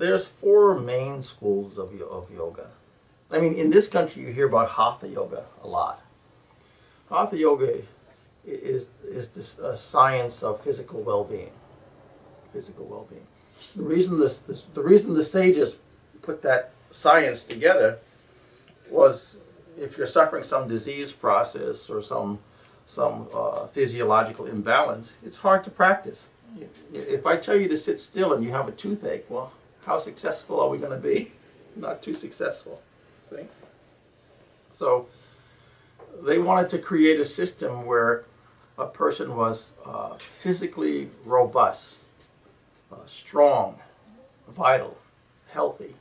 there's 0.00 0.26
four 0.26 0.78
main 0.78 1.22
schools 1.22 1.78
of, 1.78 2.00
of 2.00 2.30
yoga. 2.34 2.70
I 3.30 3.38
mean, 3.38 3.54
in 3.54 3.70
this 3.70 3.86
country, 3.86 4.22
you 4.22 4.32
hear 4.32 4.48
about 4.48 4.70
hatha 4.70 5.06
yoga 5.06 5.44
a 5.62 5.66
lot. 5.66 6.02
Hatha 7.08 7.36
yoga 7.36 7.82
is 8.44 8.90
is 9.04 9.28
this 9.30 9.58
uh, 9.58 9.76
science 9.76 10.42
of 10.42 10.60
physical 10.60 11.02
well-being. 11.02 11.52
Physical 12.52 12.86
well-being. 12.86 13.26
The 13.76 13.82
reason 13.82 14.18
this, 14.18 14.38
this 14.38 14.62
the 14.62 14.82
reason 14.82 15.14
the 15.14 15.24
sages 15.24 15.78
put 16.22 16.42
that 16.42 16.72
science 16.90 17.44
together 17.44 17.98
was 18.88 19.36
if 19.78 19.96
you're 19.96 20.06
suffering 20.06 20.42
some 20.42 20.66
disease 20.66 21.12
process 21.12 21.90
or 21.90 22.02
some 22.02 22.38
some 22.86 23.28
uh, 23.34 23.66
physiological 23.66 24.46
imbalance, 24.46 25.14
it's 25.24 25.38
hard 25.38 25.62
to 25.64 25.70
practice. 25.70 26.28
If 26.92 27.26
I 27.26 27.36
tell 27.36 27.54
you 27.54 27.68
to 27.68 27.78
sit 27.78 28.00
still 28.00 28.32
and 28.32 28.42
you 28.42 28.50
have 28.50 28.66
a 28.66 28.72
toothache, 28.72 29.26
well, 29.28 29.52
how 29.86 29.98
successful 29.98 30.60
are 30.60 30.68
we 30.68 30.78
going 30.78 30.98
to 30.98 31.08
be? 31.08 31.32
Not 31.76 32.02
too 32.02 32.14
successful. 32.14 32.82
See? 33.22 33.46
So 34.70 35.06
they 36.22 36.38
wanted 36.38 36.70
to 36.70 36.78
create 36.78 37.20
a 37.20 37.24
system 37.24 37.86
where 37.86 38.24
a 38.78 38.86
person 38.86 39.36
was 39.36 39.72
uh, 39.84 40.14
physically 40.14 41.10
robust, 41.24 42.04
uh, 42.92 42.96
strong, 43.06 43.78
vital, 44.48 44.96
healthy, 45.50 45.94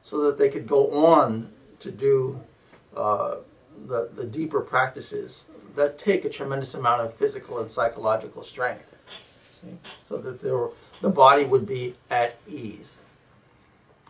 so 0.00 0.22
that 0.22 0.38
they 0.38 0.48
could 0.48 0.66
go 0.66 1.06
on 1.06 1.52
to 1.80 1.90
do 1.90 2.40
uh, 2.96 3.36
the, 3.86 4.10
the 4.14 4.24
deeper 4.24 4.60
practices 4.60 5.44
that 5.74 5.98
take 5.98 6.24
a 6.24 6.28
tremendous 6.28 6.74
amount 6.74 7.00
of 7.00 7.12
physical 7.12 7.58
and 7.58 7.70
psychological 7.70 8.42
strength. 8.42 8.94
See? 9.60 9.78
So 10.04 10.18
that 10.18 10.40
there 10.40 10.56
were, 10.56 10.70
the 11.02 11.10
body 11.10 11.44
would 11.44 11.66
be 11.66 11.96
at 12.08 12.36
ease. 12.48 13.02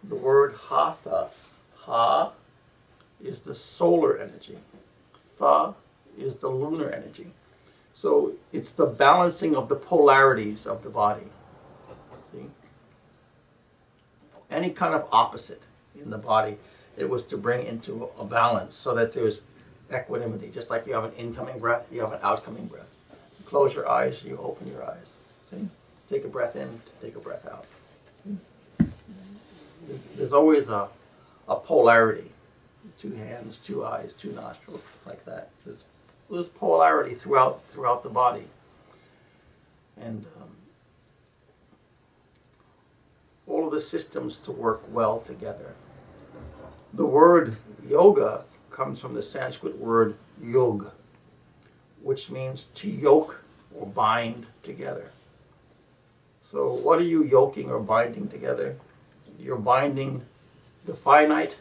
The 0.04 0.14
word 0.14 0.54
hatha, 0.68 1.30
ha 1.78 2.32
is 3.24 3.40
the 3.40 3.54
solar 3.54 4.18
energy, 4.18 4.58
tha 5.38 5.74
is 6.18 6.36
the 6.36 6.48
lunar 6.48 6.90
energy. 6.90 7.28
So 7.94 8.34
it's 8.52 8.72
the 8.72 8.86
balancing 8.86 9.56
of 9.56 9.68
the 9.68 9.74
polarities 9.74 10.66
of 10.66 10.82
the 10.82 10.90
body. 10.90 11.26
See? 12.32 12.46
Any 14.50 14.70
kind 14.70 14.94
of 14.94 15.08
opposite 15.10 15.66
in 15.98 16.10
the 16.10 16.18
body, 16.18 16.58
it 16.96 17.08
was 17.08 17.24
to 17.27 17.38
bring 17.38 17.66
into 17.66 18.10
a 18.18 18.24
balance 18.24 18.74
so 18.74 18.94
that 18.94 19.14
there's 19.14 19.42
equanimity. 19.94 20.50
Just 20.50 20.68
like 20.68 20.86
you 20.86 20.92
have 20.94 21.04
an 21.04 21.12
incoming 21.12 21.58
breath, 21.58 21.88
you 21.90 22.00
have 22.00 22.12
an 22.12 22.20
outcoming 22.22 22.66
breath. 22.66 22.94
You 23.38 23.46
close 23.46 23.74
your 23.74 23.88
eyes, 23.88 24.24
you 24.24 24.36
open 24.38 24.68
your 24.68 24.84
eyes. 24.84 25.18
See? 25.44 25.68
Take 26.12 26.27
a 26.27 26.28
breath 26.28 26.56
in, 26.56 26.68
to 26.68 27.06
take 27.06 27.16
a 27.16 27.20
breath 27.20 27.48
out. 27.48 27.64
There's 30.14 30.34
always 30.34 30.68
a, 30.68 30.91
a 31.48 31.56
polarity. 31.56 32.30
Two 32.98 33.12
hands, 33.12 33.58
two 33.58 33.82
eyes, 33.82 34.12
two 34.12 34.30
nostrils, 34.33 34.90
like 35.06 35.24
that. 35.24 35.48
There's, 35.64 35.84
there's 36.30 36.50
polarity 36.50 37.14
throughout 37.14 37.64
throughout 37.68 38.02
the 38.02 38.10
body. 38.10 38.44
And 39.98 40.27
um, 40.38 40.50
all 43.46 43.64
of 43.64 43.72
the 43.72 43.80
systems 43.80 44.36
to 44.36 44.52
work 44.52 44.83
well 44.92 45.18
together. 45.18 45.72
The 46.92 47.06
word 47.06 47.56
yoga 47.88 48.44
comes 48.70 49.00
from 49.00 49.14
the 49.14 49.22
Sanskrit 49.22 49.78
word 49.78 50.16
yog, 50.42 50.92
which 52.02 52.30
means 52.30 52.66
to 52.66 52.90
yoke 52.90 53.42
or 53.74 53.86
bind 53.86 54.44
together. 54.62 55.10
So, 56.53 56.70
what 56.70 56.98
are 56.98 57.05
you 57.05 57.25
yoking 57.25 57.70
or 57.70 57.81
binding 57.81 58.28
together? 58.28 58.77
You're 59.39 59.56
binding 59.56 60.27
the 60.84 60.92
finite 60.92 61.56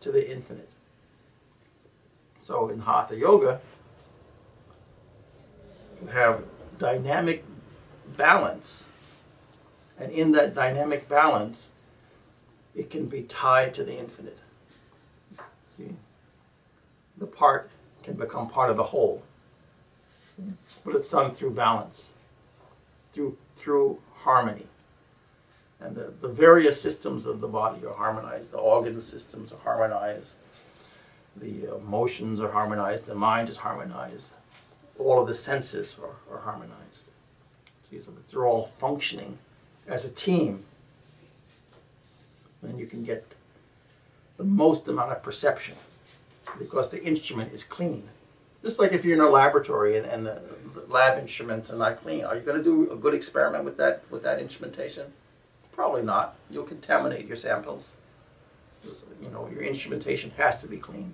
to 0.00 0.10
the 0.10 0.32
infinite. 0.32 0.70
So, 2.40 2.70
in 2.70 2.80
Hatha 2.80 3.18
Yoga, 3.18 3.60
you 6.00 6.08
have 6.08 6.42
dynamic 6.78 7.44
balance, 8.16 8.90
and 9.98 10.10
in 10.10 10.32
that 10.32 10.54
dynamic 10.54 11.06
balance, 11.06 11.72
it 12.74 12.88
can 12.88 13.08
be 13.08 13.24
tied 13.24 13.74
to 13.74 13.84
the 13.84 13.98
infinite. 13.98 14.38
See? 15.76 15.96
The 17.18 17.26
part 17.26 17.68
can 18.02 18.14
become 18.14 18.48
part 18.48 18.70
of 18.70 18.78
the 18.78 18.84
whole. 18.84 19.22
But 20.82 20.94
it's 20.94 21.10
done 21.10 21.34
through 21.34 21.50
balance, 21.50 22.14
through 23.12 23.36
through 23.56 23.98
harmony. 24.24 24.66
And 25.80 25.94
the, 25.94 26.14
the 26.20 26.28
various 26.28 26.80
systems 26.80 27.26
of 27.26 27.40
the 27.40 27.48
body 27.48 27.84
are 27.84 27.92
harmonized. 27.94 28.52
The 28.52 28.58
organ 28.58 29.00
systems 29.00 29.52
are 29.52 29.58
harmonized. 29.58 30.36
The 31.36 31.68
uh, 31.68 31.76
emotions 31.76 32.40
are 32.40 32.50
harmonized. 32.50 33.06
The 33.06 33.14
mind 33.14 33.48
is 33.48 33.58
harmonized. 33.58 34.32
All 34.98 35.20
of 35.20 35.28
the 35.28 35.34
senses 35.34 35.98
are, 36.02 36.34
are 36.34 36.40
harmonized. 36.40 37.08
See, 37.82 38.00
so 38.00 38.12
that 38.12 38.28
they're 38.28 38.46
all 38.46 38.62
functioning 38.62 39.38
as 39.86 40.04
a 40.04 40.10
team. 40.10 40.64
And 42.62 42.78
you 42.78 42.86
can 42.86 43.04
get 43.04 43.34
the 44.38 44.44
most 44.44 44.88
amount 44.88 45.12
of 45.12 45.22
perception 45.22 45.76
because 46.58 46.88
the 46.88 47.02
instrument 47.04 47.52
is 47.52 47.62
clean. 47.62 48.08
Just 48.64 48.78
like 48.78 48.92
if 48.92 49.04
you're 49.04 49.14
in 49.14 49.20
a 49.20 49.28
laboratory 49.28 49.98
and, 49.98 50.06
and 50.06 50.24
the, 50.26 50.40
the 50.72 50.86
lab 50.90 51.18
instruments 51.18 51.70
are 51.70 51.76
not 51.76 52.00
clean, 52.00 52.24
are 52.24 52.34
you 52.34 52.40
going 52.40 52.56
to 52.56 52.64
do 52.64 52.90
a 52.90 52.96
good 52.96 53.12
experiment 53.12 53.62
with 53.62 53.76
that 53.76 54.02
with 54.10 54.22
that 54.22 54.40
instrumentation? 54.40 55.12
Probably 55.72 56.02
not. 56.02 56.36
You'll 56.50 56.64
contaminate 56.64 57.26
your 57.26 57.36
samples. 57.36 57.94
You 59.22 59.28
know, 59.28 59.48
your 59.52 59.62
instrumentation 59.62 60.32
has 60.38 60.62
to 60.62 60.68
be 60.68 60.78
clean. 60.78 61.12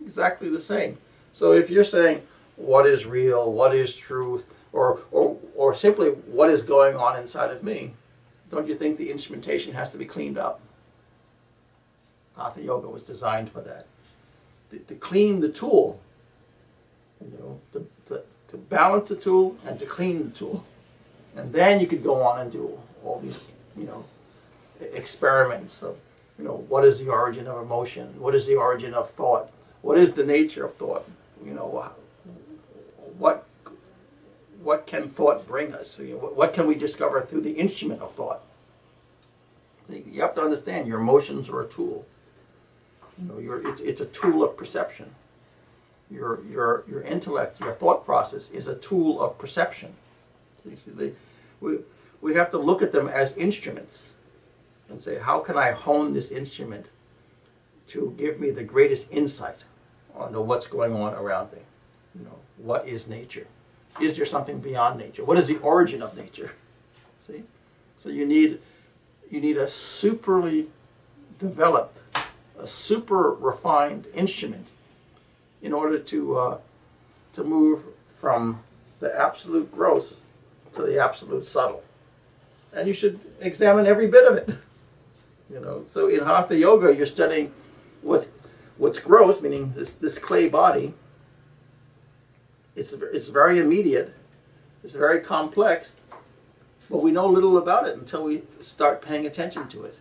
Exactly 0.00 0.48
the 0.48 0.60
same. 0.60 0.96
So 1.34 1.52
if 1.52 1.68
you're 1.68 1.84
saying 1.84 2.22
what 2.56 2.86
is 2.86 3.04
real, 3.04 3.52
what 3.52 3.74
is 3.74 3.94
truth, 3.94 4.50
or 4.72 5.00
or 5.10 5.36
or 5.54 5.74
simply 5.74 6.08
what 6.08 6.48
is 6.48 6.62
going 6.62 6.96
on 6.96 7.20
inside 7.20 7.50
of 7.50 7.62
me, 7.62 7.92
don't 8.50 8.66
you 8.66 8.74
think 8.74 8.96
the 8.96 9.10
instrumentation 9.10 9.74
has 9.74 9.92
to 9.92 9.98
be 9.98 10.06
cleaned 10.06 10.38
up? 10.38 10.60
Hatha 12.34 12.62
yoga 12.62 12.88
was 12.88 13.06
designed 13.06 13.50
for 13.50 13.60
that. 13.60 13.86
To, 14.70 14.78
to 14.78 14.94
clean 14.94 15.40
the 15.40 15.50
tool, 15.50 16.00
you 17.24 17.38
know, 17.38 17.60
to, 17.72 17.86
to, 18.06 18.22
to 18.48 18.56
balance 18.56 19.08
the 19.08 19.16
tool 19.16 19.56
and 19.66 19.78
to 19.78 19.86
clean 19.86 20.30
the 20.30 20.30
tool. 20.30 20.64
And 21.36 21.52
then 21.52 21.80
you 21.80 21.86
could 21.86 22.02
go 22.02 22.22
on 22.22 22.40
and 22.40 22.52
do 22.52 22.78
all 23.04 23.18
these, 23.18 23.42
you 23.76 23.84
know, 23.84 24.04
experiments 24.92 25.82
of, 25.82 25.96
you 26.38 26.44
know, 26.44 26.64
what 26.68 26.84
is 26.84 27.04
the 27.04 27.10
origin 27.10 27.46
of 27.46 27.62
emotion? 27.62 28.18
What 28.20 28.34
is 28.34 28.46
the 28.46 28.56
origin 28.56 28.94
of 28.94 29.10
thought? 29.10 29.50
What 29.82 29.98
is 29.98 30.12
the 30.12 30.24
nature 30.24 30.64
of 30.64 30.74
thought? 30.74 31.08
You 31.44 31.54
know, 31.54 31.66
what 33.18 33.46
what 34.64 34.86
can 34.86 35.08
thought 35.08 35.46
bring 35.46 35.74
us? 35.74 35.98
You 35.98 36.14
know, 36.14 36.18
what, 36.18 36.54
can 36.54 36.66
we 36.66 36.74
discover 36.74 37.20
through 37.20 37.42
the 37.42 37.52
instrument 37.52 38.00
of 38.00 38.12
thought? 38.12 38.42
You 39.88 40.22
have 40.22 40.34
to 40.34 40.40
understand 40.40 40.88
your 40.88 41.00
emotions 41.00 41.50
are 41.50 41.62
a 41.62 41.68
tool. 41.68 42.06
You 43.20 43.28
know, 43.28 43.70
it's, 43.70 43.82
it's 43.82 44.00
a 44.00 44.06
tool 44.06 44.42
of 44.42 44.56
perception. 44.56 45.14
Your, 46.10 46.42
your, 46.44 46.84
your 46.88 47.02
intellect, 47.02 47.60
your 47.60 47.72
thought 47.72 48.04
process 48.04 48.50
is 48.50 48.68
a 48.68 48.76
tool 48.76 49.20
of 49.20 49.38
perception. 49.38 49.94
You 50.68 50.76
see, 50.76 50.90
they, 50.90 51.12
we, 51.60 51.78
we 52.20 52.34
have 52.34 52.50
to 52.50 52.58
look 52.58 52.82
at 52.82 52.92
them 52.92 53.08
as 53.08 53.36
instruments 53.36 54.14
and 54.88 55.00
say, 55.00 55.18
how 55.18 55.40
can 55.40 55.56
I 55.56 55.72
hone 55.72 56.12
this 56.12 56.30
instrument 56.30 56.90
to 57.88 58.14
give 58.18 58.40
me 58.40 58.50
the 58.50 58.64
greatest 58.64 59.12
insight 59.12 59.64
onto 60.14 60.40
what's 60.40 60.66
going 60.66 60.92
on 60.94 61.14
around 61.14 61.52
me? 61.52 61.58
You 62.14 62.24
know, 62.24 62.38
what 62.58 62.86
is 62.86 63.08
nature? 63.08 63.46
Is 64.00 64.16
there 64.16 64.26
something 64.26 64.60
beyond 64.60 64.98
nature? 64.98 65.24
What 65.24 65.36
is 65.36 65.48
the 65.48 65.58
origin 65.58 66.02
of 66.02 66.16
nature? 66.16 66.52
See? 67.18 67.42
So 67.96 68.08
you 68.08 68.26
need 68.26 68.58
you 69.30 69.40
need 69.40 69.56
a 69.56 69.66
superly 69.66 70.66
developed, 71.38 72.02
a 72.58 72.66
super 72.66 73.32
refined 73.32 74.06
instrument 74.14 74.74
in 75.64 75.72
order 75.72 75.98
to 75.98 76.36
uh, 76.36 76.58
to 77.32 77.42
move 77.42 77.86
from 78.06 78.62
the 79.00 79.10
absolute 79.18 79.72
gross 79.72 80.22
to 80.72 80.82
the 80.82 81.02
absolute 81.02 81.44
subtle. 81.44 81.82
And 82.72 82.86
you 82.86 82.94
should 82.94 83.18
examine 83.40 83.86
every 83.86 84.06
bit 84.06 84.30
of 84.30 84.36
it. 84.36 84.54
You 85.50 85.60
know, 85.60 85.84
so 85.86 86.08
in 86.08 86.20
Hatha 86.20 86.56
Yoga, 86.56 86.96
you're 86.96 87.04
studying 87.04 87.52
what's 88.00 88.30
what's 88.78 88.98
gross, 88.98 89.42
meaning 89.42 89.74
this 89.76 89.92
this 89.92 90.18
clay 90.18 90.48
body. 90.48 90.94
It's 92.74 92.94
it's 92.94 93.28
very 93.28 93.58
immediate, 93.58 94.14
it's 94.82 94.96
very 94.96 95.20
complex, 95.20 96.02
but 96.90 97.02
we 97.02 97.12
know 97.12 97.28
little 97.28 97.58
about 97.58 97.86
it 97.86 97.94
until 97.94 98.24
we 98.24 98.42
start 98.62 99.02
paying 99.02 99.26
attention 99.26 99.68
to 99.68 99.84
it. 99.84 100.00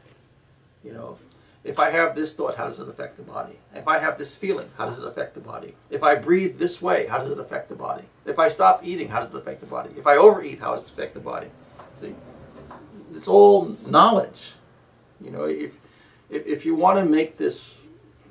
You 0.82 0.94
know, 0.94 1.18
if 1.64 1.80
I 1.80 1.90
have 1.90 2.16
this 2.16 2.34
thought, 2.34 2.56
how 2.56 2.66
does 2.66 2.80
it 2.80 2.90
affect 2.90 3.18
the 3.18 3.24
body? 3.24 3.58
If 3.74 3.88
I 3.88 3.98
have 3.98 4.18
this 4.18 4.36
feeling, 4.36 4.70
how 4.78 4.86
does 4.86 5.02
it 5.02 5.08
affect 5.08 5.34
the 5.34 5.40
body? 5.40 5.76
If 5.90 6.04
I 6.04 6.16
breathe 6.16 6.58
this 6.60 6.82
way, 6.82 7.08
how 7.08 7.20
does 7.20 7.32
it 7.32 7.40
affect 7.40 7.70
the 7.70 7.76
body? 7.76 8.04
If 8.26 8.38
I 8.38 8.50
stop 8.50 8.82
eating, 8.84 9.08
how 9.08 9.22
does 9.22 9.34
it 9.34 9.38
affect 9.38 9.62
the 9.62 9.68
body? 9.68 9.92
If 9.96 10.06
I 10.06 10.18
overeat, 10.18 10.60
how 10.60 10.74
does 10.74 10.88
it 10.88 10.94
affect 10.94 11.14
the 11.14 11.22
body? 11.22 11.48
See, 11.96 12.14
it's 13.14 13.28
all 13.28 13.78
knowledge. 13.88 14.52
You 15.22 15.32
know, 15.32 15.46
if 15.46 15.78
if, 16.30 16.46
if 16.46 16.66
you 16.66 16.76
want 16.76 17.00
to 17.00 17.06
make 17.06 17.38
this 17.38 17.78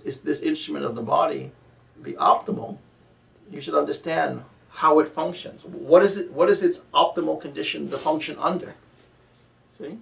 this 0.05 0.41
instrument 0.41 0.85
of 0.85 0.95
the 0.95 1.03
body 1.03 1.53
be 2.03 2.13
optimal, 2.15 2.79
you 3.51 3.61
should 3.61 3.75
understand 3.75 4.45
how 4.69 4.99
it 4.99 5.09
functions. 5.09 5.65
What 5.65 6.03
is 6.03 6.17
it? 6.17 6.33
What 6.33 6.51
is 6.51 6.63
its 6.63 6.81
optimal 6.93 7.41
condition 7.41 7.89
to 7.91 7.99
function 7.99 8.37
under? 8.39 8.75
See, 9.71 9.99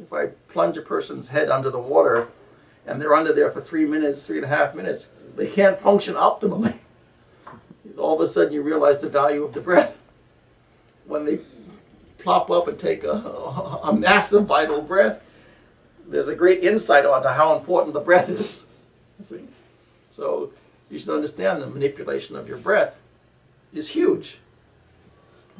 if 0.00 0.12
I 0.12 0.26
plunge 0.48 0.76
a 0.76 0.82
person's 0.82 1.28
head 1.28 1.50
under 1.50 1.70
the 1.70 1.78
water, 1.78 2.28
and 2.86 3.00
they're 3.00 3.14
under 3.14 3.32
there 3.32 3.50
for 3.50 3.60
three 3.60 3.84
minutes, 3.84 4.26
three 4.26 4.36
and 4.36 4.44
a 4.44 4.48
half 4.48 4.74
minutes, 4.74 5.08
they 5.36 5.46
can't 5.46 5.76
function 5.76 6.14
optimally. 6.14 6.78
All 7.98 8.14
of 8.14 8.20
a 8.20 8.28
sudden, 8.28 8.52
you 8.52 8.62
realize 8.62 9.00
the 9.00 9.08
value 9.08 9.44
of 9.44 9.52
the 9.52 9.60
breath 9.60 10.00
when 11.06 11.24
they 11.24 11.40
plop 12.18 12.50
up 12.50 12.68
and 12.68 12.78
take 12.78 13.04
a, 13.04 13.10
a 13.84 13.94
massive 13.94 14.46
vital 14.46 14.80
breath. 14.80 15.26
There's 16.06 16.28
a 16.28 16.34
great 16.34 16.64
insight 16.64 17.06
onto 17.06 17.28
how 17.28 17.56
important 17.56 17.94
the 17.94 18.00
breath 18.00 18.28
is. 18.28 18.66
So 20.12 20.50
you 20.90 20.98
should 20.98 21.14
understand 21.14 21.62
the 21.62 21.68
manipulation 21.68 22.34
of 22.34 22.48
your 22.48 22.58
breath 22.58 22.98
is 23.72 23.88
huge. 23.88 24.38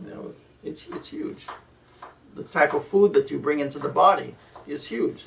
You 0.02 0.10
know, 0.10 0.32
it's, 0.64 0.88
it's 0.88 1.10
huge. 1.10 1.46
The 2.34 2.44
type 2.44 2.74
of 2.74 2.84
food 2.84 3.12
that 3.14 3.30
you 3.30 3.38
bring 3.38 3.60
into 3.60 3.78
the 3.78 3.88
body 3.88 4.34
is 4.66 4.86
huge. 4.86 5.24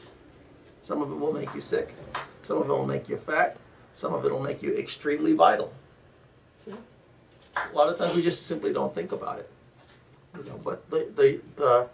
Some 0.82 1.02
of 1.02 1.12
it 1.12 1.16
will 1.16 1.34
make 1.34 1.54
you 1.54 1.62
sick. 1.62 1.94
Some 2.42 2.58
of 2.58 2.70
it 2.70 2.74
will 2.74 2.86
make 2.86 3.08
you 3.10 3.18
fat. 3.18 3.58
Some 3.94 4.14
of 4.14 4.26
it 4.26 4.32
will 4.32 4.42
make 4.42 4.62
you 4.62 4.76
extremely 4.76 5.34
vital. 5.34 5.74
See? 6.66 6.74
A 7.56 7.76
lot 7.76 7.90
of 7.90 7.98
times 7.98 8.16
we 8.16 8.22
just 8.22 8.48
simply 8.48 8.74
don't 8.74 8.94
think 8.94 9.12
about 9.12 9.40
it. 9.40 9.50
You 10.38 10.44
know, 10.46 10.60
but 10.64 10.90
the, 10.90 11.12
the, 11.16 11.42
the 11.56 11.90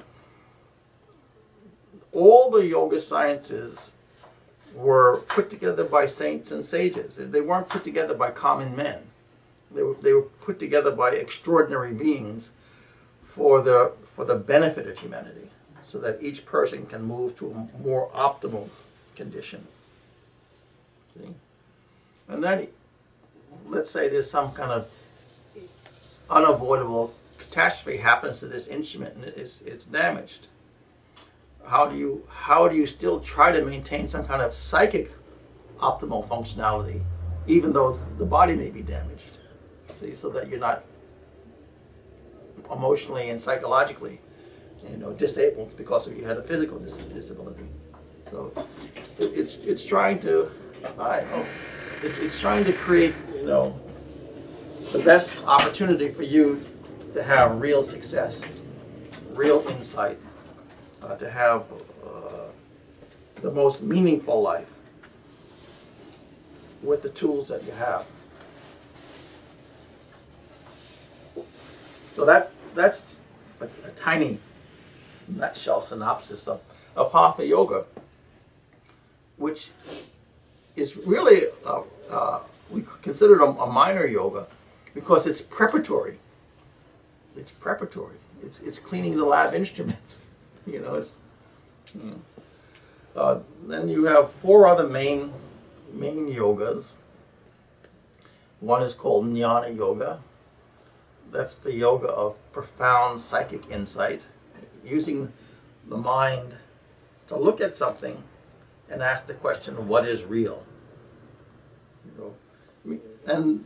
all 2.12 2.50
the 2.50 2.66
yoga 2.66 3.02
sciences 3.02 3.92
were 4.74 5.24
put 5.28 5.50
together 5.50 5.84
by 5.84 6.06
saints 6.06 6.52
and 6.52 6.64
sages. 6.64 7.18
They 7.18 7.42
weren't 7.42 7.70
put 7.70 7.84
together 7.84 8.14
by 8.14 8.32
common 8.32 8.76
men. 8.76 9.04
They 9.72 9.84
were, 9.84 9.96
they 9.96 10.14
were 10.14 10.24
put 10.24 10.60
together 10.60 10.92
by 10.92 11.12
extraordinary 11.12 11.94
beings 11.94 12.52
for 13.24 13.62
the, 13.62 13.94
for 14.20 14.26
the 14.26 14.36
benefit 14.36 14.86
of 14.86 15.00
humanity, 15.00 15.48
so 15.82 15.98
that 15.98 16.22
each 16.22 16.46
person 16.46 16.86
can 16.86 17.02
move 17.02 17.38
to 17.38 17.50
a 17.52 17.82
more 17.82 18.10
optimal 18.10 18.68
condition. 19.16 19.66
See? 21.16 21.30
And 22.28 22.44
then, 22.44 22.68
let's 23.66 23.90
say 23.90 24.10
there's 24.10 24.30
some 24.30 24.52
kind 24.52 24.72
of 24.72 24.92
unavoidable 26.30 27.14
catastrophe 27.38 28.00
happens 28.00 28.42
to 28.42 28.48
this 28.48 28.68
instrument 28.68 29.16
and 29.16 29.24
it's, 29.24 29.62
it's 29.62 29.86
damaged 29.86 30.48
how 31.66 31.88
do 31.88 31.96
you 31.96 32.24
how 32.30 32.68
do 32.68 32.76
you 32.76 32.86
still 32.86 33.20
try 33.20 33.52
to 33.52 33.66
maintain 33.66 34.08
some 34.08 34.24
kind 34.24 34.42
of 34.42 34.54
psychic 34.54 35.12
optimal 35.80 36.28
functionality 36.28 37.02
even 37.48 37.74
though 37.74 38.00
the 38.20 38.26
body 38.26 38.54
may 38.54 38.70
be 38.70 38.84
damaged 38.84 39.40
see 39.94 40.14
so 40.14 40.30
that 40.30 40.48
you're 40.48 40.60
not 40.60 40.84
emotionally 42.72 43.30
and 43.30 43.40
psychologically 43.42 44.20
you 44.90 44.98
know 44.98 45.12
disabled 45.14 45.76
because 45.78 46.08
of 46.08 46.18
you 46.18 46.24
had 46.24 46.38
a 46.38 46.44
physical 46.44 46.80
dis 46.80 46.98
disability 46.98 47.64
so 48.30 48.52
it, 49.20 49.32
it's 49.36 49.58
it's 49.58 49.86
trying 49.86 50.20
to 50.20 50.50
I 51.00 51.22
know 51.32 51.46
it, 52.04 52.14
it's 52.20 52.40
trying 52.40 52.64
to 52.66 52.74
create 52.74 53.16
you 53.36 53.44
know 53.44 53.80
the 54.92 55.00
best 55.00 55.46
opportunity 55.46 56.10
for 56.10 56.24
you 56.24 56.62
to 57.14 57.24
have 57.24 57.60
real 57.60 57.84
success 57.84 58.44
real 59.32 59.66
insight 59.70 60.18
uh, 61.04 61.16
to 61.16 61.30
have 61.30 61.64
uh, 62.06 62.50
the 63.42 63.52
most 63.52 63.82
meaningful 63.82 64.42
life 64.42 64.74
with 66.84 67.02
the 67.02 67.10
tools 67.10 67.48
that 67.50 67.64
you 67.64 67.72
have. 67.74 68.06
So 72.12 72.26
that's 72.26 72.54
that's 72.76 73.18
a, 73.62 73.66
a 73.88 73.92
tiny 73.92 74.40
nutshell 75.28 75.82
synopsis 75.82 76.48
of, 76.48 76.62
of 76.96 77.12
Hatha 77.12 77.46
Yoga, 77.46 77.86
which 79.38 79.70
is 80.76 80.98
really, 81.06 81.44
uh, 81.66 81.82
uh, 82.10 82.40
we 82.70 82.84
consider 83.02 83.36
it 83.36 83.42
a, 83.42 83.46
a 83.46 83.72
minor 83.72 84.06
yoga 84.06 84.48
because 84.94 85.28
it's 85.28 85.42
preparatory. 85.42 86.18
It's 87.36 87.52
preparatory. 87.52 88.16
It's, 88.44 88.62
it's 88.62 88.80
cleaning 88.80 89.18
the 89.18 89.26
lab 89.26 89.54
instruments. 89.62 90.22
you 90.66 90.80
know, 90.82 90.96
it's. 90.96 91.20
Hmm. 91.94 92.14
Uh, 93.16 93.40
then 93.68 93.90
you 93.90 94.06
have 94.06 94.32
four 94.32 94.68
other 94.68 94.88
main 94.88 95.34
main 95.92 96.32
yogas. 96.32 96.96
One 98.60 98.84
is 98.84 98.94
called 98.94 99.26
Jnana 99.26 99.76
Yoga. 99.76 100.20
That's 101.32 101.58
the 101.58 101.74
yoga 101.74 102.08
of 102.08 102.40
profound 102.52 103.20
psychic 103.20 103.70
insight, 103.70 104.22
using 104.84 105.32
the 105.88 105.98
mind 105.98 106.56
to 107.28 107.38
look 107.38 107.62
at 107.62 107.74
something 107.76 108.24
and 108.90 109.04
ask 109.04 109.28
the 109.28 109.36
question, 109.36 109.88
what 109.88 110.08
is 110.08 110.24
real? 110.26 110.64
And 113.28 113.64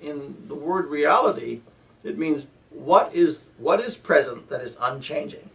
in 0.00 0.36
the 0.46 0.54
word 0.54 0.86
reality, 0.86 1.62
it 2.04 2.16
means 2.16 2.48
what 2.70 3.12
is 3.14 3.48
what 3.58 3.80
is 3.80 3.96
present 3.96 4.48
that 4.48 4.60
is 4.60 4.76
unchanging. 4.80 5.50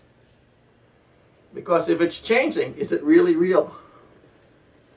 Because 1.53 1.87
if 1.87 2.01
it's 2.01 2.21
changing, 2.21 2.75
is 2.75 2.91
it 2.91 3.01
really 3.01 3.35
real? 3.35 3.75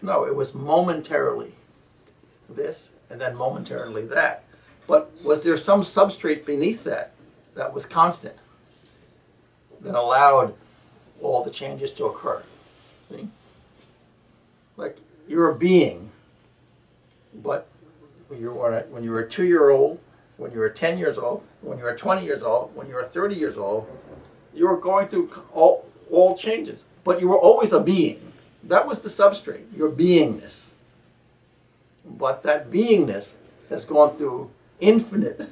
No, 0.02 0.24
it 0.24 0.34
was 0.34 0.54
momentarily 0.54 1.52
this 2.48 2.92
and 3.10 3.20
then 3.20 3.36
momentarily 3.36 4.06
that. 4.06 4.44
But 4.88 5.12
was 5.22 5.44
there 5.44 5.58
some 5.58 5.82
substrate 5.82 6.46
beneath 6.46 6.82
that 6.84 7.12
that 7.54 7.74
was 7.74 7.84
constant, 7.84 8.36
that 9.82 9.94
allowed 9.94 10.54
all 11.20 11.44
the 11.44 11.50
changes 11.50 11.92
to 11.94 12.06
occur? 12.06 12.42
See? 13.10 13.28
Like 14.78 14.96
you're 15.28 15.50
a 15.50 15.54
being, 15.54 16.10
but 17.34 17.68
when 18.28 18.40
you 18.40 18.52
were 18.52 18.80
when 18.90 19.04
you 19.04 19.10
were 19.10 19.20
a 19.20 19.28
two-year-old, 19.28 20.00
when 20.38 20.52
you 20.52 20.58
were 20.58 20.70
10 20.70 20.96
years 20.96 21.18
old, 21.18 21.46
when 21.60 21.76
you 21.76 21.84
were 21.84 21.94
20 21.94 22.24
years 22.24 22.42
old, 22.42 22.74
when 22.74 22.88
you 22.88 22.94
were 22.94 23.04
30 23.04 23.34
years 23.34 23.58
old, 23.58 23.86
you 24.54 24.66
were 24.66 24.78
going 24.78 25.08
through 25.08 25.30
all 25.52 25.84
all 26.10 26.34
changes. 26.34 26.84
But 27.04 27.20
you 27.20 27.28
were 27.28 27.38
always 27.38 27.74
a 27.74 27.80
being. 27.80 28.32
That 28.64 28.86
was 28.86 29.02
the 29.02 29.10
substrate, 29.10 29.64
your 29.76 29.90
beingness. 29.90 30.72
But 32.06 32.42
that 32.44 32.70
beingness 32.70 33.36
has 33.68 33.84
gone 33.84 34.16
through 34.16 34.50
infinite 34.80 35.48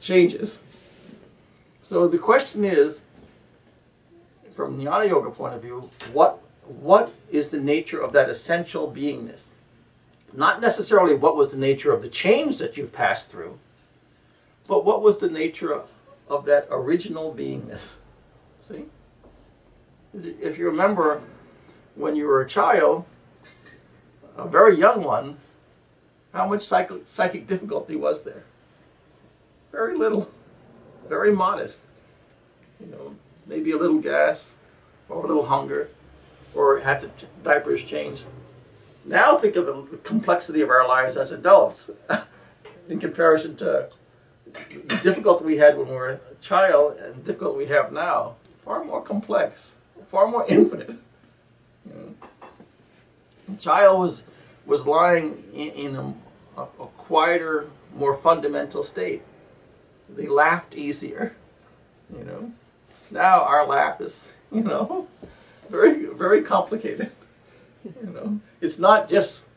changes. 0.00 0.62
So 1.82 2.08
the 2.08 2.18
question 2.18 2.64
is, 2.64 3.04
from 4.54 4.78
Jnana 4.78 5.08
Yoga 5.08 5.30
point 5.30 5.54
of 5.54 5.62
view, 5.62 5.90
what, 6.12 6.40
what 6.66 7.12
is 7.30 7.50
the 7.50 7.60
nature 7.60 8.00
of 8.00 8.12
that 8.12 8.28
essential 8.28 8.90
beingness? 8.90 9.46
Not 10.32 10.60
necessarily 10.60 11.14
what 11.14 11.36
was 11.36 11.52
the 11.52 11.58
nature 11.58 11.92
of 11.92 12.02
the 12.02 12.08
change 12.08 12.58
that 12.58 12.76
you've 12.76 12.92
passed 12.92 13.30
through, 13.30 13.58
but 14.68 14.84
what 14.84 15.02
was 15.02 15.18
the 15.18 15.30
nature 15.30 15.72
of, 15.72 15.88
of 16.28 16.44
that 16.44 16.68
original 16.70 17.34
beingness? 17.34 17.96
See? 18.60 18.84
if 20.12 20.58
you 20.58 20.66
remember 20.66 21.22
when 21.94 22.16
you 22.16 22.26
were 22.26 22.40
a 22.40 22.48
child, 22.48 23.04
a 24.36 24.46
very 24.46 24.76
young 24.76 25.02
one, 25.02 25.36
how 26.32 26.48
much 26.48 26.62
psychic, 26.62 27.02
psychic 27.06 27.46
difficulty 27.46 27.96
was 27.96 28.24
there? 28.24 28.44
Very 29.72 29.96
little, 29.96 30.30
very 31.08 31.32
modest. 31.32 31.82
You 32.80 32.86
know, 32.86 33.16
maybe 33.46 33.72
a 33.72 33.76
little 33.76 34.00
gas, 34.00 34.56
or 35.08 35.24
a 35.24 35.26
little 35.26 35.46
hunger, 35.46 35.88
or 36.54 36.80
had 36.80 37.00
the 37.02 37.10
diapers 37.42 37.84
changed. 37.84 38.24
Now 39.04 39.36
think 39.36 39.56
of 39.56 39.66
the 39.66 39.98
complexity 39.98 40.60
of 40.60 40.70
our 40.70 40.86
lives 40.86 41.16
as 41.16 41.32
adults 41.32 41.90
in 42.88 43.00
comparison 43.00 43.56
to 43.56 43.90
the 44.86 45.00
difficulty 45.02 45.44
we 45.44 45.56
had 45.56 45.78
when 45.78 45.88
we 45.88 45.94
were 45.94 46.20
a 46.30 46.34
child 46.40 46.98
and 46.98 47.14
the 47.16 47.32
difficulty 47.32 47.58
we 47.58 47.66
have 47.66 47.92
now. 47.92 48.34
Far 48.64 48.84
more 48.84 49.00
complex 49.00 49.76
far 50.10 50.26
more 50.26 50.44
infinite. 50.48 50.90
You 51.86 52.16
know? 53.48 53.56
Child 53.58 54.00
was 54.00 54.24
was 54.66 54.86
lying 54.86 55.42
in, 55.54 55.70
in 55.70 55.96
a, 55.96 56.14
a, 56.56 56.62
a 56.62 56.86
quieter, 56.96 57.70
more 57.96 58.14
fundamental 58.14 58.82
state. 58.82 59.22
They 60.16 60.26
laughed 60.26 60.76
easier. 60.76 61.34
You 62.16 62.24
know. 62.24 62.52
Now 63.10 63.44
our 63.44 63.66
laugh 63.66 64.00
is, 64.00 64.32
you 64.52 64.62
know, 64.62 65.08
very 65.68 66.06
very 66.06 66.42
complicated. 66.42 67.10
You 67.84 68.10
know, 68.12 68.40
it's 68.60 68.78
not 68.78 69.08
just 69.08 69.48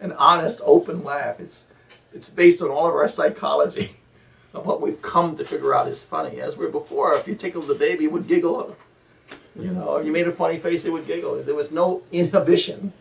an 0.00 0.12
honest, 0.12 0.60
open 0.64 1.04
laugh. 1.04 1.40
It's 1.40 1.68
it's 2.14 2.28
based 2.28 2.62
on 2.62 2.70
all 2.70 2.86
of 2.86 2.94
our 2.94 3.08
psychology 3.08 3.96
of 4.54 4.66
what 4.66 4.80
we've 4.80 5.00
come 5.02 5.36
to 5.36 5.44
figure 5.44 5.74
out 5.74 5.88
is 5.88 6.04
funny. 6.04 6.40
As 6.40 6.56
we 6.56 6.66
were 6.66 6.72
before, 6.72 7.14
if 7.14 7.26
you 7.26 7.34
tickled 7.34 7.66
the 7.66 7.74
baby, 7.74 8.04
it 8.04 8.12
would 8.12 8.28
giggle 8.28 8.76
You 9.58 9.72
know, 9.72 9.96
if 9.96 10.06
you 10.06 10.12
made 10.12 10.28
a 10.28 10.32
funny 10.32 10.58
face, 10.58 10.84
it 10.84 10.92
would 10.92 11.06
giggle. 11.06 11.42
There 11.42 11.54
was 11.54 11.72
no 11.72 12.02
inhibition. 12.12 12.92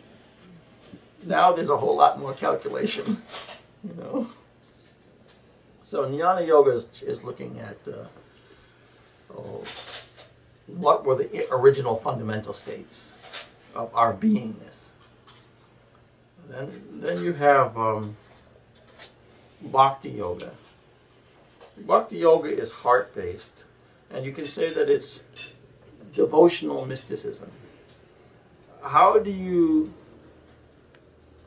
Now 1.25 1.51
there's 1.51 1.69
a 1.69 1.77
whole 1.77 1.95
lot 1.95 2.19
more 2.19 2.33
calculation. 2.33 3.21
You 3.83 3.95
know. 3.97 4.27
So 5.91 6.07
Jnana 6.07 6.47
Yoga 6.47 6.71
is, 6.71 7.03
is 7.03 7.21
looking 7.25 7.59
at 7.59 7.75
uh, 7.85 8.05
oh, 9.35 9.61
what 10.67 11.03
were 11.03 11.15
the 11.15 11.47
original 11.51 11.97
fundamental 11.97 12.53
states 12.53 13.17
of 13.75 13.93
our 13.93 14.13
beingness. 14.13 14.91
Then, 16.47 16.71
then 16.93 17.21
you 17.21 17.33
have 17.33 17.77
um, 17.77 18.15
Bhakti 19.61 20.11
Yoga. 20.11 20.53
Bhakti 21.79 22.19
Yoga 22.19 22.47
is 22.47 22.71
heart 22.71 23.13
based, 23.13 23.65
and 24.09 24.23
you 24.23 24.31
can 24.31 24.45
say 24.45 24.73
that 24.73 24.89
it's 24.89 25.23
devotional 26.13 26.85
mysticism. 26.85 27.51
How 28.81 29.19
do 29.19 29.29
you, 29.29 29.93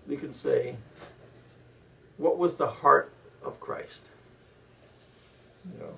we 0.07 0.19
can 0.19 0.35
say, 0.35 0.77
what 2.19 2.37
was 2.37 2.59
the 2.59 2.69
heart 2.69 3.11
of 3.43 3.59
Christ? 3.59 4.11
You 5.73 5.79
know, 5.79 5.95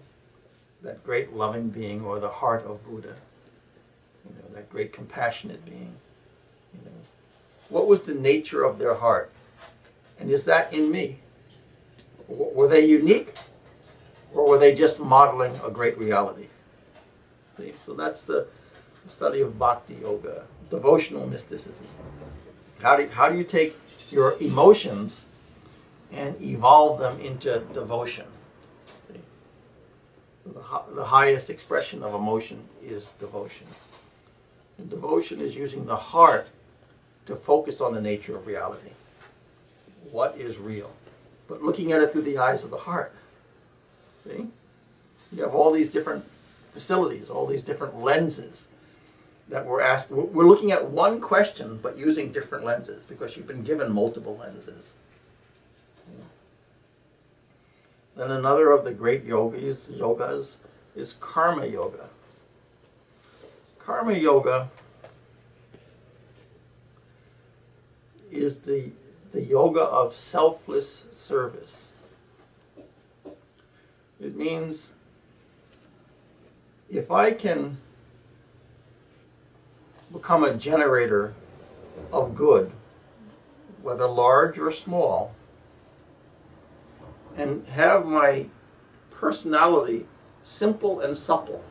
that 0.83 1.05
great 1.05 1.33
loving 1.33 1.69
being, 1.71 2.05
or 2.05 2.19
the 2.19 2.29
heart 2.29 2.65
of 2.65 2.85
Buddha. 2.85 3.17
You 4.29 4.35
know, 4.37 4.55
that 4.55 4.71
great 4.71 4.93
compassionate 4.93 5.65
being. 5.65 5.95
You 6.75 6.81
know, 6.85 6.97
what 7.69 7.87
was 7.87 8.03
the 8.03 8.15
nature 8.15 8.65
of 8.65 8.79
their 8.79 8.95
heart? 8.95 9.31
And 10.19 10.31
is 10.31 10.45
that 10.45 10.73
in 10.73 10.91
me? 10.91 11.19
Were 12.29 12.69
they 12.69 12.85
unique? 12.85 13.35
Or 14.35 14.49
were 14.49 14.59
they 14.59 14.75
just 14.75 15.01
modeling 15.01 15.59
a 15.65 15.71
great 15.71 15.97
reality? 15.97 16.49
See? 17.57 17.73
So 17.73 17.95
that's 17.95 18.23
the 18.23 18.47
study 19.07 19.41
of 19.41 19.59
bhakti 19.59 19.95
yoga, 19.95 20.45
devotional 20.71 21.27
mysticism. 21.27 21.87
How 22.83 22.97
do, 22.97 23.09
how 23.09 23.29
do 23.29 23.39
you 23.39 23.45
take 23.45 23.77
your 24.11 24.37
emotions 24.41 25.27
and 26.13 26.41
evolve 26.43 27.01
them 27.01 27.19
into 27.21 27.61
devotion? 27.73 28.27
The, 30.55 30.95
the 30.95 31.05
highest 31.05 31.51
expression 31.51 32.03
of 32.03 32.15
emotion 32.15 32.63
is 32.83 33.11
devotion. 33.19 33.67
And 34.79 34.89
devotion 34.91 35.41
is 35.41 35.57
using 35.57 35.87
the 35.87 35.97
heart 35.97 36.49
to 37.27 37.35
focus 37.35 37.81
on 37.81 37.95
the 37.95 38.01
nature 38.01 38.37
of 38.37 38.47
reality. 38.47 38.91
What 40.11 40.37
is 40.37 40.59
real? 40.59 40.93
But 41.49 41.63
looking 41.63 41.93
at 41.93 42.01
it 42.01 42.11
through 42.11 42.23
the 42.23 42.39
eyes 42.39 42.65
of 42.65 42.71
the 42.71 42.77
heart. 42.77 43.15
See? 44.25 44.49
You 45.33 45.43
have 45.43 45.55
all 45.55 45.73
these 45.73 45.93
different 45.93 46.25
facilities, 46.71 47.31
all 47.31 47.47
these 47.47 47.65
different 47.65 48.01
lenses 48.01 48.69
that 49.49 49.67
we're 49.67 49.81
asking. 49.81 50.33
We're 50.33 50.47
looking 50.47 50.73
at 50.73 50.91
one 50.91 51.21
question, 51.21 51.79
but 51.83 51.99
using 51.99 52.33
different 52.33 52.65
lenses 52.65 53.05
because 53.05 53.37
you've 53.37 53.47
been 53.47 53.63
given 53.63 53.93
multiple 53.93 54.37
lenses. 54.37 54.95
Then 58.17 58.31
another 58.31 58.73
of 58.73 58.83
the 58.83 58.93
great 58.93 59.25
yogis, 59.25 59.89
yogas 59.89 60.57
is 60.95 61.13
karma 61.13 61.67
yoga. 61.67 62.09
Karma 63.79 64.15
yoga 64.15 64.71
is 68.33 68.61
the, 68.61 68.91
the 69.33 69.43
yoga 69.43 69.83
of 69.83 70.15
selfless 70.15 71.05
service. 71.13 71.91
It 74.19 74.35
means 74.35 74.95
if 76.89 77.11
I 77.11 77.33
can 77.33 77.77
become 80.11 80.43
a 80.43 80.55
generator 80.55 81.35
of 82.11 82.35
good, 82.35 82.73
whether 83.83 84.07
large 84.07 84.59
or 84.59 84.73
small, 84.73 85.36
and 87.37 87.67
have 87.69 88.07
my 88.07 88.47
personality 89.11 90.07
simple 90.43 91.01
and 91.01 91.17
supple. 91.17 91.63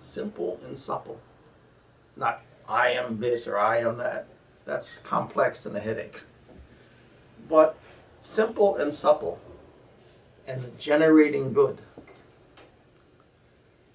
Simple 0.00 0.60
and 0.66 0.76
supple. 0.76 1.20
Not 2.16 2.42
I 2.68 2.90
am 2.90 3.20
this 3.20 3.46
or 3.46 3.58
I 3.58 3.78
am 3.78 3.98
that. 3.98 4.26
That's 4.64 4.98
complex 4.98 5.66
and 5.66 5.76
a 5.76 5.80
headache. 5.80 6.22
But 7.48 7.76
simple 8.20 8.76
and 8.76 8.92
supple 8.92 9.38
and 10.46 10.78
generating 10.78 11.52
good. 11.52 11.78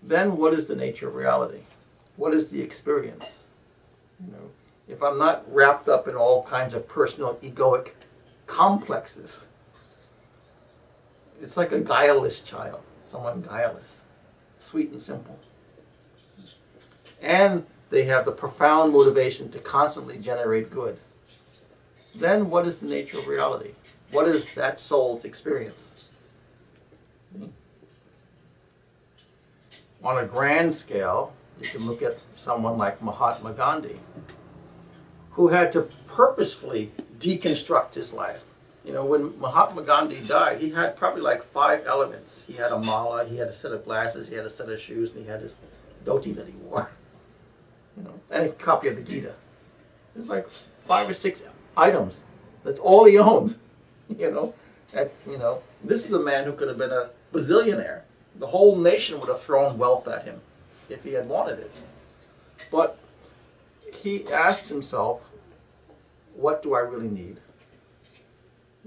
Then 0.01 0.38
what 0.38 0.54
is 0.54 0.68
the 0.68 0.75
nature 0.75 1.10
of 1.10 1.16
reality? 1.16 1.62
What 2.16 2.34
is 2.34 2.50
the 2.50 2.62
experience? 2.62 3.48
You 4.20 4.32
know, 4.32 4.50
if 4.88 5.04
I'm 5.04 5.18
not 5.18 5.44
wrapped 5.54 5.88
up 5.88 6.08
in 6.08 6.16
all 6.16 6.44
kinds 6.44 6.74
of 6.74 6.88
personal 6.88 7.36
egoic 7.36 7.92
complexes, 8.48 9.48
it's 11.41 11.57
like 11.57 11.71
a 11.71 11.79
guileless 11.79 12.41
child, 12.41 12.81
someone 13.01 13.41
guileless, 13.41 14.05
sweet 14.60 14.91
and 14.91 15.01
simple. 15.01 15.39
And 17.21 17.65
they 17.89 18.03
have 18.03 18.25
the 18.25 18.31
profound 18.31 18.93
motivation 18.93 19.51
to 19.51 19.60
constantly 19.60 20.17
generate 20.17 20.69
good. 20.69 20.98
Then 22.15 22.50
what 22.50 22.67
is 22.67 22.79
the 22.79 22.88
nature 22.88 23.17
of 23.17 23.27
reality? 23.27 23.71
What 24.12 24.27
is 24.27 24.53
that 24.55 24.79
soul's 24.79 25.25
experience? 25.25 26.12
Hmm? 27.36 27.48
On 30.03 30.17
a 30.17 30.25
grand 30.25 30.74
scale, 30.74 31.33
you 31.62 31.69
can 31.69 31.86
look 31.86 32.01
at 32.01 32.17
someone 32.36 32.77
like 32.77 33.01
Mahatma 33.01 33.53
Gandhi, 33.53 34.00
who 35.31 35.50
had 35.50 35.71
to 35.74 35.88
purposefully 36.07 36.91
deconstruct 37.19 37.93
his 37.93 38.12
life. 38.12 38.43
You 38.84 38.94
know, 38.94 39.06
when 39.06 39.40
Mahatma 39.40 39.84
Gandhi 39.84 40.20
died, 40.22 40.60
he 40.60 40.72
had 40.72 40.96
probably 40.96 41.22
like 41.22 41.44
five 41.44 41.84
elements. 41.86 42.46
He 42.48 42.54
had 42.54 42.72
a 42.72 42.80
mala, 42.80 43.26
he 43.26 43.38
had 43.38 43.48
a 43.48 43.52
set 43.52 43.72
of 43.72 43.86
glasses, 43.86 44.28
he 44.28 44.36
had 44.36 44.46
a 44.46 44.50
set 44.50 44.70
of 44.70 44.80
shoes, 44.80 45.14
and 45.14 45.24
he 45.24 45.30
had 45.30 45.42
his 45.42 45.58
dhoti 46.04 46.36
that 46.36 46.48
he 46.48 46.54
wore. 46.54 46.90
You 47.96 48.04
know, 48.04 48.14
and 48.32 48.46
a 48.46 48.50
copy 48.50 48.88
of 48.88 48.96
the 48.96 49.04
Gita. 49.04 49.36
There's 50.16 50.30
like 50.30 50.48
five 50.48 51.10
or 51.10 51.14
six 51.14 51.44
items. 51.78 52.24
That's 52.64 52.80
all 52.80 53.06
he 53.06 53.18
owned. 53.18 53.56
You 54.20 54.30
know, 54.30 54.54
and, 54.94 55.10
you 55.26 55.38
know, 55.38 55.62
this 55.82 56.06
is 56.06 56.12
a 56.12 56.20
man 56.20 56.44
who 56.44 56.52
could 56.52 56.68
have 56.68 56.78
been 56.78 56.92
a 56.92 57.12
bazillionaire. 57.32 58.02
The 58.36 58.48
whole 58.48 58.76
nation 58.76 59.22
would 59.22 59.30
have 59.30 59.40
thrown 59.40 59.78
wealth 59.78 60.06
at 60.06 60.26
him 60.26 60.42
if 60.90 61.06
he 61.06 61.14
had 61.14 61.30
wanted 61.30 61.60
it. 61.60 61.82
But 62.70 63.00
he 63.94 64.26
asked 64.34 64.68
himself, 64.68 65.26
what 66.36 66.62
do 66.62 66.74
I 66.74 66.80
really 66.80 67.08
need? 67.08 67.38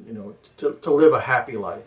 You 0.07 0.13
know, 0.13 0.35
to, 0.59 0.75
to 0.83 0.91
live 0.91 1.13
a 1.13 1.21
happy 1.21 1.57
life. 1.57 1.83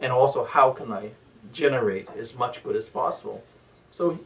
And 0.00 0.12
also, 0.12 0.44
how 0.44 0.72
can 0.72 0.92
I 0.92 1.10
generate 1.52 2.08
as 2.16 2.34
much 2.34 2.62
good 2.64 2.76
as 2.76 2.88
possible? 2.88 3.42
So 3.90 4.18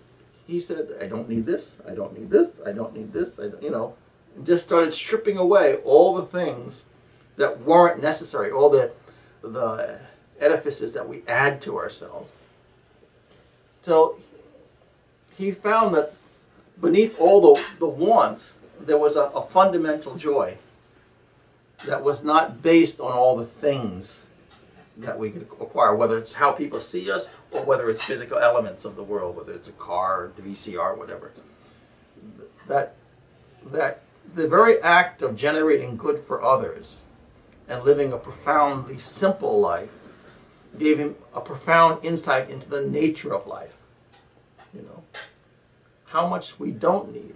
he 0.47 0.61
said, 0.61 0.89
I 1.01 1.07
don't 1.07 1.29
need 1.29 1.47
this, 1.47 1.81
I 1.89 1.95
don't 1.95 2.19
need 2.19 2.31
this, 2.31 2.61
I 2.65 2.73
don't 2.73 2.95
need 2.95 3.13
this, 3.13 3.39
I 3.39 3.49
don't, 3.49 3.63
you 3.63 3.71
know, 3.71 3.95
just 4.45 4.65
started 4.65 4.93
stripping 4.93 5.37
away 5.37 5.77
all 5.85 6.15
the 6.15 6.27
things 6.27 6.87
that 7.37 7.63
weren't 7.63 8.03
necessary, 8.03 8.51
all 8.51 8.69
the, 8.69 8.93
the 9.43 9.99
edifices 10.39 10.93
that 10.93 11.09
we 11.09 11.23
add 11.27 11.63
to 11.63 11.79
ourselves. 11.79 12.37
So 13.83 14.19
he 15.37 15.51
found 15.51 15.95
that 15.95 16.13
beneath 16.81 17.19
all 17.19 17.55
the, 17.55 17.65
the 17.79 17.87
wants, 17.87 18.59
there 18.81 18.99
was 18.99 19.17
a, 19.17 19.23
a 19.35 19.43
fundamental 19.43 20.17
joy 20.17 20.57
that 21.87 22.03
was 22.03 22.25
not 22.25 22.63
based 22.63 23.01
on 23.01 23.13
all 23.13 23.37
the 23.37 23.45
things 23.45 24.25
that 24.97 25.19
we 25.19 25.31
could 25.31 25.43
acquire, 25.43 25.95
whether 25.95 26.19
it's 26.19 26.35
how 26.35 26.53
people 26.53 26.81
see 26.81 27.11
us 27.11 27.29
or 27.51 27.63
whether 27.65 27.91
it's 27.91 28.05
physical 28.05 28.39
elements 28.39 28.85
of 28.85 28.97
the 28.97 29.03
world, 29.03 29.37
whether 29.37 29.53
it's 29.53 29.69
a 29.69 29.73
car 29.73 30.25
or 30.25 30.29
VCR, 30.41 30.97
whatever. 30.97 31.33
That, 32.69 32.95
that 33.67 34.03
the 34.35 34.49
very 34.49 34.81
act 34.81 35.21
of 35.23 35.37
generating 35.37 35.97
good 35.97 36.19
for 36.19 36.43
others 36.43 37.01
and 37.69 37.83
living 37.85 38.13
a 38.13 38.19
profoundly 38.19 38.99
simple 38.99 39.61
life 39.61 39.93
gave 40.79 40.99
him 40.99 41.17
a 41.35 41.41
profound 41.41 42.05
insight 42.05 42.51
into 42.51 42.69
the 42.69 42.83
nature 42.83 43.35
of 43.35 43.47
life. 43.47 43.81
You 44.73 44.83
know, 44.83 45.03
how 46.07 46.27
much 46.27 46.59
we 46.59 46.71
don't 46.71 47.13
need. 47.13 47.35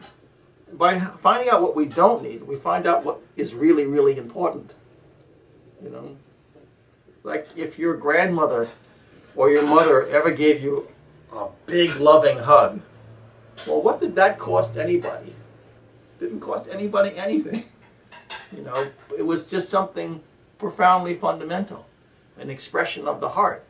By 0.72 1.00
finding 1.00 1.48
out 1.48 1.62
what 1.62 1.74
we 1.74 1.86
don't 1.86 2.22
need, 2.22 2.42
we 2.42 2.56
find 2.56 2.86
out 2.86 3.04
what 3.04 3.20
is 3.36 3.54
really, 3.54 3.86
really 3.86 4.16
important. 4.16 4.74
You 5.82 5.90
know, 5.90 6.16
like 7.22 7.48
if 7.56 7.78
your 7.78 7.96
grandmother 7.96 8.68
or 9.36 9.50
your 9.50 9.66
mother 9.66 10.06
ever 10.08 10.30
gave 10.30 10.62
you 10.62 10.88
a 11.32 11.46
big 11.66 11.96
loving 11.96 12.38
hug, 12.38 12.80
well, 13.66 13.82
what 13.82 14.00
did 14.00 14.14
that 14.16 14.38
cost 14.38 14.76
anybody? 14.76 15.34
Didn't 16.20 16.40
cost 16.40 16.68
anybody 16.70 17.16
anything. 17.16 17.64
You 18.56 18.62
know, 18.62 18.86
it 19.18 19.26
was 19.26 19.50
just 19.50 19.68
something 19.68 20.22
profoundly 20.56 21.14
fundamental, 21.14 21.86
an 22.38 22.48
expression 22.48 23.06
of 23.06 23.20
the 23.20 23.28
heart 23.28 23.62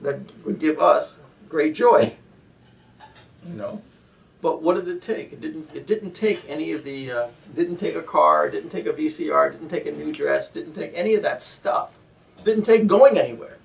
that 0.00 0.18
would 0.46 0.58
give 0.58 0.80
us 0.80 1.18
great 1.48 1.74
joy. 1.74 2.14
You 3.46 3.54
know, 3.54 3.82
But 4.42 4.60
what 4.60 4.74
did 4.74 4.88
it 4.88 5.00
take? 5.00 5.32
It 5.32 5.40
didn't. 5.40 5.70
It 5.72 5.86
didn't 5.86 6.12
take 6.12 6.42
any 6.48 6.72
of 6.72 6.82
the. 6.84 7.12
Uh, 7.12 7.28
didn't 7.54 7.76
take 7.76 7.94
a 7.94 8.02
car. 8.02 8.50
Didn't 8.50 8.70
take 8.70 8.86
a 8.86 8.92
VCR. 8.92 9.52
Didn't 9.52 9.68
take 9.68 9.86
a 9.86 9.92
new 9.92 10.12
dress. 10.12 10.50
Didn't 10.50 10.74
take 10.74 10.90
any 10.94 11.14
of 11.14 11.22
that 11.22 11.40
stuff. 11.40 11.96
Didn't 12.44 12.64
take 12.64 12.88
going 12.88 13.16
anywhere. 13.16 13.58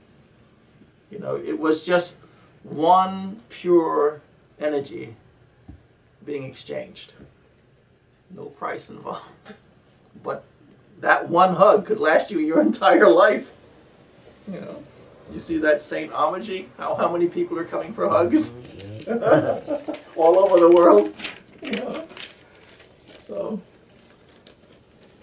You 1.09 1.17
know, 1.17 1.35
it 1.35 1.59
was 1.59 1.83
just 1.83 2.17
one 2.63 3.41
pure 3.49 4.21
energy 4.59 5.15
being 6.23 6.43
exchanged. 6.43 7.11
No 8.29 8.45
price 8.45 8.91
involved. 8.91 9.23
But 10.23 10.43
that 10.99 11.27
one 11.27 11.55
hug 11.55 11.87
could 11.87 11.99
last 11.99 12.29
you 12.29 12.37
your 12.39 12.61
entire 12.69 13.09
life. 13.09 13.53
You 14.51 14.61
know, 14.61 14.83
you 15.33 15.39
see 15.39 15.57
that 15.59 15.81
Saint 15.81 16.11
Ammachi? 16.11 16.67
How 16.77 16.95
how 16.95 17.11
many 17.11 17.27
people 17.27 17.57
are 17.59 17.65
coming 17.65 17.93
for 17.93 18.09
hugs? 18.09 18.53
All 20.15 20.39
over 20.39 20.59
the 20.59 20.71
world. 20.71 21.13
Know? 21.63 22.05
So 23.27 23.61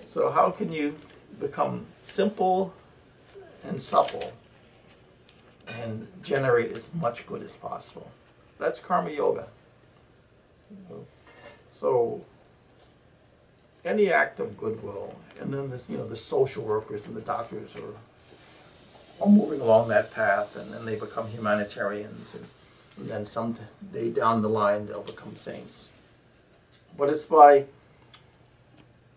so 0.05 0.31
how 0.31 0.51
can 0.51 0.71
you 0.71 0.95
become 1.41 1.87
simple 2.03 2.75
and 3.67 3.81
supple 3.81 4.33
and 5.81 6.07
generate 6.23 6.77
as 6.77 6.93
much 6.93 7.27
good 7.27 7.43
as 7.43 7.57
possible? 7.57 8.11
That's 8.59 8.79
karma 8.79 9.11
yoga. 9.11 9.49
So 11.71 12.25
any 13.85 14.13
act 14.13 14.41
of 14.41 14.57
goodwill, 14.57 15.15
and 15.41 15.53
then 15.53 15.71
this, 15.71 15.85
you 15.89 15.97
know, 15.97 16.07
the 16.07 16.17
social 16.17 16.63
workers 16.63 17.07
and 17.07 17.17
the 17.17 17.21
doctors 17.21 17.75
are, 17.77 17.95
are 19.21 19.29
moving 19.29 19.61
along 19.61 19.89
that 19.89 20.13
path, 20.13 20.57
and 20.57 20.73
then 20.73 20.85
they 20.85 20.97
become 20.97 21.29
humanitarians, 21.29 22.35
and, 22.35 22.47
and 22.97 23.09
then 23.09 23.25
someday 23.25 24.11
down 24.11 24.43
the 24.43 24.49
line 24.49 24.87
they'll 24.87 25.03
become 25.03 25.37
saints. 25.37 25.93
But 26.97 27.09
it's 27.09 27.27
by 27.27 27.67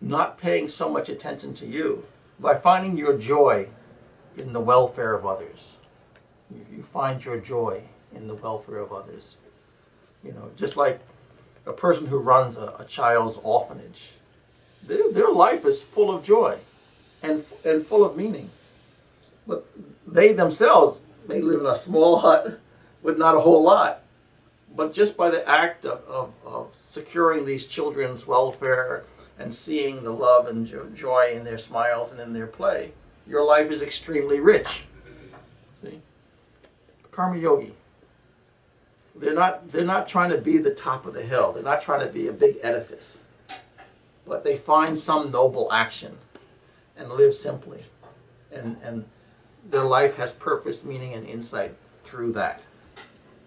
not 0.00 0.38
paying 0.38 0.68
so 0.68 0.88
much 0.88 1.08
attention 1.08 1.54
to 1.54 1.66
you, 1.66 2.04
by 2.38 2.54
finding 2.54 2.96
your 2.96 3.18
joy 3.18 3.68
in 4.36 4.52
the 4.52 4.60
welfare 4.60 5.14
of 5.14 5.26
others. 5.26 5.76
You, 6.50 6.82
find 6.82 7.22
your 7.22 7.38
joy 7.38 7.82
in 8.14 8.28
the 8.28 8.34
welfare 8.34 8.78
of 8.78 8.92
others. 8.92 9.36
You 10.24 10.32
know, 10.32 10.50
just 10.56 10.76
like 10.76 11.00
a 11.66 11.72
person 11.72 12.06
who 12.06 12.18
runs 12.18 12.56
a, 12.56 12.74
a 12.78 12.84
child's 12.84 13.38
orphanage 13.42 14.12
their, 14.88 15.10
their 15.12 15.30
life 15.30 15.64
is 15.64 15.82
full 15.82 16.14
of 16.14 16.24
joy 16.24 16.58
and, 17.22 17.44
and 17.64 17.84
full 17.84 18.04
of 18.04 18.16
meaning. 18.16 18.50
But 19.48 19.66
they 20.06 20.32
themselves 20.32 21.00
may 21.26 21.40
live 21.40 21.60
in 21.60 21.66
a 21.66 21.74
small 21.74 22.18
hut 22.18 22.60
with 23.02 23.18
not 23.18 23.34
a 23.34 23.40
whole 23.40 23.64
lot. 23.64 24.02
But 24.76 24.92
just 24.92 25.16
by 25.16 25.30
the 25.30 25.48
act 25.48 25.84
of, 25.84 26.04
of, 26.06 26.32
of 26.46 26.68
securing 26.72 27.44
these 27.44 27.66
children's 27.66 28.26
welfare 28.28 29.04
and 29.40 29.52
seeing 29.52 30.04
the 30.04 30.12
love 30.12 30.46
and 30.46 30.94
joy 30.94 31.32
in 31.34 31.42
their 31.42 31.58
smiles 31.58 32.12
and 32.12 32.20
in 32.20 32.32
their 32.32 32.46
play, 32.46 32.92
your 33.26 33.44
life 33.44 33.72
is 33.72 33.82
extremely 33.82 34.38
rich. 34.38 34.84
See? 35.74 36.00
Karma 37.10 37.38
Yogi. 37.38 37.72
They're 39.16 39.34
not, 39.34 39.72
they're 39.72 39.84
not 39.84 40.06
trying 40.06 40.30
to 40.30 40.38
be 40.38 40.58
the 40.58 40.74
top 40.74 41.06
of 41.06 41.14
the 41.14 41.22
hill. 41.22 41.50
They're 41.52 41.64
not 41.64 41.82
trying 41.82 42.06
to 42.06 42.12
be 42.12 42.28
a 42.28 42.32
big 42.32 42.58
edifice 42.62 43.24
but 44.28 44.44
they 44.44 44.56
find 44.56 44.98
some 44.98 45.30
noble 45.32 45.72
action 45.72 46.18
and 46.96 47.10
live 47.10 47.34
simply. 47.34 47.80
And, 48.52 48.76
and 48.82 49.04
their 49.68 49.84
life 49.84 50.16
has 50.16 50.34
purpose, 50.34 50.84
meaning, 50.84 51.14
and 51.14 51.26
insight 51.26 51.74
through 51.90 52.32
that. 52.32 52.62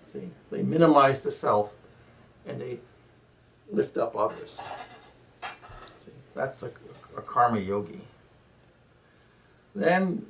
See, 0.03 0.29
they 0.51 0.63
minimize 0.63 1.21
the 1.23 1.31
self 1.31 1.75
and 2.45 2.61
they 2.61 2.79
lift 3.71 3.97
up 3.97 4.15
others. 4.15 4.61
See, 5.97 6.11
that's 6.35 6.63
a, 6.63 6.71
a 7.17 7.21
karma 7.21 7.59
yogi. 7.59 8.01
Then 9.73 10.25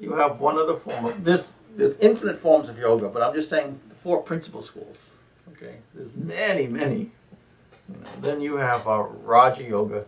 you 0.00 0.14
have 0.14 0.40
one 0.40 0.58
other 0.58 0.76
form 0.76 1.04
of 1.04 1.24
this. 1.24 1.54
There's 1.76 1.98
infinite 1.98 2.38
forms 2.38 2.68
of 2.68 2.78
yoga, 2.78 3.08
but 3.08 3.22
I'm 3.22 3.34
just 3.34 3.50
saying 3.50 3.78
the 3.88 3.94
four 3.94 4.22
principal 4.22 4.62
schools. 4.62 5.10
Okay, 5.52 5.76
there's 5.94 6.16
many, 6.16 6.66
many 6.66 7.10
then 8.20 8.40
you 8.40 8.56
have 8.56 8.86
uh, 8.86 9.02
Raja 9.02 9.62
Yoga, 9.62 10.04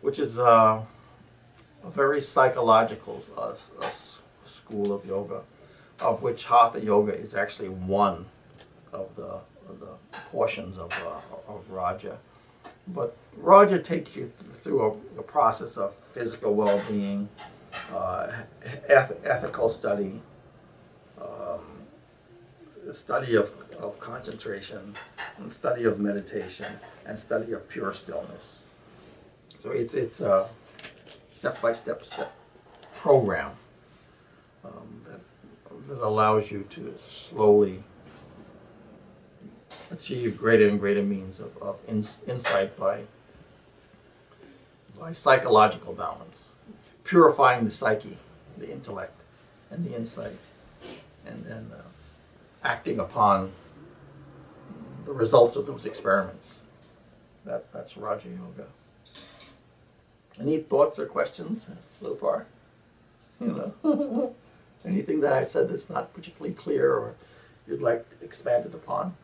which 0.00 0.18
is 0.18 0.38
uh, 0.38 0.82
a 1.84 1.90
very 1.90 2.20
psychological 2.20 3.22
uh, 3.36 3.54
school 4.44 4.92
of 4.92 5.04
yoga, 5.06 5.42
of 6.00 6.22
which 6.22 6.46
Hatha 6.46 6.80
Yoga 6.80 7.14
is 7.14 7.34
actually 7.34 7.68
one 7.68 8.26
of 8.92 9.14
the, 9.16 9.40
of 9.68 9.80
the 9.80 9.94
portions 10.30 10.78
of, 10.78 10.92
uh, 11.06 11.52
of 11.52 11.70
Raja. 11.70 12.18
But 12.88 13.16
Raja 13.36 13.78
takes 13.78 14.16
you 14.16 14.32
through 14.52 14.82
a, 14.82 15.20
a 15.20 15.22
process 15.22 15.76
of 15.76 15.94
physical 15.94 16.54
well-being, 16.54 17.28
uh, 17.94 18.32
eth 18.88 19.12
ethical 19.24 19.68
study, 19.68 20.20
um, 21.20 21.60
study 22.92 23.36
of, 23.36 23.52
of 23.80 23.98
concentration, 24.00 24.94
and 25.38 25.50
study 25.50 25.84
of 25.84 26.00
meditation, 26.00 26.66
and 27.06 27.18
study 27.18 27.52
of 27.52 27.68
pure 27.68 27.92
stillness. 27.92 28.64
So 29.58 29.70
it's 29.70 29.94
it's 29.94 30.20
a 30.20 30.48
step-by-step 31.42 32.04
step 32.04 32.32
program 32.94 33.50
um, 34.64 35.02
that, 35.04 35.20
that 35.88 35.98
allows 35.98 36.52
you 36.52 36.64
to 36.70 36.94
slowly 36.96 37.82
achieve 39.90 40.38
greater 40.38 40.68
and 40.68 40.78
greater 40.78 41.02
means 41.02 41.40
of, 41.40 41.56
of 41.56 41.80
insight 41.88 42.76
by, 42.76 43.00
by 44.96 45.12
psychological 45.12 45.92
balance, 45.92 46.54
purifying 47.02 47.64
the 47.64 47.72
psyche, 47.72 48.16
the 48.56 48.70
intellect, 48.70 49.24
and 49.68 49.84
the 49.84 49.96
insight, 49.96 50.36
and 51.26 51.44
then 51.44 51.72
uh, 51.74 51.82
acting 52.62 53.00
upon 53.00 53.50
the 55.06 55.12
results 55.12 55.56
of 55.56 55.66
those 55.66 55.86
experiments. 55.86 56.62
That, 57.44 57.72
that's 57.72 57.96
Raja 57.96 58.28
Yoga. 58.28 58.68
Any 60.40 60.58
thoughts 60.58 60.98
or 60.98 61.06
questions 61.06 61.70
so 62.00 62.14
far? 62.14 62.46
You 63.40 63.74
know, 63.82 64.34
anything 64.84 65.20
that 65.20 65.32
I've 65.32 65.48
said 65.48 65.68
that's 65.68 65.90
not 65.90 66.14
particularly 66.14 66.54
clear 66.54 66.92
or 66.92 67.14
you'd 67.66 67.82
like 67.82 68.06
expanded 68.22 68.74
upon? 68.74 69.14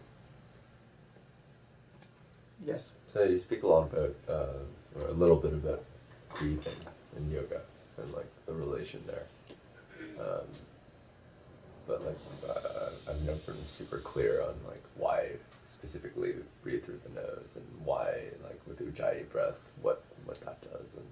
Yes. 2.64 2.92
So 3.07 3.23
you 3.23 3.38
speak 3.38 3.62
a 3.62 3.66
lot 3.66 3.90
about, 3.92 4.14
uh, 4.29 5.01
or 5.01 5.09
a 5.09 5.12
little 5.12 5.37
bit 5.37 5.53
about 5.53 5.83
breathing 6.38 6.75
and 7.16 7.33
yoga 7.33 7.62
and 7.97 8.12
like 8.12 8.29
the 8.47 8.53
relation 8.53 9.01
there. 9.07 9.27
Um, 10.21 10.47
but 11.87 12.05
like 12.05 12.18
uh, 12.49 12.90
I've 13.09 13.23
never 13.23 13.38
been 13.53 13.64
super 13.64 13.99
clear 13.99 14.42
on 14.42 14.55
like 14.68 14.83
why 14.97 15.31
specifically 15.64 16.35
breathe 16.62 16.85
through 16.85 17.01
the 17.05 17.21
nose 17.21 17.57
and 17.57 17.64
why, 17.85 18.25
like 18.44 18.61
with 18.66 18.81
Ujjayi 18.81 19.31
breath, 19.31 19.59
what 19.81 20.03
what 20.28 20.40
that 20.42 20.60
does 20.60 20.94
and 20.94 21.06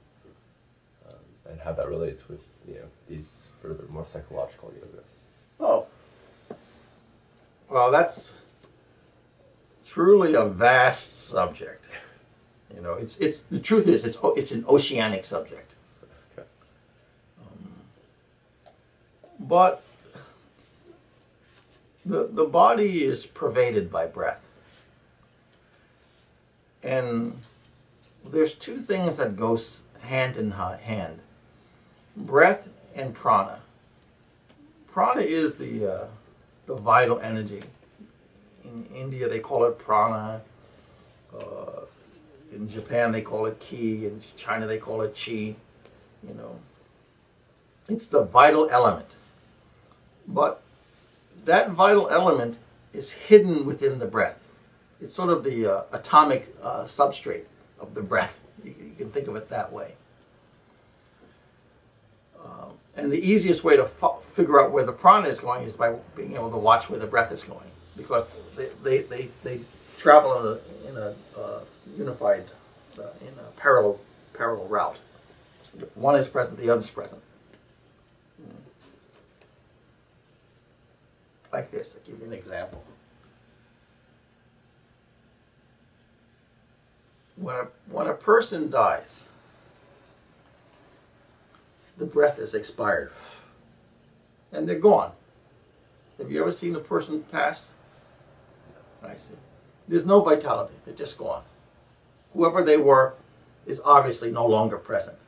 um, 1.09 1.50
and 1.50 1.61
how 1.61 1.72
that 1.72 1.88
relates 1.88 2.29
with 2.29 2.46
you 2.68 2.74
know 2.74 2.88
these 3.09 3.48
further 3.61 3.85
more 3.88 4.05
psychological 4.05 4.70
yogas. 4.70 5.11
Oh, 5.59 5.87
well, 7.70 7.90
that's 7.90 8.35
truly 9.87 10.35
a 10.35 10.44
vast 10.44 11.29
subject. 11.29 11.88
You 12.74 12.83
know, 12.83 12.92
it's 12.92 13.16
it's 13.18 13.40
the 13.40 13.59
truth 13.59 13.88
is 13.88 14.05
it's 14.05 14.18
it's 14.37 14.52
an 14.52 14.64
oceanic 14.68 15.24
subject. 15.24 15.74
Okay. 16.33 16.46
Um, 17.40 17.72
but 19.40 19.83
the 22.05 22.29
the 22.31 22.44
body 22.44 23.05
is 23.05 23.24
pervaded 23.24 23.90
by 23.90 24.07
breath. 24.07 24.42
And 26.83 27.40
there's 28.31 28.55
two 28.55 28.79
things 28.79 29.17
that 29.17 29.37
go 29.37 29.59
hand 30.03 30.37
in 30.37 30.53
hand 30.53 31.21
breath 32.17 32.69
and 32.95 33.15
prana. 33.15 33.61
Prana 34.87 35.21
is 35.21 35.57
the, 35.57 35.87
uh, 35.87 36.07
the 36.67 36.75
vital 36.75 37.21
energy. 37.21 37.62
In 38.65 38.87
India, 38.95 39.29
they 39.29 39.41
call 39.41 39.65
it 39.65 39.79
prana. 39.79 40.41
Uh, 41.35 41.83
in 42.53 42.69
Japan, 42.69 43.12
they 43.12 43.21
call 43.21 43.47
it 43.47 43.61
ki. 43.61 44.07
In 44.07 44.23
China, 44.37 44.67
they 44.67 44.79
call 44.79 45.03
it 45.03 45.15
chi. 45.15 45.55
You 46.27 46.35
know, 46.35 46.59
it's 47.89 48.07
the 48.07 48.23
vital 48.23 48.69
element. 48.71 49.17
But 50.27 50.62
that 51.45 51.71
vital 51.71 52.09
element 52.09 52.59
is 52.93 53.12
hidden 53.12 53.67
within 53.67 53.99
the 53.99 54.07
breath. 54.07 54.49
It's 55.01 55.15
sort 55.15 55.29
of 55.29 55.45
the 55.45 55.67
uh, 55.67 55.83
atomic 55.93 56.57
uh, 56.62 56.85
substrate 56.85 57.45
of 57.81 57.95
the 57.95 58.03
breath. 58.03 58.41
You, 58.65 58.75
can 58.97 59.11
think 59.11 59.29
of 59.29 59.37
it 59.37 59.49
that 59.51 59.73
way. 59.73 59.95
Um, 62.43 62.71
and 62.97 63.12
the 63.12 63.19
easiest 63.19 63.65
way 63.65 63.77
to 63.77 63.87
figure 63.87 64.61
out 64.61 64.73
where 64.73 64.85
the 64.85 64.93
prana 64.93 65.29
is 65.29 65.41
going 65.41 65.65
is 65.65 65.77
by 65.77 65.95
being 66.15 66.35
able 66.35 66.51
to 66.51 66.57
watch 66.57 66.89
where 66.89 66.99
the 66.99 67.07
breath 67.07 67.33
is 67.33 67.45
going. 67.45 67.71
Because 67.97 68.27
they, 68.57 68.69
they, 68.83 68.99
they, 69.03 69.29
they, 69.43 69.61
travel 69.97 70.39
in 70.41 70.47
a, 70.47 70.91
in 70.91 70.97
a 70.97 71.15
uh, 71.41 71.61
unified, 71.97 72.45
uh, 72.99 73.05
in 73.23 73.33
a 73.39 73.51
parallel, 73.57 73.99
parallel 74.35 74.67
route. 74.69 75.01
If 75.79 75.97
one 75.97 76.17
is 76.17 76.29
present, 76.29 76.59
the 76.59 76.71
other 76.71 76.83
is 76.83 76.91
present. 76.91 77.23
Like 81.53 81.71
this, 81.71 81.97
I'll 81.97 82.11
give 82.11 82.21
you 82.21 82.27
an 82.27 82.35
example. 82.35 82.85
When 87.37 87.57
a, 87.57 87.68
when 87.90 88.07
a 88.07 88.14
person 88.14 88.70
dies, 88.70 89.29
the 91.96 92.07
breath 92.07 92.38
is 92.38 92.55
expired 92.55 93.12
and 94.53 94.68
they're 94.68 94.79
gone. 94.79 95.12
Have 96.18 96.31
you 96.31 96.40
ever 96.40 96.53
seen 96.53 96.75
a 96.75 96.81
person 96.81 97.22
pass? 97.25 97.75
I 99.03 99.16
see. 99.16 99.35
There's 99.87 100.07
no 100.07 100.20
vitality, 100.20 100.75
they're 100.85 100.94
just 100.94 101.18
gone. 101.18 101.42
Whoever 102.33 102.62
they 102.62 102.77
were 102.77 103.14
is 103.66 103.81
obviously 103.85 104.31
no 104.31 104.46
longer 104.46 104.79
present. 104.79 105.18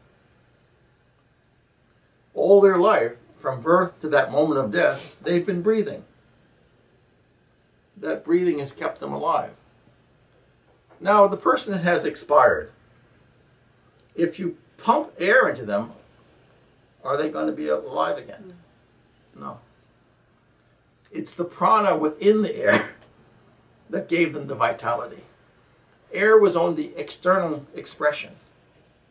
All 2.34 2.60
their 2.60 2.78
life, 2.78 3.12
from 3.36 3.60
birth 3.60 4.00
to 4.00 4.08
that 4.08 4.32
moment 4.32 4.60
of 4.60 4.72
death, 4.72 5.16
they've 5.22 5.44
been 5.44 5.62
breathing. 5.62 6.04
That 7.96 8.24
breathing 8.24 8.58
has 8.58 8.72
kept 8.72 9.00
them 9.00 9.12
alive. 9.12 9.52
Now, 11.00 11.26
the 11.26 11.36
person 11.36 11.78
has 11.78 12.04
expired. 12.04 12.70
If 14.14 14.38
you 14.38 14.58
pump 14.78 15.12
air 15.18 15.48
into 15.48 15.64
them, 15.64 15.92
are 17.04 17.16
they 17.16 17.30
going 17.30 17.46
to 17.46 17.52
be 17.52 17.68
alive 17.68 18.18
again? 18.18 18.54
Mm. 19.36 19.40
No. 19.40 19.58
It's 21.12 21.34
the 21.34 21.44
prana 21.44 21.96
within 21.96 22.42
the 22.42 22.54
air 22.56 22.90
that 23.90 24.08
gave 24.08 24.34
them 24.34 24.48
the 24.48 24.54
vitality. 24.54 25.22
Air 26.12 26.38
was 26.38 26.56
only 26.56 26.88
the 26.88 27.00
external 27.00 27.64
expression. 27.74 28.32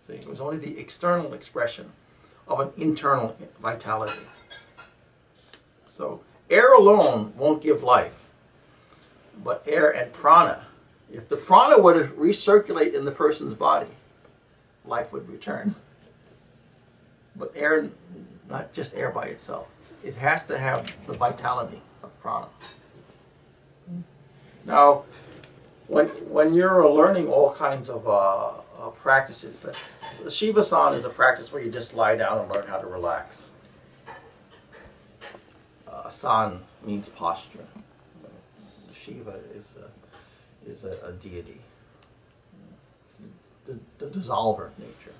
See, 0.01 0.13
it 0.13 0.27
was 0.27 0.39
only 0.39 0.57
the 0.57 0.79
external 0.79 1.33
expression 1.33 1.91
of 2.47 2.59
an 2.59 2.69
internal 2.77 3.37
vitality. 3.59 4.19
So, 5.87 6.21
air 6.49 6.73
alone 6.73 7.33
won't 7.35 7.61
give 7.61 7.83
life, 7.83 8.31
but 9.43 9.63
air 9.65 9.89
and 9.89 10.13
prana. 10.13 10.66
If 11.11 11.29
the 11.29 11.37
prana 11.37 11.79
were 11.79 11.93
to 11.93 12.13
recirculate 12.13 12.93
in 12.93 13.05
the 13.05 13.11
person's 13.11 13.53
body, 13.53 13.89
life 14.85 15.13
would 15.13 15.29
return. 15.29 15.75
But 17.35 17.51
air, 17.55 17.89
not 18.49 18.73
just 18.73 18.95
air 18.95 19.11
by 19.11 19.25
itself, 19.25 19.71
it 20.03 20.15
has 20.15 20.45
to 20.47 20.57
have 20.57 20.85
the 21.07 21.13
vitality 21.13 21.81
of 22.03 22.19
prana. 22.21 22.47
Now, 24.65 25.03
when 25.87 26.07
when 26.07 26.53
you're 26.53 26.89
learning 26.89 27.29
all 27.29 27.53
kinds 27.53 27.89
of 27.89 28.07
uh, 28.07 28.49
uh, 28.79 28.89
practices, 28.89 29.61
the 29.61 30.29
Shiva-san 30.29 30.93
is 30.93 31.05
a 31.05 31.09
practice 31.09 31.53
where 31.53 31.61
you 31.61 31.71
just 31.71 31.93
lie 31.93 32.17
down 32.17 32.39
and 32.39 32.51
learn 32.51 32.67
how 32.67 32.77
to 32.77 32.87
relax. 32.87 33.53
Uh, 35.87 36.03
Asan 36.07 36.59
means 36.83 37.07
posture. 37.07 37.65
Shiva 38.93 39.39
is 39.55 39.77
a, 39.77 39.87
is 40.67 40.85
a, 40.85 40.97
a 41.05 41.13
deity, 41.13 41.59
the, 43.65 43.79
the 43.97 44.05
dissolver 44.07 44.71
nature. 44.77 45.13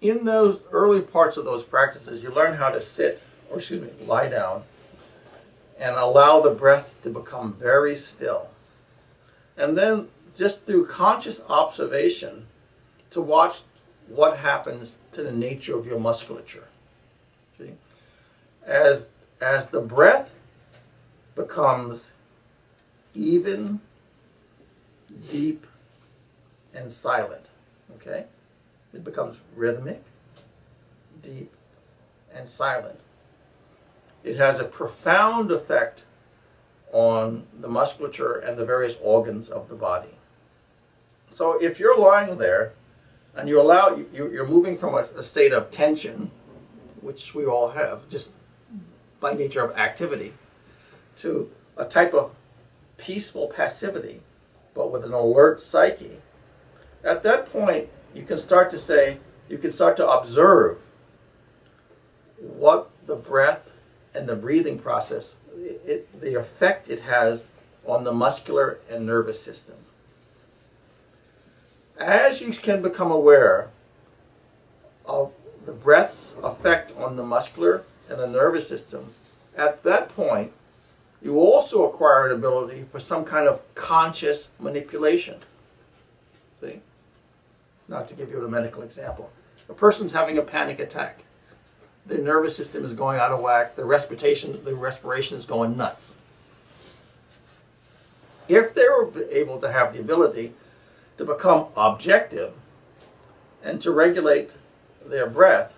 In 0.00 0.24
those 0.24 0.60
early 0.72 1.00
parts 1.00 1.36
of 1.36 1.44
those 1.44 1.64
practices, 1.64 2.22
you 2.22 2.30
learn 2.30 2.54
how 2.54 2.70
to 2.70 2.80
sit, 2.80 3.22
or 3.50 3.58
excuse 3.58 3.82
me, 3.82 4.06
lie 4.06 4.28
down, 4.28 4.62
and 5.78 5.96
allow 5.96 6.40
the 6.40 6.50
breath 6.50 7.00
to 7.02 7.10
become 7.10 7.54
very 7.54 7.96
still. 7.96 8.48
And 9.56 9.76
then, 9.76 10.08
just 10.36 10.62
through 10.62 10.86
conscious 10.86 11.40
observation, 11.48 12.46
to 13.10 13.20
watch 13.20 13.62
what 14.08 14.38
happens 14.38 14.98
to 15.12 15.22
the 15.22 15.32
nature 15.32 15.76
of 15.76 15.86
your 15.86 15.98
musculature. 15.98 16.68
See? 17.56 17.72
As, 18.64 19.08
as 19.40 19.68
the 19.68 19.80
breath 19.80 20.35
becomes 21.36 22.12
even, 23.14 23.80
deep, 25.30 25.66
and 26.74 26.92
silent, 26.92 27.46
okay? 27.96 28.24
It 28.92 29.04
becomes 29.04 29.42
rhythmic, 29.54 30.02
deep, 31.22 31.52
and 32.34 32.48
silent. 32.48 32.98
It 34.24 34.36
has 34.36 34.58
a 34.58 34.64
profound 34.64 35.52
effect 35.52 36.04
on 36.92 37.46
the 37.58 37.68
musculature 37.68 38.34
and 38.34 38.58
the 38.58 38.64
various 38.64 38.96
organs 39.02 39.48
of 39.50 39.68
the 39.68 39.76
body. 39.76 40.16
So 41.30 41.62
if 41.62 41.78
you're 41.78 41.98
lying 41.98 42.38
there 42.38 42.72
and 43.36 43.48
you 43.48 43.60
allow, 43.60 43.94
you, 43.94 44.08
you're 44.32 44.48
moving 44.48 44.76
from 44.76 44.94
a, 44.94 45.06
a 45.16 45.22
state 45.22 45.52
of 45.52 45.70
tension, 45.70 46.30
which 47.00 47.34
we 47.34 47.44
all 47.44 47.70
have 47.70 48.08
just 48.08 48.30
by 49.20 49.34
nature 49.34 49.64
of 49.64 49.76
activity, 49.76 50.32
to 51.18 51.50
a 51.76 51.84
type 51.84 52.14
of 52.14 52.34
peaceful 52.96 53.48
passivity, 53.48 54.20
but 54.74 54.90
with 54.90 55.04
an 55.04 55.12
alert 55.12 55.60
psyche, 55.60 56.18
at 57.04 57.22
that 57.22 57.50
point, 57.52 57.88
you 58.14 58.22
can 58.22 58.38
start 58.38 58.70
to 58.70 58.78
say, 58.78 59.18
you 59.48 59.58
can 59.58 59.72
start 59.72 59.96
to 59.98 60.08
observe 60.08 60.82
what 62.38 62.90
the 63.06 63.16
breath 63.16 63.70
and 64.14 64.28
the 64.28 64.36
breathing 64.36 64.78
process, 64.78 65.36
it, 65.56 66.20
the 66.20 66.34
effect 66.34 66.88
it 66.88 67.00
has 67.00 67.44
on 67.86 68.04
the 68.04 68.12
muscular 68.12 68.78
and 68.90 69.06
nervous 69.06 69.40
system. 69.40 69.76
As 71.98 72.40
you 72.40 72.50
can 72.52 72.82
become 72.82 73.10
aware 73.10 73.70
of 75.04 75.32
the 75.64 75.72
breath's 75.72 76.36
effect 76.42 76.92
on 76.96 77.16
the 77.16 77.22
muscular 77.22 77.84
and 78.08 78.18
the 78.18 78.26
nervous 78.26 78.68
system, 78.68 79.14
at 79.56 79.82
that 79.84 80.08
point, 80.10 80.52
you 81.22 81.40
also 81.40 81.88
acquire 81.88 82.26
an 82.26 82.36
ability 82.36 82.82
for 82.82 83.00
some 83.00 83.24
kind 83.24 83.48
of 83.48 83.62
conscious 83.74 84.50
manipulation. 84.60 85.36
See? 86.60 86.80
Not 87.88 88.08
to 88.08 88.14
give 88.14 88.30
you 88.30 88.44
a 88.44 88.48
medical 88.48 88.82
example. 88.82 89.30
A 89.68 89.74
person's 89.74 90.12
having 90.12 90.38
a 90.38 90.42
panic 90.42 90.78
attack. 90.78 91.24
Their 92.04 92.18
nervous 92.18 92.56
system 92.56 92.84
is 92.84 92.94
going 92.94 93.18
out 93.18 93.32
of 93.32 93.40
whack. 93.40 93.74
The 93.76 93.84
respiration, 93.84 94.64
the 94.64 94.74
respiration 94.74 95.36
is 95.36 95.44
going 95.44 95.76
nuts. 95.76 96.18
If 98.48 98.74
they 98.74 98.84
were 98.84 99.10
able 99.30 99.58
to 99.60 99.72
have 99.72 99.92
the 99.92 100.00
ability 100.00 100.52
to 101.18 101.24
become 101.24 101.66
objective 101.76 102.52
and 103.64 103.80
to 103.80 103.90
regulate 103.90 104.56
their 105.04 105.28
breath, 105.28 105.74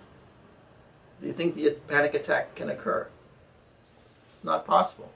do 1.19 1.27
you 1.27 1.33
think 1.33 1.55
the 1.55 1.71
panic 1.87 2.13
attack 2.13 2.53
can 2.55 2.69
occur? 2.69 3.07
It's 4.29 4.43
not 4.43 4.67
possible. 4.67 5.11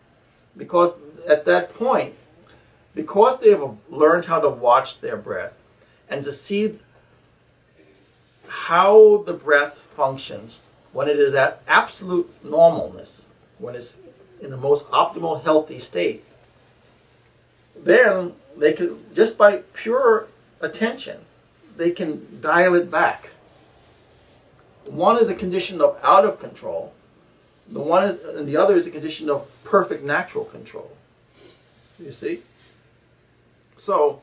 Because 0.56 0.98
at 1.28 1.46
that 1.46 1.74
point, 1.74 2.14
because 2.96 3.40
they 3.40 3.50
have 3.50 3.78
learned 3.90 4.26
how 4.26 4.40
to 4.40 4.50
watch 4.50 5.02
their 5.02 5.18
breath 5.18 5.54
and 6.10 6.24
to 6.24 6.32
see 6.32 6.80
how 8.48 9.24
the 9.26 9.34
breath 9.34 9.78
functions 9.78 10.62
when 10.92 11.08
it 11.08 11.18
is 11.18 11.34
at 11.34 11.62
absolute 11.68 12.32
normalness, 12.44 13.26
when 13.58 13.76
it's 13.76 13.98
in 14.42 14.52
the 14.52 14.58
most 14.58 14.88
optimal 14.92 15.44
healthy 15.44 15.80
state, 15.80 16.24
then 17.76 18.34
they 18.56 18.74
can, 18.74 19.04
just 19.16 19.38
by 19.38 19.64
pure 19.74 20.28
attention, 20.62 21.20
they 21.78 21.90
can 21.92 22.40
dial 22.42 22.76
it 22.76 22.92
back. 22.92 23.32
One 24.86 25.18
is 25.18 25.30
a 25.30 25.36
condition 25.36 25.82
of 25.82 26.00
out 26.04 26.26
of 26.26 26.40
control, 26.40 26.94
the 27.70 27.80
one 27.80 28.04
is, 28.04 28.38
and 28.38 28.48
the 28.48 28.58
other 28.58 28.76
is 28.76 28.88
a 28.88 28.92
condition 28.92 29.30
of 29.30 29.50
perfect 29.64 30.04
natural 30.04 30.46
control. 30.46 30.92
You 32.00 32.12
see? 32.12 32.42
So, 33.78 34.22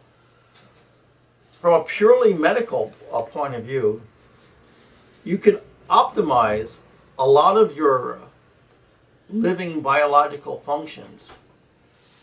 from 1.60 1.80
a 1.80 1.84
purely 1.84 2.34
medical 2.34 2.92
uh, 3.12 3.22
point 3.22 3.54
of 3.54 3.64
view, 3.64 4.02
you 5.24 5.38
can 5.38 5.58
optimize 5.88 6.78
a 7.18 7.26
lot 7.26 7.56
of 7.56 7.76
your 7.76 8.18
living 9.28 9.80
biological 9.80 10.58
functions 10.58 11.30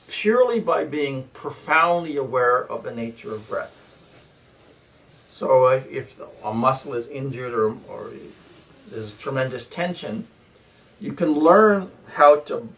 purely 0.07 0.59
by 0.59 0.83
being 0.83 1.23
profoundly 1.33 2.17
aware 2.17 2.63
of 2.63 2.83
the 2.83 2.93
nature 2.93 3.33
of 3.33 3.47
breath. 3.47 3.73
So 5.29 5.67
if, 5.67 6.19
a 6.43 6.53
muscle 6.53 6.93
is 6.93 7.07
injured 7.07 7.53
or, 7.53 7.75
or 7.87 8.11
there's 8.89 9.15
tremendous 9.17 9.67
tension, 9.67 10.25
you 10.99 11.13
can 11.13 11.33
learn 11.33 11.91
how 12.13 12.37
to 12.41 12.69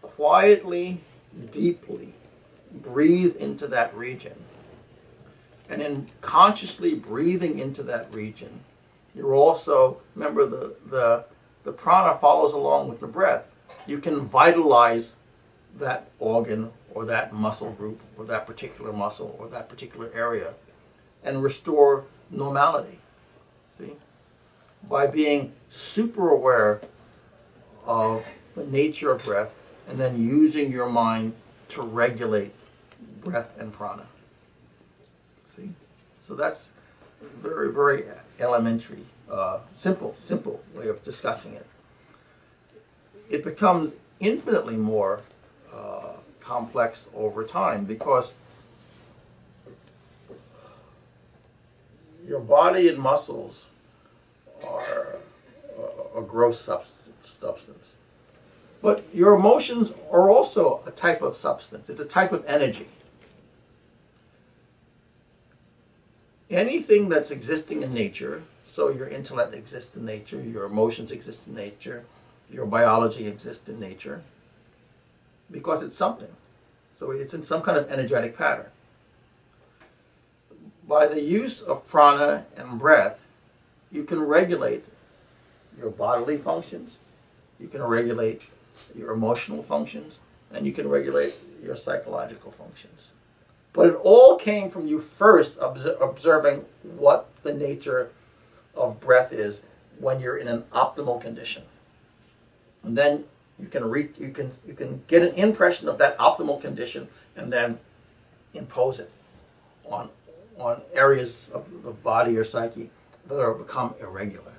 quietly, 0.00 1.00
deeply 1.50 2.14
breathe 2.72 3.36
into 3.36 3.66
that 3.66 3.94
region. 3.94 4.34
And 5.68 5.82
in 5.82 6.06
consciously 6.20 6.94
breathing 6.94 7.58
into 7.58 7.82
that 7.84 8.12
region, 8.14 8.60
you're 9.14 9.34
also, 9.34 10.00
remember 10.14 10.46
the, 10.46 10.76
the, 10.86 11.24
the 11.64 11.72
prana 11.72 12.16
follows 12.16 12.52
along 12.52 12.88
with 12.88 13.00
the 13.00 13.06
breath. 13.06 13.50
you 13.86 13.98
can 13.98 14.20
vitalize 14.20 15.16
that 15.76 16.08
organ 16.18 16.70
or 16.94 17.04
that 17.04 17.32
muscle 17.32 17.72
group 17.72 18.00
or 18.16 18.24
that 18.24 18.46
particular 18.46 18.92
muscle 18.92 19.36
or 19.38 19.48
that 19.48 19.68
particular 19.68 20.10
area 20.14 20.54
and 21.22 21.42
restore 21.42 22.04
normality. 22.30 22.98
See? 23.70 23.92
By 24.88 25.06
being 25.06 25.52
super 25.68 26.30
aware 26.30 26.80
of 27.90 28.24
the 28.54 28.64
nature 28.64 29.10
of 29.10 29.24
breath 29.24 29.52
and 29.88 29.98
then 29.98 30.20
using 30.22 30.70
your 30.70 30.88
mind 30.88 31.32
to 31.66 31.82
regulate 31.82 32.52
breath 33.20 33.58
and 33.58 33.72
prana. 33.72 34.06
See? 35.44 35.70
So 36.20 36.36
that's 36.36 36.70
very, 37.20 37.72
very 37.72 38.04
elementary, 38.38 39.06
uh, 39.28 39.58
simple, 39.74 40.14
simple 40.16 40.62
way 40.72 40.86
of 40.86 41.02
discussing 41.02 41.54
it. 41.54 41.66
It 43.28 43.42
becomes 43.42 43.96
infinitely 44.20 44.76
more 44.76 45.22
uh, 45.74 46.12
complex 46.38 47.08
over 47.12 47.42
time 47.44 47.84
because 47.86 48.34
your 52.24 52.40
body 52.40 52.88
and 52.88 52.98
muscles 52.98 53.66
are 54.64 55.16
a- 55.76 56.18
a 56.18 56.22
gross 56.22 56.60
substance, 56.60 57.09
substance. 57.28 57.98
But 58.82 59.04
your 59.12 59.34
emotions 59.34 59.92
are 60.10 60.30
also 60.30 60.82
a 60.86 60.90
type 60.90 61.20
of 61.22 61.36
substance. 61.36 61.90
It's 61.90 62.00
a 62.00 62.06
type 62.06 62.32
of 62.32 62.44
energy. 62.46 62.86
Anything 66.48 67.08
that's 67.08 67.30
existing 67.30 67.82
in 67.82 67.94
nature, 67.94 68.42
so 68.64 68.88
your 68.88 69.06
intellect 69.06 69.54
exists 69.54 69.96
in 69.96 70.04
nature, 70.04 70.40
your 70.40 70.64
emotions 70.64 71.12
exist 71.12 71.46
in 71.46 71.54
nature, 71.54 72.04
your 72.50 72.66
biology 72.66 73.28
exists 73.28 73.68
in 73.68 73.78
nature, 73.78 74.22
because 75.50 75.82
it's 75.82 75.96
something. 75.96 76.30
So 76.92 77.12
it's 77.12 77.34
in 77.34 77.44
some 77.44 77.62
kind 77.62 77.78
of 77.78 77.90
energetic 77.90 78.36
pattern. 78.36 78.66
By 80.88 81.06
the 81.06 81.20
use 81.20 81.60
of 81.60 81.86
prana 81.86 82.46
and 82.56 82.78
breath, 82.78 83.20
you 83.92 84.02
can 84.02 84.20
regulate 84.20 84.84
your 85.78 85.90
bodily 85.90 86.36
functions, 86.36 86.98
you 87.60 87.68
can 87.68 87.82
regulate 87.82 88.48
your 88.96 89.12
emotional 89.12 89.62
functions, 89.62 90.20
and 90.52 90.66
you 90.66 90.72
can 90.72 90.88
regulate 90.88 91.34
your 91.62 91.76
psychological 91.76 92.50
functions. 92.50 93.12
But 93.72 93.88
it 93.88 93.94
all 94.02 94.36
came 94.36 94.70
from 94.70 94.86
you 94.86 94.98
first 94.98 95.60
obs- 95.60 95.86
observing 96.00 96.64
what 96.82 97.28
the 97.42 97.52
nature 97.52 98.10
of 98.74 99.00
breath 99.00 99.32
is 99.32 99.64
when 99.98 100.20
you're 100.20 100.36
in 100.36 100.48
an 100.48 100.62
optimal 100.72 101.20
condition. 101.20 101.62
And 102.82 102.96
then 102.96 103.24
you 103.58 103.68
can 103.68 103.84
re- 103.84 104.08
you 104.18 104.30
can 104.30 104.52
you 104.66 104.74
can 104.74 105.04
get 105.06 105.22
an 105.22 105.34
impression 105.34 105.88
of 105.88 105.98
that 105.98 106.16
optimal 106.18 106.60
condition 106.60 107.08
and 107.36 107.52
then 107.52 107.78
impose 108.54 108.98
it 108.98 109.10
on 109.84 110.08
on 110.58 110.82
areas 110.94 111.50
of 111.54 111.82
the 111.82 111.92
body 111.92 112.36
or 112.36 112.44
psyche 112.44 112.90
that 113.26 113.40
are 113.40 113.54
become 113.54 113.94
irregular. 114.00 114.52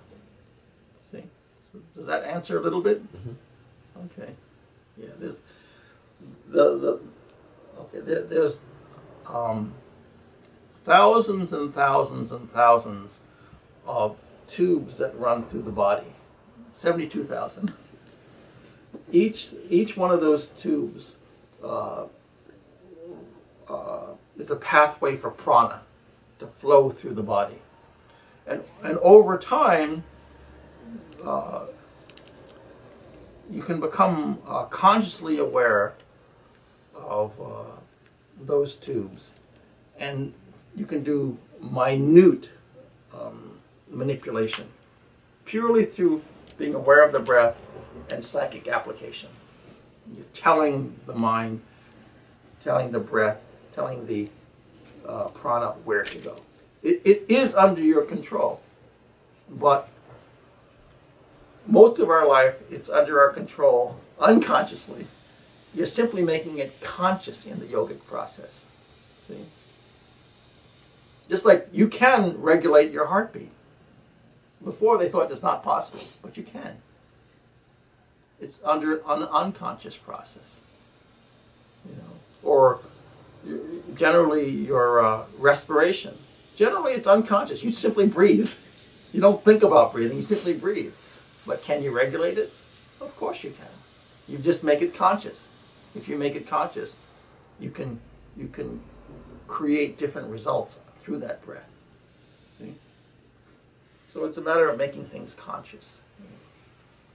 Does 1.96 2.08
that 2.08 2.24
answer 2.24 2.58
a 2.58 2.62
little 2.62 2.82
bit? 2.82 3.02
Okay. 4.06 4.34
Yeah. 4.98 5.10
There's 5.18 5.40
the 6.48 6.78
the 6.78 7.00
okay. 7.80 8.00
There, 8.00 8.24
there's 8.24 8.62
um, 9.28 9.74
thousands 10.84 11.54
and 11.54 11.74
thousands 11.74 12.32
and 12.32 12.50
thousands 12.50 13.22
of 13.86 14.18
tubes 14.48 14.98
that 14.98 15.18
run 15.18 15.44
through 15.44 15.62
the 15.62 15.72
body. 15.72 16.08
Seventy-two 16.72 17.24
thousand. 17.24 17.74
Each 19.12 19.54
each 19.70 19.96
one 19.96 20.12
of 20.12 20.22
those 20.22 20.50
tubes 20.50 21.18
uh, 21.64 22.06
uh, 23.70 24.08
is 24.38 24.52
a 24.52 24.56
pathway 24.56 25.16
for 25.16 25.30
prana 25.30 25.82
to 26.40 26.48
flow 26.48 26.90
through 26.90 27.14
the 27.14 27.24
body, 27.24 27.60
and 28.48 28.64
and 28.84 28.98
over 29.00 29.38
time, 29.38 30.04
uh, 31.26 31.66
you 33.50 33.62
can 33.62 33.80
become 33.80 34.40
uh, 34.48 34.64
consciously 34.66 35.38
aware 35.38 35.94
of 36.96 37.40
uh, 37.42 37.80
those 38.40 38.76
tubes, 38.76 39.36
and 40.00 40.34
you 40.76 40.86
can 40.86 41.04
do 41.04 41.38
minute 41.62 42.50
um, 43.14 43.60
manipulation 43.90 44.68
purely 45.46 45.84
through 45.84 46.24
being 46.58 46.74
aware 46.74 47.04
of 47.04 47.12
the 47.12 47.20
breath 47.20 47.60
and 48.10 48.24
psychic 48.24 48.68
application. 48.68 49.30
You're 50.16 50.26
telling 50.34 50.96
the 51.06 51.14
mind, 51.14 51.62
telling 52.62 52.92
the 52.92 53.00
breath, 53.00 53.44
telling 53.74 54.08
the 54.08 54.30
uh, 55.06 55.26
prana 55.30 55.72
where 55.84 56.04
to 56.04 56.18
go. 56.20 56.36
It, 56.84 57.02
it 57.04 57.26
is 57.30 57.56
under 57.56 57.82
your 57.82 58.04
control, 58.04 58.62
but 59.50 59.90
most 61.68 62.00
of 62.00 62.10
our 62.10 62.28
life 62.28 62.60
it's 62.72 62.90
under 62.90 63.20
our 63.20 63.30
control 63.30 63.98
unconsciously. 64.20 65.08
You're 65.74 65.86
simply 65.86 66.22
making 66.22 66.58
it 66.58 66.80
conscious 66.82 67.46
in 67.46 67.60
the 67.60 67.66
yogic 67.66 68.06
process. 68.06 68.66
See? 69.28 69.46
Just 71.30 71.46
like 71.46 71.68
you 71.72 71.88
can 71.88 72.42
regulate 72.42 72.92
your 72.92 73.06
heartbeat. 73.06 73.52
Before 74.64 74.98
they 74.98 75.10
thought 75.10 75.32
it's 75.32 75.42
not 75.42 75.64
possible, 75.64 76.04
but 76.22 76.38
you 76.38 76.44
can. 76.44 76.78
It's 78.40 78.62
under 78.64 78.98
an 79.08 79.24
unconscious 79.24 79.98
process. 79.98 80.62
You 81.88 81.96
know, 81.96 82.04
or 82.44 82.82
generally 83.96 84.50
your 84.50 85.04
uh, 85.04 85.26
respiration. 85.38 86.16
Generally, 86.56 86.94
it's 86.94 87.08
unconscious. 87.08 87.64
You 87.64 87.72
simply 87.72 88.08
breathe. 88.08 88.52
You 89.14 89.22
don't 89.22 89.42
think 89.42 89.64
about 89.64 89.94
breathing. 89.94 90.18
You 90.18 90.24
simply 90.24 90.54
breathe. 90.54 90.94
But 91.46 91.64
can 91.64 91.84
you 91.84 91.96
regulate 91.96 92.38
it? 92.38 92.52
Of 93.00 93.16
course 93.18 93.44
you 93.44 93.52
can. 93.52 93.68
You 94.28 94.38
just 94.38 94.64
make 94.64 94.82
it 94.82 94.96
conscious. 94.96 95.48
If 95.96 96.08
you 96.08 96.18
make 96.18 96.36
it 96.36 96.48
conscious, 96.48 96.98
you 97.60 97.72
can 97.72 98.00
you 98.38 98.48
can 98.48 98.82
create 99.48 99.98
different 99.98 100.30
results 100.30 100.80
through 101.00 101.18
that 101.18 101.44
breath. 101.44 101.74
So 104.12 104.26
it's 104.26 104.38
a 104.38 104.42
matter 104.42 104.70
of 104.70 104.78
making 104.78 105.06
things 105.06 105.34
conscious. 105.34 106.02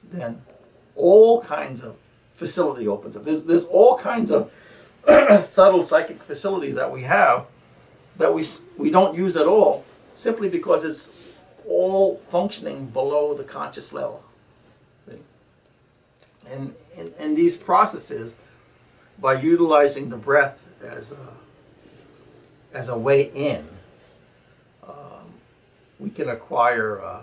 Then 0.03 0.41
all 0.95 1.43
kinds 1.43 1.83
of 1.83 1.97
facility 2.33 2.89
opens 2.89 3.19
up. 3.19 3.25
There's, 3.27 3.45
there's 3.45 3.65
all 3.65 3.99
kinds 3.99 4.31
of 4.31 4.51
subtle 5.43 5.83
psychic 5.83 6.23
facility 6.23 6.71
that 6.73 6.91
we 6.91 7.03
have 7.03 7.45
that 8.17 8.33
we, 8.33 8.47
we 8.79 8.91
don't 8.91 9.15
use 9.15 9.37
at 9.37 9.47
all 9.47 9.85
simply 10.15 10.49
because 10.49 10.85
it's 10.85 11.05
all 11.69 12.17
functioning 12.17 12.87
below 12.87 13.35
the 13.35 13.45
conscious 13.45 13.93
level. 13.93 14.25
See? 15.09 15.19
And 16.49 16.75
in, 16.97 17.13
in 17.19 17.35
these 17.35 17.57
processes, 17.57 18.37
by 19.21 19.35
utilizing 19.35 20.11
the 20.11 20.17
breath 20.17 20.69
as 20.83 21.13
a, 21.13 22.77
as 22.77 22.89
a 22.89 22.99
way 22.99 23.31
in, 23.35 23.65
um, 24.87 25.35
we 25.99 26.11
can 26.11 26.29
acquire 26.29 27.01
uh, 27.01 27.23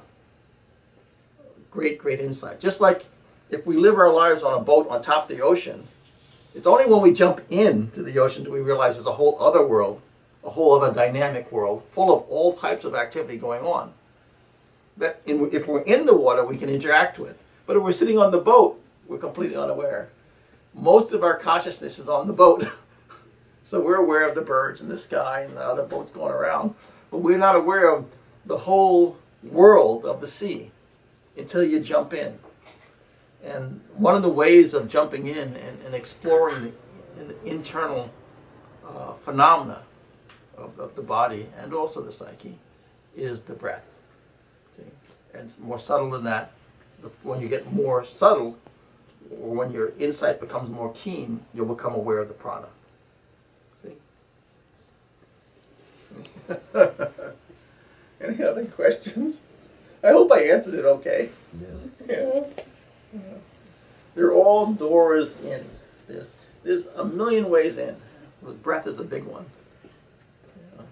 great, 1.71 1.97
great 1.97 2.19
insight. 2.19 2.59
Just 2.59 2.81
like 2.81 3.05
if 3.49 3.65
we 3.65 3.77
live 3.77 3.97
our 3.97 4.11
lives 4.11 4.43
on 4.43 4.59
a 4.59 4.63
boat 4.63 4.87
on 4.89 5.01
top 5.01 5.29
of 5.29 5.37
the 5.37 5.43
ocean, 5.43 5.87
it's 6.55 6.67
only 6.67 6.85
when 6.85 7.01
we 7.01 7.13
jump 7.13 7.41
into 7.49 8.03
the 8.03 8.19
ocean 8.19 8.43
do 8.43 8.51
we 8.51 8.59
realize 8.59 8.95
there's 8.95 9.07
a 9.07 9.13
whole 9.13 9.41
other 9.41 9.65
world, 9.65 10.01
a 10.43 10.49
whole 10.49 10.79
other 10.79 10.93
dynamic 10.93 11.51
world 11.51 11.83
full 11.83 12.15
of 12.15 12.29
all 12.29 12.53
types 12.53 12.83
of 12.83 12.95
activity 12.95 13.37
going 13.37 13.63
on. 13.63 13.93
That 14.97 15.21
in, 15.25 15.49
if 15.51 15.67
we're 15.67 15.81
in 15.81 16.05
the 16.05 16.15
water, 16.15 16.45
we 16.45 16.57
can 16.57 16.69
interact 16.69 17.19
with. 17.19 17.43
But 17.65 17.77
if 17.77 17.83
we're 17.83 17.91
sitting 17.91 18.17
on 18.17 18.31
the 18.31 18.39
boat, 18.39 18.81
we're 19.07 19.17
completely 19.17 19.57
unaware. 19.57 20.09
Most 20.73 21.13
of 21.13 21.23
our 21.23 21.37
consciousness 21.37 21.99
is 21.99 22.09
on 22.09 22.27
the 22.27 22.33
boat. 22.33 22.65
so 23.63 23.81
we're 23.81 23.95
aware 23.95 24.27
of 24.27 24.35
the 24.35 24.41
birds 24.41 24.81
and 24.81 24.89
the 24.89 24.97
sky 24.97 25.41
and 25.41 25.55
the 25.55 25.61
other 25.61 25.85
boats 25.85 26.11
going 26.11 26.31
around. 26.31 26.75
But 27.11 27.19
we're 27.19 27.37
not 27.37 27.55
aware 27.55 27.93
of 27.93 28.05
the 28.45 28.57
whole 28.57 29.17
world 29.43 30.05
of 30.05 30.21
the 30.21 30.27
sea 30.27 30.71
until 31.37 31.63
you 31.63 31.79
jump 31.79 32.13
in. 32.13 32.39
And 33.43 33.81
one 33.95 34.15
of 34.15 34.21
the 34.21 34.29
ways 34.29 34.73
of 34.73 34.87
jumping 34.87 35.27
in 35.27 35.37
and, 35.37 35.81
and 35.85 35.93
exploring 35.93 36.73
the, 37.15 37.23
the 37.23 37.45
internal 37.45 38.09
uh, 38.87 39.13
phenomena 39.13 39.83
of, 40.57 40.79
of 40.79 40.95
the 40.95 41.01
body 41.01 41.47
and 41.57 41.73
also 41.73 42.01
the 42.01 42.11
psyche 42.11 42.57
is 43.15 43.43
the 43.43 43.53
breath. 43.53 43.92
And 45.33 45.51
more 45.59 45.79
subtle 45.79 46.11
than 46.11 46.23
that. 46.25 46.51
The, 47.01 47.09
when 47.23 47.41
you 47.41 47.49
get 47.49 47.71
more 47.71 48.03
subtle, 48.03 48.57
or 49.41 49.55
when 49.55 49.71
your 49.71 49.93
insight 49.99 50.39
becomes 50.39 50.69
more 50.69 50.93
keen, 50.93 51.41
you'll 51.53 51.73
become 51.73 51.93
aware 51.93 52.19
of 52.19 52.27
the 52.27 52.33
prana. 52.33 52.67
See? 53.81 53.93
Any 58.21 58.43
other 58.43 58.65
questions? 58.65 59.41
I 60.03 60.09
hope 60.09 60.31
I 60.31 60.41
answered 60.43 60.75
it 60.75 60.85
okay. 60.85 61.29
Yeah. 61.59 61.67
Yeah. 62.07 62.43
They're 64.15 64.33
all 64.33 64.73
doors 64.73 65.43
in. 65.43 65.65
There's, 66.07 66.33
there's 66.63 66.87
a 66.87 67.05
million 67.05 67.49
ways 67.49 67.77
in. 67.77 67.95
But 68.43 68.61
breath 68.61 68.85
is 68.87 68.99
a 68.99 69.03
big 69.03 69.23
one. 69.23 69.45
Yeah. 70.75 70.83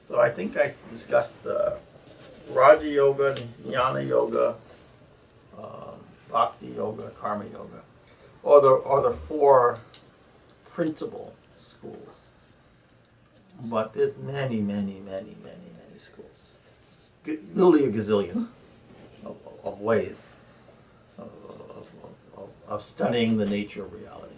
So 0.00 0.18
I 0.18 0.30
think 0.30 0.56
I 0.56 0.72
discussed 0.90 1.46
uh, 1.46 1.76
Raja 2.50 2.88
Yoga, 2.88 3.34
Jnana 3.66 4.06
Yoga, 4.06 4.54
um, 5.58 5.98
Bhakti 6.30 6.68
Yoga, 6.68 7.10
Karma 7.10 7.44
Yoga, 7.44 7.82
or 8.42 8.60
the 8.60 8.70
or 8.70 9.02
the 9.02 9.10
four 9.10 9.78
principal 10.70 11.34
schools. 11.56 12.30
But 13.60 13.92
there's 13.92 14.16
many, 14.16 14.60
many, 14.60 15.00
many, 15.00 15.34
many, 15.42 15.68
many 15.76 15.98
schools. 15.98 16.54
G- 17.26 17.38
Literally 17.54 17.84
a 17.86 17.90
gazillion 17.90 18.46
of, 19.24 19.36
of 19.64 19.80
ways 19.80 20.28
of, 21.18 21.28
of, 22.36 22.48
of, 22.68 22.82
studying 22.82 23.36
the 23.36 23.46
nature 23.46 23.82
of 23.82 23.92
reality. 23.92 24.34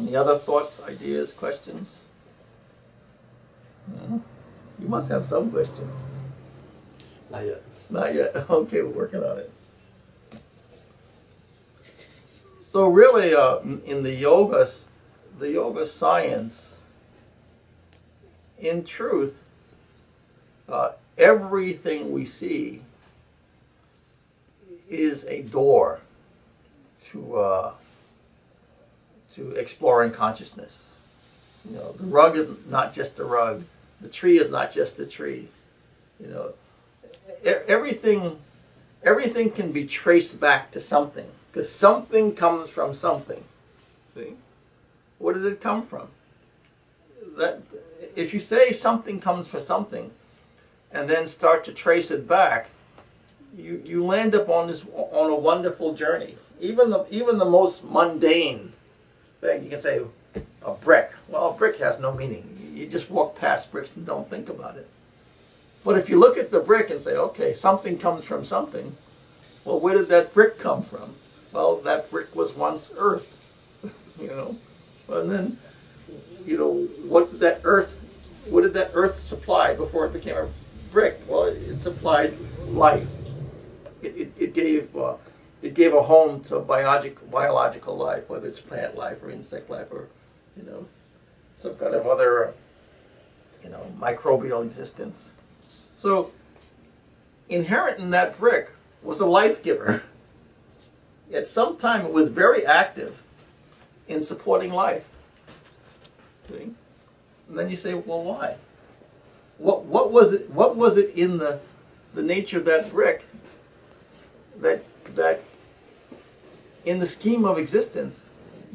Any 0.00 0.16
other 0.16 0.38
thoughts, 0.38 0.82
ideas, 0.82 1.32
questions? 1.32 2.06
No? 3.86 4.22
You 4.80 4.88
must 4.88 5.08
have 5.10 5.26
some 5.26 5.50
question. 5.50 5.88
Not 7.30 7.44
yet. 7.46 7.62
Not 7.90 8.14
yet. 8.14 8.36
Okay, 8.50 8.82
we're 8.82 8.88
working 8.88 9.22
on 9.22 9.38
it. 9.38 9.50
So 12.60 12.88
really, 12.88 13.34
uh, 13.34 13.58
in 13.86 14.02
the 14.02 14.14
yoga, 14.14 14.66
the 15.38 15.52
yoga 15.52 15.86
science, 15.86 16.76
in 18.58 18.84
truth, 18.84 19.44
uh, 20.68 20.92
everything 21.16 22.10
we 22.10 22.24
see 22.24 22.82
is 24.88 25.24
a 25.26 25.42
door 25.42 26.00
to 27.04 27.36
uh, 27.36 27.72
to 29.34 29.52
exploring 29.52 30.10
consciousness. 30.10 30.96
You 31.68 31.76
know, 31.76 31.92
the 31.92 32.06
rug 32.06 32.36
is 32.36 32.48
not 32.68 32.92
just 32.92 33.18
a 33.18 33.24
rug. 33.24 33.64
The 34.00 34.08
tree 34.08 34.38
is 34.38 34.50
not 34.50 34.72
just 34.72 34.98
a 35.00 35.06
tree. 35.06 35.48
You 36.20 36.26
know, 36.28 36.52
everything 37.44 38.38
everything 39.02 39.50
can 39.50 39.72
be 39.72 39.86
traced 39.86 40.40
back 40.40 40.70
to 40.70 40.80
something 40.80 41.26
because 41.50 41.70
something 41.70 42.34
comes 42.34 42.70
from 42.70 42.94
something. 42.94 43.42
See? 44.14 44.34
Where 45.18 45.34
did 45.34 45.44
it 45.44 45.60
come 45.60 45.82
from? 45.82 46.08
That 47.36 47.62
if 48.16 48.32
you 48.32 48.40
say 48.40 48.72
something 48.72 49.20
comes 49.20 49.48
from 49.48 49.60
something 49.60 50.10
and 50.92 51.08
then 51.08 51.26
start 51.26 51.64
to 51.64 51.72
trace 51.72 52.10
it 52.10 52.28
back 52.28 52.68
you 53.56 53.82
you 53.86 54.04
land 54.04 54.34
up 54.34 54.48
on 54.48 54.68
this 54.68 54.84
on 54.94 55.30
a 55.30 55.34
wonderful 55.34 55.94
journey. 55.94 56.34
Even 56.60 56.90
the 56.90 57.06
even 57.10 57.38
the 57.38 57.44
most 57.44 57.84
mundane 57.84 58.72
thing 59.40 59.64
you 59.64 59.70
can 59.70 59.80
say 59.80 60.00
a 60.62 60.72
brick. 60.72 61.12
Well 61.28 61.50
a 61.50 61.56
brick 61.56 61.78
has 61.78 62.00
no 62.00 62.12
meaning 62.12 62.53
you 62.74 62.86
just 62.86 63.10
walk 63.10 63.38
past 63.38 63.72
bricks 63.72 63.96
and 63.96 64.04
don't 64.04 64.28
think 64.28 64.48
about 64.48 64.76
it 64.76 64.88
but 65.84 65.98
if 65.98 66.08
you 66.08 66.18
look 66.18 66.38
at 66.38 66.50
the 66.50 66.60
brick 66.60 66.88
and 66.88 66.98
say, 66.98 67.14
okay, 67.14 67.52
something 67.52 67.98
comes 67.98 68.24
from 68.24 68.44
something, 68.44 68.96
well, 69.66 69.78
where 69.78 69.94
did 69.94 70.08
that 70.08 70.32
brick 70.32 70.58
come 70.58 70.82
from? 70.82 71.14
Well, 71.52 71.76
that 71.76 72.10
brick 72.10 72.34
was 72.34 72.54
once 72.54 72.92
earth, 72.96 73.30
you 74.20 74.28
know. 74.28 74.56
And 75.08 75.30
then, 75.30 75.58
you 76.46 76.56
know, 76.56 76.72
what 77.06 77.30
did 77.30 77.40
that 77.40 77.60
earth, 77.64 78.00
what 78.48 78.62
did 78.62 78.72
that 78.74 78.92
earth 78.94 79.18
supply 79.18 79.74
before 79.74 80.06
it 80.06 80.14
became 80.14 80.36
a 80.36 80.48
brick? 80.90 81.20
Well, 81.28 81.44
it, 81.44 81.58
it 81.58 81.82
supplied 81.82 82.34
life. 82.68 83.08
It, 84.02 84.16
it, 84.16 84.32
it 84.38 84.54
gave 84.54 84.96
uh, 84.96 85.16
it 85.62 85.74
gave 85.74 85.94
a 85.94 86.02
home 86.02 86.42
to 86.44 86.60
biologic, 86.60 87.30
biological 87.30 87.96
life, 87.96 88.28
whether 88.28 88.48
it's 88.48 88.60
plant 88.60 88.96
life 88.96 89.22
or 89.22 89.30
insect 89.30 89.70
life 89.70 89.90
or, 89.90 90.08
you 90.56 90.62
know, 90.62 90.86
some 91.56 91.74
kind 91.76 91.94
of 91.94 92.06
other, 92.06 92.54
you 93.64 93.70
know, 93.70 93.90
microbial 93.98 94.64
existence. 94.64 95.32
So, 95.96 96.30
inherent 97.48 97.98
in 97.98 98.10
that 98.10 98.38
brick 98.38 98.70
was 99.02 99.20
a 99.20 99.26
life 99.26 99.62
giver. 99.62 100.02
At 101.32 101.48
some 101.48 101.76
time, 101.78 102.04
it 102.04 102.12
was 102.12 102.30
very 102.30 102.64
active 102.64 103.22
in 104.06 104.22
supporting 104.22 104.72
life. 104.72 105.08
And 107.48 107.58
then 107.58 107.70
you 107.70 107.76
say, 107.76 107.94
well, 107.94 108.22
why? 108.22 108.56
What, 109.58 109.84
what 109.84 110.12
was 110.12 110.32
it? 110.32 110.50
What 110.50 110.76
was 110.76 110.96
it 110.96 111.14
in 111.14 111.38
the, 111.38 111.60
the 112.12 112.22
nature 112.22 112.58
of 112.58 112.64
that 112.66 112.90
brick 112.90 113.24
that 114.58 114.82
that, 115.14 115.40
in 116.84 116.98
the 116.98 117.06
scheme 117.06 117.44
of 117.44 117.56
existence, 117.56 118.24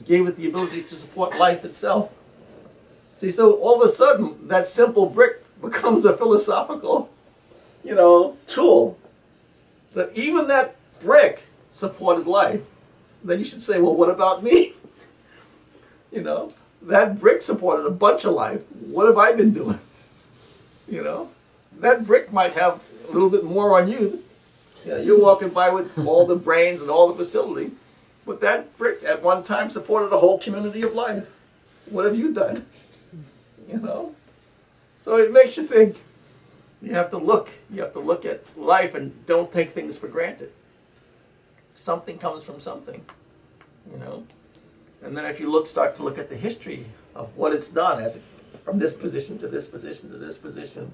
gave 0.06 0.28
it 0.28 0.36
the 0.36 0.47
ability 0.47 0.84
to 0.84 0.95
support 0.95 1.38
life 1.38 1.63
itself? 1.63 2.13
See, 3.19 3.32
so 3.32 3.55
all 3.55 3.82
of 3.82 3.89
a 3.89 3.91
sudden, 3.91 4.47
that 4.47 4.65
simple 4.65 5.05
brick 5.05 5.43
becomes 5.60 6.05
a 6.05 6.15
philosophical, 6.15 7.10
you 7.84 7.93
know, 7.93 8.38
tool. 8.47 8.97
That 9.91 10.17
even 10.17 10.47
that 10.47 10.77
brick 11.01 11.43
supported 11.69 12.27
life. 12.27 12.62
Then 13.21 13.39
you 13.39 13.43
should 13.43 13.62
say, 13.62 13.82
well, 13.82 13.93
what 13.93 14.10
about 14.10 14.41
me? 14.41 14.71
you 16.13 16.21
know, 16.21 16.49
that 16.82 17.19
brick 17.19 17.41
supported 17.41 17.86
a 17.86 17.91
bunch 17.91 18.23
of 18.23 18.36
life. 18.36 18.62
What 18.71 19.08
have 19.08 19.17
I 19.17 19.34
been 19.34 19.53
doing? 19.53 19.79
You 20.88 21.03
know, 21.03 21.29
that 21.82 22.08
brick 22.08 22.34
might 22.34 22.53
have 22.53 22.84
a 23.08 23.12
little 23.12 23.29
bit 23.29 23.43
more 23.43 23.79
on 23.79 23.91
you. 23.91 24.23
Know, 24.88 24.97
you're 24.97 25.21
walking 25.21 25.49
by 25.49 25.69
with 25.69 25.99
all 25.99 26.25
the 26.25 26.36
brains 26.36 26.82
and 26.82 26.89
all 26.89 27.08
the 27.08 27.13
facility, 27.13 27.73
but 28.25 28.41
that 28.41 28.75
brick 28.75 29.03
at 29.03 29.21
one 29.21 29.43
time 29.43 29.69
supported 29.69 30.12
a 30.12 30.17
whole 30.17 30.39
community 30.39 30.82
of 30.82 30.95
life. 30.95 31.29
What 31.91 32.05
have 32.05 32.17
you 32.17 32.34
done? 32.34 32.65
You 33.73 33.77
know. 33.77 34.15
So 35.01 35.17
it 35.17 35.32
makes 35.32 35.58
you 35.58 35.63
think. 35.63 35.95
You 36.82 36.93
have 36.93 37.12
to 37.12 37.17
look. 37.17 37.49
You 37.69 37.82
have 37.82 37.93
to 37.93 37.99
look 37.99 38.25
at 38.25 38.41
life 38.58 38.95
and 38.95 39.25
don't 39.25 39.51
take 39.51 39.69
things 39.69 39.97
for 39.97 40.08
granted. 40.08 40.51
Something 41.75 42.17
comes 42.17 42.43
from 42.43 42.60
something, 42.60 43.05
you 43.91 43.97
know. 43.97 44.25
And 45.03 45.15
then 45.15 45.25
if 45.25 45.39
you 45.39 45.51
look, 45.51 45.67
start 45.67 45.95
to 45.97 46.03
look 46.03 46.17
at 46.17 46.29
the 46.29 46.36
history 46.36 46.86
of 47.15 47.36
what 47.38 47.53
it's 47.53 47.69
done 47.69 48.01
as 48.01 48.17
it, 48.17 48.23
from 48.63 48.79
this 48.79 48.95
position 48.95 49.38
to 49.39 49.47
this 49.47 49.67
position 49.67 50.10
to 50.10 50.17
this 50.17 50.38
position, 50.38 50.91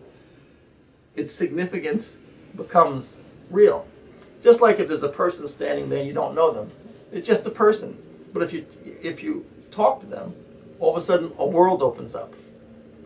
its 1.16 1.32
significance 1.32 2.18
becomes 2.56 3.20
real. 3.50 3.88
Just 4.44 4.60
like 4.62 4.80
if 4.80 4.88
there's 4.88 5.04
a 5.04 5.10
person 5.10 5.48
standing 5.48 5.90
there 5.90 6.04
you 6.04 6.14
don't 6.14 6.36
know 6.36 6.52
them, 6.52 6.72
it's 7.12 7.28
just 7.28 7.46
a 7.46 7.52
person. 7.52 7.98
But 8.34 8.44
if 8.44 8.54
you 8.54 8.66
if 9.02 9.24
you 9.24 9.46
talk 9.72 10.02
to 10.02 10.08
them, 10.08 10.36
all 10.80 10.92
of 10.92 10.98
a 10.98 11.02
sudden 11.02 11.32
a 11.38 11.46
world 11.46 11.82
opens 11.82 12.16
up 12.16 12.34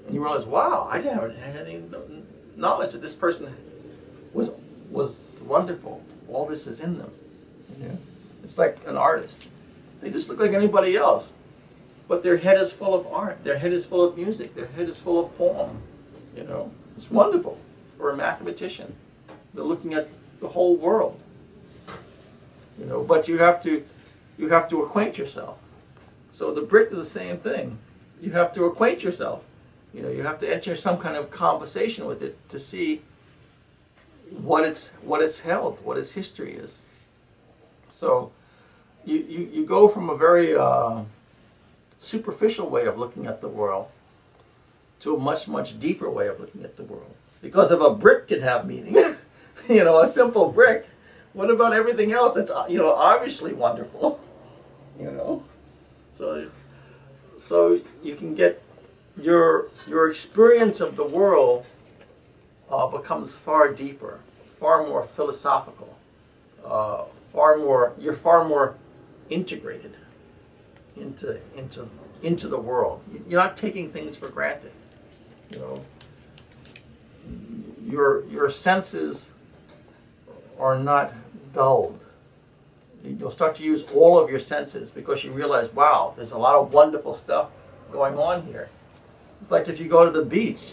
and 0.09 0.15
you 0.15 0.23
realize, 0.23 0.47
wow, 0.47 0.87
I 0.89 1.01
haven't 1.01 1.37
had 1.37 1.67
any 1.67 1.83
knowledge 2.55 2.93
that 2.93 3.01
this 3.03 3.13
person 3.13 3.55
was 4.33 4.51
was 4.89 5.39
wonderful. 5.45 6.03
All 6.27 6.47
this 6.47 6.65
is 6.65 6.79
in 6.79 6.97
them. 6.97 7.11
Yeah. 7.79 7.95
It's 8.43 8.57
like 8.57 8.79
an 8.87 8.97
artist. 8.97 9.51
They 10.01 10.09
just 10.09 10.27
look 10.27 10.39
like 10.39 10.53
anybody 10.53 10.95
else, 10.95 11.33
but 12.07 12.23
their 12.23 12.37
head 12.37 12.57
is 12.57 12.73
full 12.73 12.95
of 12.95 13.05
art. 13.05 13.43
Their 13.43 13.59
head 13.59 13.71
is 13.71 13.85
full 13.85 14.03
of 14.03 14.17
music. 14.17 14.55
Their 14.55 14.65
head 14.65 14.89
is 14.89 14.99
full 14.99 15.23
of 15.23 15.29
form. 15.29 15.83
You 16.35 16.43
know, 16.43 16.71
it's 16.95 17.11
wonderful 17.11 17.59
Or 17.99 18.09
a 18.09 18.17
mathematician. 18.17 18.95
They're 19.53 19.63
looking 19.63 19.93
at 19.93 20.07
the 20.39 20.47
whole 20.47 20.75
world. 20.75 21.21
You 22.79 22.85
know, 22.87 23.03
but 23.03 23.27
you 23.27 23.37
have 23.37 23.61
to 23.61 23.85
you 24.39 24.49
have 24.49 24.67
to 24.69 24.81
acquaint 24.81 25.19
yourself. 25.19 25.59
So 26.31 26.51
the 26.51 26.63
brick 26.63 26.89
is 26.89 26.97
the 26.97 27.05
same 27.05 27.37
thing. 27.37 27.77
You 28.19 28.31
have 28.31 28.55
to 28.55 28.65
acquaint 28.65 29.03
yourself. 29.03 29.43
You 29.93 30.03
know, 30.03 30.09
you 30.09 30.23
have 30.23 30.39
to 30.39 30.53
enter 30.53 30.75
some 30.75 30.97
kind 30.97 31.15
of 31.15 31.31
conversation 31.31 32.05
with 32.05 32.21
it 32.21 32.37
to 32.49 32.59
see 32.59 33.01
what 34.31 34.63
it's 34.63 34.89
what 35.01 35.21
it's 35.21 35.41
held, 35.41 35.83
what 35.83 35.97
its 35.97 36.13
history 36.13 36.53
is. 36.53 36.81
So 37.89 38.31
you, 39.05 39.17
you, 39.17 39.49
you 39.51 39.65
go 39.65 39.87
from 39.87 40.09
a 40.09 40.15
very 40.15 40.55
uh, 40.55 41.01
superficial 41.97 42.69
way 42.69 42.85
of 42.85 42.97
looking 42.97 43.25
at 43.25 43.41
the 43.41 43.47
world 43.47 43.87
to 45.01 45.15
a 45.15 45.19
much, 45.19 45.47
much 45.47 45.79
deeper 45.79 46.09
way 46.09 46.27
of 46.27 46.39
looking 46.39 46.63
at 46.63 46.77
the 46.77 46.83
world. 46.83 47.13
Because 47.41 47.71
if 47.71 47.79
a 47.79 47.93
brick 47.93 48.27
can 48.27 48.41
have 48.41 48.67
meaning, 48.67 48.95
you 49.69 49.83
know, 49.83 49.99
a 50.01 50.07
simple 50.07 50.51
brick, 50.51 50.87
what 51.33 51.49
about 51.49 51.73
everything 51.73 52.11
else 52.11 52.35
that's, 52.35 52.51
uh, 52.51 52.65
you 52.69 52.77
know, 52.77 52.93
obviously 52.93 53.53
wonderful? 53.53 54.19
You 54.99 55.11
know? 55.11 55.43
So, 56.11 56.49
so 57.37 57.79
you 58.03 58.17
can 58.17 58.35
get 58.35 58.61
your 59.17 59.67
your 59.87 60.09
experience 60.09 60.79
of 60.79 60.95
the 60.95 61.05
world 61.05 61.65
uh, 62.69 62.87
becomes 62.87 63.37
far 63.37 63.73
deeper, 63.73 64.19
far 64.59 64.85
more 64.85 65.03
philosophical, 65.03 65.97
uh, 66.65 67.03
far 67.33 67.57
more. 67.57 67.93
You're 67.99 68.13
far 68.13 68.45
more 68.45 68.75
integrated 69.29 69.95
into 70.95 71.39
into 71.55 71.87
into 72.21 72.47
the 72.47 72.59
world. 72.59 73.01
You're 73.27 73.41
not 73.41 73.57
taking 73.57 73.89
things 73.89 74.17
for 74.17 74.29
granted. 74.29 74.71
You 75.51 75.59
know, 75.59 75.81
your 77.85 78.25
your 78.25 78.49
senses 78.49 79.33
are 80.59 80.77
not 80.77 81.13
dulled. 81.53 82.05
You'll 83.03 83.31
start 83.31 83.55
to 83.55 83.63
use 83.63 83.83
all 83.95 84.19
of 84.19 84.29
your 84.29 84.39
senses 84.39 84.91
because 84.91 85.23
you 85.23 85.31
realize, 85.31 85.73
wow, 85.73 86.13
there's 86.17 86.33
a 86.33 86.37
lot 86.37 86.55
of 86.55 86.73
wonderful 86.73 87.13
stuff 87.13 87.49
going 87.91 88.17
on 88.17 88.45
here. 88.45 88.69
It's 89.41 89.51
like 89.51 89.67
if 89.67 89.79
you 89.79 89.87
go 89.87 90.05
to 90.05 90.11
the 90.11 90.25
beach, 90.25 90.63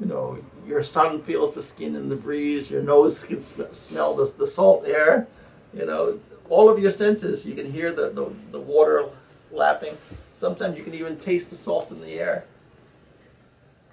you 0.00 0.06
know, 0.06 0.38
your 0.66 0.82
son 0.82 1.20
feels 1.20 1.54
the 1.54 1.62
skin 1.62 1.94
in 1.94 2.08
the 2.08 2.16
breeze, 2.16 2.70
your 2.70 2.82
nose 2.82 3.24
can 3.24 3.38
sm- 3.38 3.72
smell 3.72 4.14
the, 4.14 4.32
the 4.38 4.46
salt 4.46 4.84
air, 4.86 5.26
you 5.72 5.84
know, 5.86 6.18
all 6.48 6.68
of 6.68 6.78
your 6.78 6.90
senses. 6.90 7.46
You 7.46 7.54
can 7.54 7.70
hear 7.70 7.92
the, 7.92 8.10
the, 8.10 8.32
the 8.50 8.60
water 8.60 9.06
lapping. 9.52 9.96
Sometimes 10.32 10.76
you 10.76 10.84
can 10.84 10.94
even 10.94 11.18
taste 11.18 11.50
the 11.50 11.56
salt 11.56 11.90
in 11.90 12.00
the 12.00 12.14
air. 12.14 12.44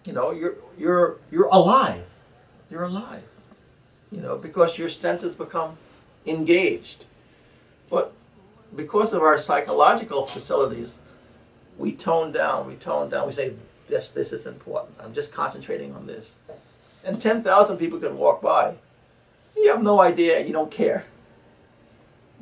You 0.06 0.14
know, 0.14 0.32
you're, 0.32 0.56
you're, 0.78 1.18
you're 1.30 1.48
alive. 1.48 2.06
You're 2.70 2.84
alive. 2.84 3.28
You 4.12 4.22
know, 4.22 4.38
because 4.38 4.78
your 4.78 4.90
senses 4.90 5.36
become 5.36 5.78
engaged. 6.26 7.06
But 7.90 8.14
because 8.76 9.14
of 9.14 9.22
our 9.22 9.38
psychological 9.38 10.26
facilities, 10.26 10.98
we 11.78 11.92
tone 11.92 12.32
down, 12.32 12.68
we 12.68 12.76
tone 12.76 13.10
down, 13.10 13.28
we 13.28 13.34
say, 13.34 13.54
this, 13.92 14.10
this 14.10 14.34
is 14.34 14.48
important. 14.48 14.96
I'm 15.00 15.14
just 15.14 15.32
concentrating 15.32 15.94
on 15.94 16.08
this. 16.08 16.40
And 17.06 17.22
10,000 17.22 17.78
people 17.78 18.00
can 18.00 18.18
walk 18.18 18.42
by. 18.42 18.76
You 19.56 19.70
have 19.70 19.84
no 19.84 20.02
idea 20.02 20.40
and 20.40 20.48
you 20.48 20.54
don't 20.54 20.72
care. 20.72 21.06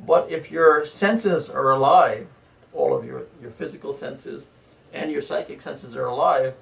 But 0.06 0.30
if 0.30 0.50
your 0.50 0.86
senses 0.86 1.50
are 1.50 1.70
alive, 1.70 2.28
all 2.72 2.96
of 2.96 3.04
your, 3.04 3.24
your 3.42 3.50
physical 3.50 3.92
senses 3.92 4.48
and 4.92 5.10
your 5.10 5.20
psychic 5.20 5.60
senses 5.60 5.96
are 5.96 6.06
alive, 6.06 6.54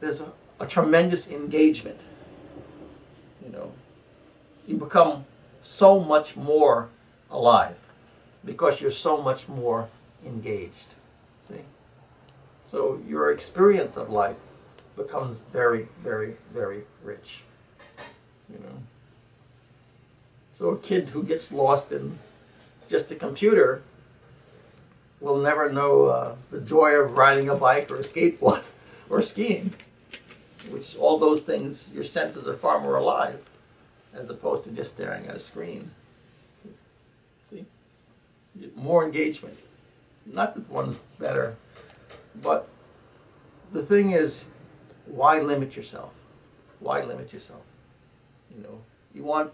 there's 0.00 0.20
a, 0.20 0.30
a 0.60 0.66
tremendous 0.66 1.28
engagement. 1.28 2.06
You 3.44 3.50
know, 3.50 3.72
you 4.66 4.76
become 4.76 5.24
so 5.62 5.98
much 5.98 6.36
more 6.36 6.90
alive 7.30 7.82
because 8.44 8.80
you're 8.80 8.90
so 8.90 9.20
much 9.20 9.48
more 9.48 9.88
engaged. 10.24 10.94
See? 11.40 11.62
So 12.68 13.00
your 13.08 13.32
experience 13.32 13.96
of 13.96 14.10
life 14.10 14.36
becomes 14.94 15.38
very, 15.38 15.88
very, 16.00 16.34
very 16.52 16.82
rich. 17.02 17.42
You 18.52 18.58
know. 18.58 18.82
So 20.52 20.68
a 20.68 20.76
kid 20.76 21.08
who 21.08 21.22
gets 21.22 21.50
lost 21.50 21.92
in 21.92 22.18
just 22.86 23.10
a 23.10 23.14
computer 23.14 23.80
will 25.18 25.38
never 25.38 25.72
know 25.72 26.06
uh, 26.06 26.36
the 26.50 26.60
joy 26.60 26.90
of 26.90 27.16
riding 27.16 27.48
a 27.48 27.54
bike 27.54 27.90
or 27.90 27.96
a 27.96 28.02
skateboard 28.02 28.64
or 29.08 29.22
skiing. 29.22 29.72
Which 30.68 30.94
all 30.98 31.18
those 31.18 31.40
things, 31.40 31.88
your 31.94 32.04
senses 32.04 32.46
are 32.46 32.52
far 32.52 32.80
more 32.80 32.96
alive 32.96 33.40
as 34.12 34.28
opposed 34.28 34.64
to 34.64 34.72
just 34.72 34.92
staring 34.92 35.26
at 35.26 35.36
a 35.36 35.40
screen. 35.40 35.92
See? 37.48 37.64
More 38.76 39.06
engagement. 39.06 39.56
Not 40.26 40.54
that 40.54 40.68
one's 40.68 40.96
better, 41.18 41.56
but 42.42 42.68
the 43.72 43.82
thing 43.82 44.12
is, 44.12 44.46
why 45.06 45.40
limit 45.40 45.76
yourself? 45.76 46.12
Why 46.80 47.02
limit 47.02 47.32
yourself? 47.32 47.62
You 48.54 48.62
know, 48.62 48.80
you 49.14 49.24
want 49.24 49.52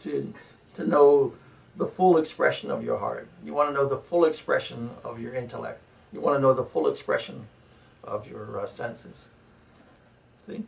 to 0.00 0.32
to 0.74 0.86
know 0.86 1.34
the 1.76 1.86
full 1.86 2.16
expression 2.16 2.70
of 2.70 2.84
your 2.84 2.98
heart. 2.98 3.28
You 3.44 3.54
want 3.54 3.70
to 3.70 3.74
know 3.74 3.88
the 3.88 3.96
full 3.96 4.24
expression 4.24 4.90
of 5.02 5.20
your 5.20 5.34
intellect. 5.34 5.80
You 6.12 6.20
want 6.20 6.36
to 6.36 6.42
know 6.42 6.52
the 6.52 6.64
full 6.64 6.88
expression 6.88 7.46
of 8.02 8.30
your 8.30 8.60
uh, 8.60 8.66
senses. 8.66 9.30
See, 10.46 10.64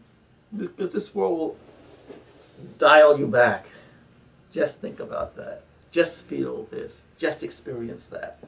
because 0.56 0.92
this 0.92 1.14
world 1.14 1.38
will 1.38 1.56
dial 2.78 3.18
you 3.18 3.26
back. 3.26 3.66
Just 4.50 4.80
think 4.80 5.00
about 5.00 5.36
that. 5.36 5.62
Just 5.90 6.26
feel 6.26 6.64
this. 6.64 7.04
Just 7.18 7.42
experience 7.42 8.06
that. 8.08 8.38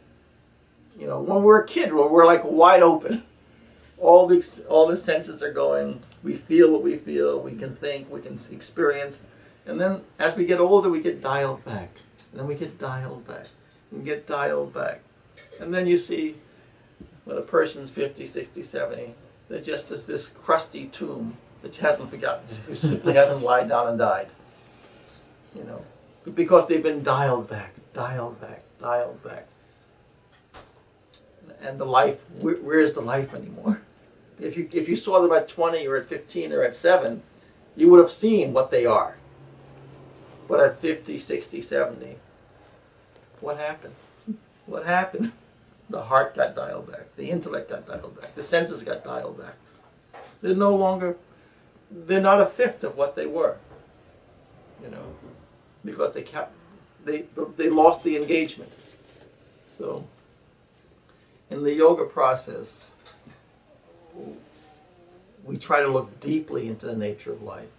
You 0.98 1.06
know, 1.06 1.20
when 1.20 1.42
we're 1.42 1.60
a 1.60 1.66
kid, 1.66 1.94
we're 1.94 2.26
like 2.26 2.42
wide 2.44 2.82
open, 2.82 3.22
all 3.98 4.26
the 4.26 4.44
all 4.68 4.88
the 4.88 4.96
senses 4.96 5.42
are 5.42 5.52
going. 5.52 6.02
We 6.22 6.34
feel 6.34 6.72
what 6.72 6.82
we 6.82 6.96
feel. 6.96 7.40
We 7.40 7.54
can 7.54 7.74
think. 7.76 8.10
We 8.10 8.20
can 8.20 8.38
experience. 8.50 9.22
And 9.66 9.80
then 9.80 10.02
as 10.18 10.34
we 10.34 10.46
get 10.46 10.60
older, 10.60 10.88
we 10.88 11.00
get 11.00 11.22
dialed 11.22 11.64
back. 11.64 11.90
And 12.32 12.40
then 12.40 12.46
we 12.46 12.54
get 12.54 12.78
dialed 12.78 13.26
back. 13.26 13.46
And 13.90 14.04
get 14.04 14.26
dialed 14.26 14.74
back. 14.74 15.00
And 15.60 15.72
then 15.72 15.86
you 15.86 15.98
see 15.98 16.36
when 17.24 17.36
a 17.36 17.42
person's 17.42 17.90
50, 17.90 18.26
60, 18.26 18.62
70, 18.62 19.14
they're 19.48 19.60
just 19.60 19.90
as 19.90 20.06
this 20.06 20.28
crusty 20.28 20.86
tomb 20.86 21.36
that 21.62 21.76
hasn't 21.76 22.10
forgotten, 22.10 22.44
who 22.66 22.74
simply 22.74 23.14
hasn't 23.14 23.42
lied 23.42 23.68
down 23.68 23.88
and 23.88 23.98
died. 23.98 24.28
You 25.54 25.64
know, 25.64 25.84
because 26.34 26.66
they've 26.68 26.82
been 26.82 27.02
dialed 27.02 27.48
back, 27.48 27.74
dialed 27.94 28.40
back, 28.40 28.62
dialed 28.80 29.22
back. 29.22 29.46
And 31.60 31.78
the 31.78 31.84
life, 31.84 32.24
where, 32.40 32.56
where's 32.56 32.94
the 32.94 33.00
life 33.00 33.34
anymore? 33.34 33.80
If 34.40 34.56
you, 34.56 34.68
if 34.72 34.88
you 34.88 34.96
saw 34.96 35.20
them 35.20 35.32
at 35.32 35.48
20 35.48 35.86
or 35.86 35.96
at 35.96 36.04
15 36.04 36.52
or 36.52 36.62
at 36.62 36.76
7, 36.76 37.22
you 37.76 37.90
would 37.90 38.00
have 38.00 38.10
seen 38.10 38.52
what 38.52 38.70
they 38.70 38.86
are. 38.86 39.16
But 40.48 40.60
at 40.60 40.76
50, 40.76 41.18
60, 41.18 41.60
70, 41.60 42.16
what 43.40 43.58
happened? 43.58 43.94
What 44.66 44.86
happened? 44.86 45.32
The 45.90 46.02
heart 46.02 46.36
got 46.36 46.54
dialed 46.54 46.90
back. 46.90 47.14
The 47.16 47.30
intellect 47.30 47.70
got 47.70 47.86
dialed 47.86 48.20
back. 48.20 48.34
The 48.34 48.42
senses 48.42 48.82
got 48.82 49.04
dialed 49.04 49.38
back. 49.38 49.54
They're 50.42 50.54
no 50.54 50.74
longer, 50.74 51.16
they're 51.90 52.20
not 52.20 52.40
a 52.40 52.46
fifth 52.46 52.84
of 52.84 52.96
what 52.96 53.16
they 53.16 53.26
were. 53.26 53.56
You 54.82 54.90
know, 54.90 55.14
because 55.84 56.14
they 56.14 56.22
kept, 56.22 56.52
they, 57.04 57.24
they 57.56 57.68
lost 57.68 58.04
the 58.04 58.16
engagement. 58.16 58.72
So, 59.76 60.04
in 61.50 61.62
the 61.62 61.72
yoga 61.72 62.04
process, 62.04 62.92
we 65.44 65.56
try 65.56 65.80
to 65.80 65.88
look 65.88 66.20
deeply 66.20 66.68
into 66.68 66.86
the 66.86 66.96
nature 66.96 67.32
of 67.32 67.42
life 67.42 67.70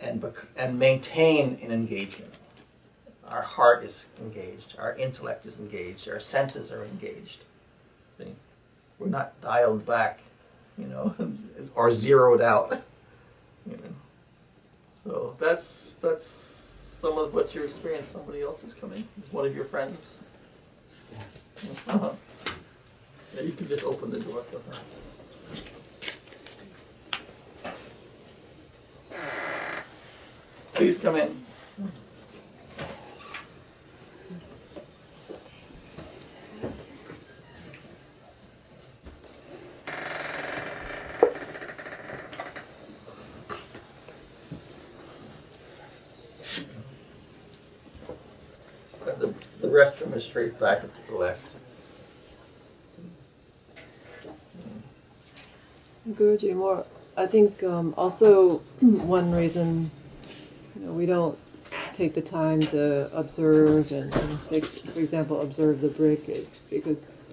and, 0.00 0.20
bec- 0.20 0.46
and 0.56 0.78
maintain 0.78 1.58
an 1.62 1.70
engagement. 1.70 2.34
Our 3.28 3.42
heart 3.42 3.84
is 3.84 4.06
engaged, 4.20 4.76
our 4.78 4.96
intellect 4.96 5.46
is 5.46 5.60
engaged, 5.60 6.08
our 6.08 6.20
senses 6.20 6.72
are 6.72 6.84
engaged. 6.84 7.44
See? 8.18 8.32
We're 8.98 9.08
not 9.08 9.40
dialed 9.40 9.86
back, 9.86 10.20
you 10.76 10.86
know, 10.86 11.14
or 11.74 11.92
zeroed 11.92 12.40
out. 12.40 12.82
You 13.70 13.76
know. 13.76 13.94
So 15.04 15.36
that's 15.38 15.94
that's 15.96 16.26
some 16.26 17.18
of 17.18 17.34
what 17.34 17.54
you 17.54 17.62
experience. 17.62 18.08
Somebody 18.08 18.40
else 18.40 18.64
is 18.64 18.72
coming. 18.72 19.04
Is 19.22 19.30
one 19.30 19.46
of 19.46 19.54
your 19.54 19.66
friends. 19.66 20.20
Uh-huh. 21.88 22.10
Yeah, 23.34 23.42
you 23.42 23.52
can 23.52 23.68
just 23.68 23.84
open 23.84 24.10
the 24.10 24.20
door 24.20 24.42
for 24.42 24.58
her. 24.58 24.78
Please 30.74 30.98
come 30.98 31.16
in. 31.16 31.36
The, 49.04 49.34
the 49.60 49.68
restroom 49.68 50.16
is 50.16 50.24
straight 50.24 50.58
back 50.58 50.80
to 50.80 50.88
the 51.08 51.14
left. 51.14 51.49
Guruji, 56.14 56.54
more. 56.54 56.84
I 57.16 57.26
think 57.26 57.62
um, 57.62 57.94
also 57.96 58.58
one 58.80 59.32
reason 59.32 59.90
you 60.78 60.86
know, 60.86 60.92
we 60.92 61.06
don't 61.06 61.38
take 61.94 62.14
the 62.14 62.22
time 62.22 62.60
to 62.60 63.14
observe 63.16 63.92
and, 63.92 64.14
and 64.14 64.40
say, 64.40 64.60
for 64.60 65.00
example, 65.00 65.40
observe 65.40 65.80
the 65.80 65.88
brick 65.88 66.28
is 66.28 66.66
because 66.70 67.24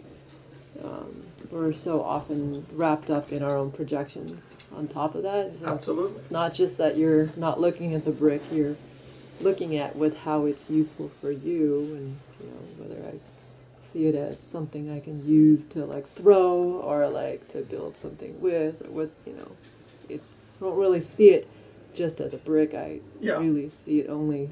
um, 0.83 1.23
we're 1.51 1.73
so 1.73 2.03
often 2.03 2.65
wrapped 2.73 3.09
up 3.09 3.31
in 3.31 3.43
our 3.43 3.55
own 3.55 3.71
projections 3.71 4.57
on 4.75 4.87
top 4.87 5.15
of 5.15 5.23
that. 5.23 5.55
So 5.57 5.67
Absolutely. 5.67 6.19
It's 6.19 6.31
not 6.31 6.53
just 6.53 6.77
that 6.77 6.97
you're 6.97 7.29
not 7.37 7.59
looking 7.59 7.93
at 7.93 8.05
the 8.05 8.11
brick, 8.11 8.41
you're 8.51 8.75
looking 9.39 9.77
at 9.77 9.95
with 9.95 10.19
how 10.23 10.45
it's 10.45 10.69
useful 10.69 11.07
for 11.07 11.31
you 11.31 11.95
and 11.95 12.17
you 12.41 12.49
know 12.49 12.83
whether 12.83 13.07
I 13.07 13.19
see 13.79 14.07
it 14.07 14.15
as 14.15 14.39
something 14.39 14.89
I 14.89 14.99
can 14.99 15.25
use 15.27 15.65
to 15.67 15.85
like 15.85 16.05
throw 16.05 16.81
or 16.83 17.07
like 17.09 17.47
to 17.49 17.61
build 17.61 17.95
something 17.97 18.39
with 18.41 18.85
or 18.85 18.91
with 18.91 19.21
you 19.25 19.33
know 19.33 19.51
it 20.09 20.21
I 20.59 20.65
don't 20.65 20.77
really 20.77 21.01
see 21.01 21.29
it 21.29 21.47
just 21.93 22.19
as 22.19 22.33
a 22.33 22.37
brick. 22.37 22.73
I 22.73 22.99
Yeah. 23.21 23.39
really 23.39 23.69
see 23.69 23.99
it 24.01 24.09
only 24.09 24.49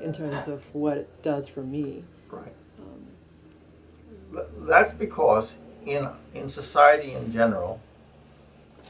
in 0.00 0.12
terms 0.12 0.46
of 0.48 0.72
what 0.74 0.96
it 0.98 1.22
does 1.22 1.48
for 1.48 1.62
me. 1.62 2.04
Right. 2.30 2.54
Um, 2.80 4.42
That's 4.66 4.92
because 4.94 5.56
in 5.84 6.08
in 6.34 6.48
society 6.48 7.12
in 7.12 7.32
general, 7.32 7.80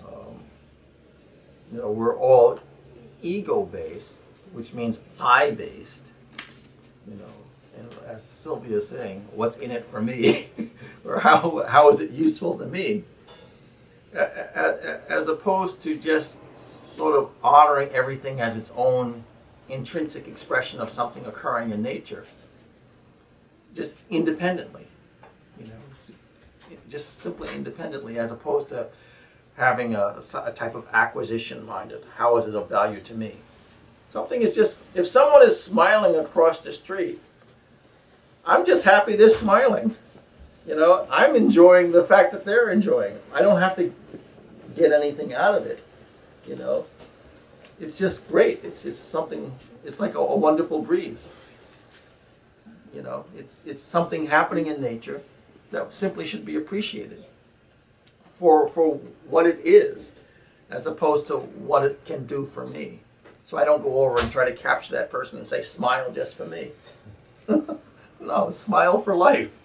um, 0.07 0.35
you 1.72 1.78
know, 1.78 1.91
we're 1.91 2.16
all 2.16 2.59
ego 3.22 3.64
based. 3.64 4.16
which 4.53 4.74
means 4.74 5.01
I 5.20 5.53
based, 5.53 6.11
you 7.07 7.14
know, 7.14 7.35
and 7.81 7.97
as 8.07 8.22
Sylvia 8.22 8.76
is 8.76 8.89
saying, 8.89 9.26
what's 9.35 9.57
in 9.57 9.70
it 9.70 9.85
for 9.85 10.01
me, 10.01 10.49
or 11.05 11.20
how 11.20 11.64
how 11.66 11.89
is 11.91 12.01
it 12.01 12.11
useful 12.11 12.59
to 12.59 12.66
me, 12.66 13.05
as 14.14 15.28
opposed 15.28 15.83
to 15.83 15.97
just 15.97 16.41
sort 16.97 17.16
of 17.16 17.31
honoring 17.43 17.89
everything 17.91 18.41
as 18.41 18.57
its 18.57 18.72
own 18.76 19.24
intrinsic 19.68 20.28
expression 20.28 20.81
of 20.81 20.91
something 20.91 21.24
occurring 21.24 21.70
in 21.70 21.83
nature, 21.83 22.24
just 23.74 24.03
independently, 24.11 24.87
you 25.59 25.66
know, 25.66 26.76
just 26.89 27.20
simply 27.20 27.49
independently, 27.55 28.18
as 28.18 28.31
opposed 28.31 28.68
to 28.68 28.89
having 29.57 29.95
a, 29.95 30.20
a 30.45 30.53
type 30.53 30.74
of 30.74 30.87
acquisition 30.93 31.64
minded. 31.66 32.03
How 32.16 32.37
is 32.37 32.47
it 32.47 32.55
of 32.55 32.68
value 32.68 33.01
to 33.01 33.14
me? 33.14 33.37
Something 34.09 34.43
is 34.43 34.57
just, 34.57 34.81
if 34.95 35.07
someone 35.07 35.43
is 35.43 35.62
smiling 35.62 36.16
across 36.16 36.62
the 36.62 36.72
street, 36.72 37.20
I'm 38.45 38.64
just 38.66 38.84
happy 38.84 39.16
they're 39.16 39.30
smiling. 39.30 39.95
You 40.66 40.76
know, 40.76 41.07
I'm 41.11 41.36
enjoying 41.36 41.93
the 41.93 42.05
fact 42.05 42.32
that 42.32 42.45
they're 42.45 42.70
enjoying. 42.70 43.16
I 43.34 43.43
don't 43.43 43.61
have 43.61 43.76
to 43.76 43.93
get 44.76 44.93
anything 44.93 45.34
out 45.34 45.55
of 45.55 45.66
it. 45.66 45.82
You 46.47 46.57
know, 46.57 46.86
it's 47.80 47.99
just 47.99 48.28
great. 48.28 48.61
It's, 48.62 48.84
it's 48.84 48.99
something, 48.99 49.53
it's 49.84 50.01
like 50.01 50.14
a, 50.14 50.18
a 50.18 50.36
wonderful 50.36 50.82
breeze. 50.82 51.34
You 52.95 53.03
know, 53.03 53.24
it's, 53.36 53.64
it's 53.66 53.82
something 53.82 54.26
happening 54.26 54.66
in 54.66 54.80
nature 54.80 55.22
that 55.70 55.93
simply 55.93 56.26
should 56.26 56.45
be 56.45 56.57
appreciated 56.57 57.24
for, 58.24 58.68
for 58.68 58.97
what 59.28 59.47
it 59.47 59.61
is, 59.64 60.16
as 60.70 60.86
opposed 60.86 61.28
to 61.28 61.38
what 61.38 61.84
it 61.84 62.05
can 62.05 62.26
do 62.26 62.45
for 62.45 62.66
me. 62.66 63.01
So 63.45 63.59
I 63.59 63.64
don't 63.64 63.82
go 63.82 64.05
over 64.05 64.20
and 64.20 64.30
try 64.30 64.49
to 64.49 64.55
capture 64.55 64.93
that 64.93 65.11
person 65.11 65.38
and 65.38 65.47
say, 65.47 65.62
smile 65.62 66.12
just 66.12 66.36
for 66.36 66.47
me. 66.47 66.70
no, 68.21 68.51
smile 68.51 69.01
for 69.01 69.14
life. 69.14 69.57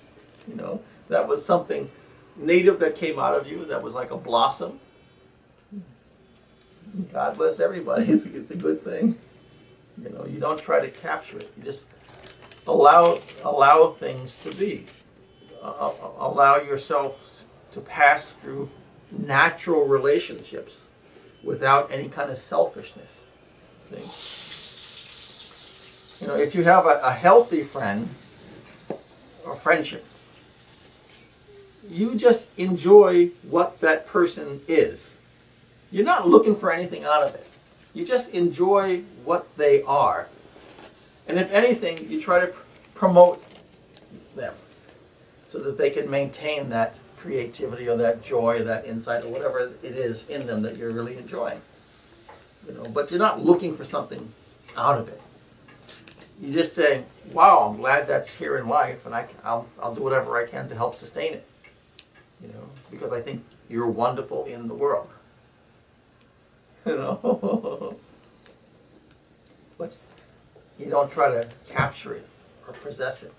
You 0.48 0.56
know, 0.56 0.82
that 1.10 1.28
was 1.28 1.46
something 1.46 1.90
native 2.36 2.80
that 2.80 2.96
came 2.96 3.20
out 3.20 3.36
of 3.36 3.48
you 3.50 3.66
that 3.66 3.82
was 3.82 3.94
like 3.94 4.12
a 4.12 4.18
blossom. 4.18 4.80
God 7.12 7.38
bless 7.38 7.60
everybody. 7.60 8.06
It's, 8.12 8.26
it's 8.26 8.52
a 8.52 8.56
good 8.56 8.82
thing. 8.82 9.16
You 10.02 10.10
know, 10.10 10.26
you 10.26 10.40
don't 10.40 10.60
try 10.60 10.80
to 10.80 10.90
capture 10.90 11.40
it. 11.40 11.52
You 11.58 11.64
just 11.64 11.88
allow 12.68 13.20
allow 13.44 13.88
things 13.88 14.40
to 14.44 14.52
be. 14.56 14.86
Uh, 15.62 15.92
allow 16.20 16.58
yourself 16.58 17.44
to 17.72 17.82
pass 17.82 18.30
through 18.30 18.70
natural 19.12 19.86
relationships 19.88 20.90
without 21.44 21.92
any 21.92 22.08
kind 22.08 22.30
of 22.30 22.38
selfishness. 22.38 23.28
See? 23.82 24.04
You 26.22 26.28
know, 26.28 26.36
if 26.36 26.56
you 26.56 26.64
have 26.64 26.86
a, 26.86 27.00
a 27.04 27.12
healthy 27.12 27.62
friend 27.62 28.10
or 29.46 29.56
friendship, 29.56 30.06
you 31.90 32.16
just 32.16 32.50
enjoy 32.58 33.28
what 33.50 33.80
that 33.82 34.08
person 34.08 34.62
is. 34.68 35.18
You're 35.92 36.06
not 36.06 36.28
looking 36.28 36.56
for 36.56 36.72
anything 36.72 37.04
out 37.04 37.24
of 37.24 37.36
it. 37.36 37.48
You 37.94 38.06
just 38.06 38.32
enjoy 38.32 39.02
what 39.24 39.56
they 39.58 39.82
are. 39.84 40.28
And 41.28 41.40
if 41.40 41.52
anything, 41.52 42.10
you 42.10 42.22
try 42.22 42.42
to 42.42 42.48
pr- 42.48 42.62
promote 42.94 43.44
them 44.36 44.54
so 45.46 45.60
that 45.60 45.78
they 45.78 45.90
can 45.90 46.10
maintain 46.10 46.70
that 46.70 46.96
creativity 47.18 47.88
or 47.88 47.98
that 47.98 48.24
joy 48.24 48.60
or 48.60 48.64
that 48.64 48.86
insight 48.86 49.24
or 49.24 49.30
whatever 49.30 49.72
it 49.82 49.96
is 49.96 50.28
in 50.28 50.46
them 50.46 50.62
that 50.64 50.76
you're 50.76 50.92
really 50.92 51.18
enjoying. 51.18 51.62
You 52.68 52.74
know, 52.74 52.90
but 52.90 53.10
you're 53.10 53.20
not 53.20 53.44
looking 53.44 53.76
for 53.76 53.86
something 53.86 54.32
out 54.76 55.00
of 55.00 55.08
it. 55.08 55.22
You're 56.42 56.54
just 56.54 56.74
say, 56.74 57.04
"Wow, 57.32 57.70
I'm 57.70 57.78
glad 57.78 58.08
that's 58.08 58.36
here 58.38 58.58
in 58.58 58.68
life, 58.68 59.06
and 59.06 59.16
I 59.16 59.24
can, 59.24 59.38
I'll, 59.44 59.68
I'll 59.82 59.96
do 59.96 60.04
whatever 60.04 60.38
I 60.38 60.46
can 60.46 60.68
to 60.70 60.76
help 60.76 60.96
sustain 60.96 61.34
it." 61.34 61.48
You 62.42 62.50
know, 62.50 62.70
because 62.92 63.14
I 63.14 63.22
think 63.22 63.44
you're 63.70 63.88
wonderful 63.88 64.46
in 64.46 64.68
the 64.68 64.76
world. 64.76 65.10
You 66.86 66.98
know, 66.98 67.98
but 69.80 69.98
you 70.78 70.88
don't 70.88 71.10
try 71.10 71.30
to 71.30 71.50
capture 71.68 72.14
it 72.14 72.28
or 72.68 72.74
possess 72.74 73.24
it. 73.24 73.34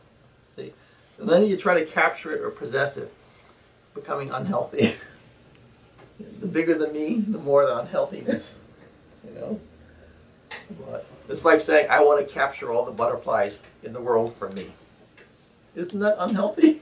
See, 0.56 0.72
then 1.16 1.46
you 1.46 1.56
try 1.56 1.78
to 1.78 1.86
capture 1.86 2.34
it 2.34 2.40
or 2.40 2.50
possess 2.50 2.96
it, 2.96 3.12
it's 3.80 3.90
becoming 3.90 4.32
unhealthy. 4.32 4.96
the 6.40 6.46
bigger 6.48 6.76
the 6.76 6.88
me, 6.88 7.20
the 7.20 7.38
more 7.38 7.64
the 7.66 7.78
unhealthiness. 7.78 8.58
You 9.24 9.38
know, 9.38 9.60
it's 11.28 11.44
like 11.44 11.60
saying 11.60 11.88
I 11.90 12.02
want 12.02 12.26
to 12.26 12.32
capture 12.32 12.72
all 12.72 12.84
the 12.84 12.92
butterflies 12.92 13.62
in 13.82 13.92
the 13.92 14.00
world 14.00 14.34
for 14.34 14.48
me. 14.50 14.72
Isn't 15.74 16.00
that 16.00 16.16
unhealthy? 16.18 16.80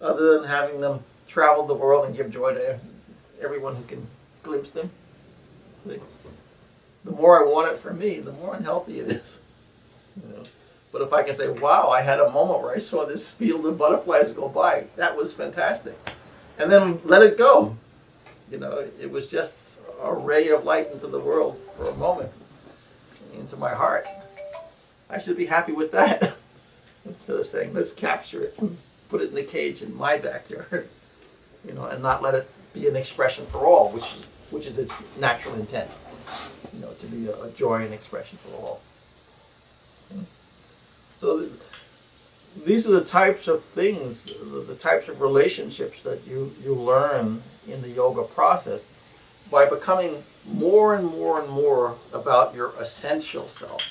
Other 0.00 0.38
than 0.38 0.48
having 0.48 0.80
them 0.80 1.04
travel 1.28 1.66
the 1.66 1.74
world 1.74 2.06
and 2.06 2.16
give 2.16 2.30
joy 2.30 2.54
to 2.54 2.78
everyone 3.42 3.76
who 3.76 3.84
can 3.84 4.06
glimpse 4.42 4.70
them. 4.70 4.90
The 5.86 7.12
more 7.12 7.40
I 7.40 7.50
want 7.50 7.72
it 7.72 7.78
for 7.78 7.92
me, 7.92 8.18
the 8.18 8.32
more 8.32 8.54
unhealthy 8.54 9.00
it 9.00 9.10
is. 9.10 9.42
You 10.16 10.34
know? 10.34 10.42
But 10.92 11.02
if 11.02 11.12
I 11.12 11.22
can 11.22 11.34
say, 11.34 11.48
wow, 11.48 11.88
I 11.88 12.02
had 12.02 12.20
a 12.20 12.30
moment 12.30 12.62
where 12.62 12.74
I 12.74 12.78
saw 12.78 13.06
this 13.06 13.28
field 13.28 13.64
of 13.64 13.78
butterflies 13.78 14.32
go 14.32 14.48
by, 14.48 14.84
that 14.96 15.16
was 15.16 15.32
fantastic. 15.32 15.96
And 16.58 16.70
then 16.70 17.00
let 17.04 17.22
it 17.22 17.38
go. 17.38 17.76
You 18.50 18.58
know, 18.58 18.86
it 19.00 19.10
was 19.10 19.28
just 19.28 19.80
a 20.02 20.12
ray 20.12 20.48
of 20.48 20.64
light 20.64 20.90
into 20.92 21.06
the 21.06 21.20
world 21.20 21.56
for 21.76 21.88
a 21.88 21.94
moment, 21.94 22.30
into 23.50 23.60
my 23.60 23.74
heart. 23.74 24.06
I 25.08 25.18
should 25.18 25.36
be 25.36 25.46
happy 25.46 25.72
with 25.72 25.92
that. 25.92 26.36
Instead 27.04 27.36
of 27.36 27.46
saying, 27.46 27.74
let's 27.74 27.92
capture 27.92 28.42
it, 28.42 28.54
and 28.58 28.76
put 29.08 29.20
it 29.20 29.32
in 29.32 29.38
a 29.38 29.42
cage 29.42 29.82
in 29.82 29.96
my 29.96 30.18
backyard, 30.18 30.88
you 31.66 31.72
know, 31.72 31.84
and 31.84 32.02
not 32.02 32.22
let 32.22 32.34
it 32.34 32.48
be 32.74 32.86
an 32.86 32.94
expression 32.94 33.44
for 33.46 33.66
all, 33.66 33.90
which 33.90 34.04
is 34.14 34.38
which 34.50 34.66
is 34.66 34.78
its 34.78 34.96
natural 35.18 35.54
intent, 35.54 35.90
you 36.74 36.80
know, 36.80 36.92
to 36.98 37.06
be 37.06 37.26
a, 37.28 37.42
a 37.44 37.50
joy 37.52 37.82
and 37.82 37.94
expression 37.94 38.36
for 38.38 38.54
all. 38.56 38.80
So 41.14 41.40
th- 41.40 41.52
these 42.64 42.88
are 42.88 42.92
the 42.92 43.04
types 43.04 43.46
of 43.46 43.62
things, 43.62 44.24
the, 44.24 44.64
the 44.66 44.74
types 44.74 45.08
of 45.08 45.20
relationships 45.20 46.02
that 46.02 46.26
you, 46.26 46.52
you 46.62 46.74
learn 46.74 47.42
in 47.68 47.80
the 47.82 47.90
yoga 47.90 48.24
process 48.24 48.88
by 49.50 49.66
becoming 49.66 50.24
more 50.46 50.94
and 50.94 51.06
more 51.06 51.40
and 51.40 51.50
more 51.50 51.96
about 52.12 52.54
your 52.54 52.72
essential 52.78 53.48
self, 53.48 53.82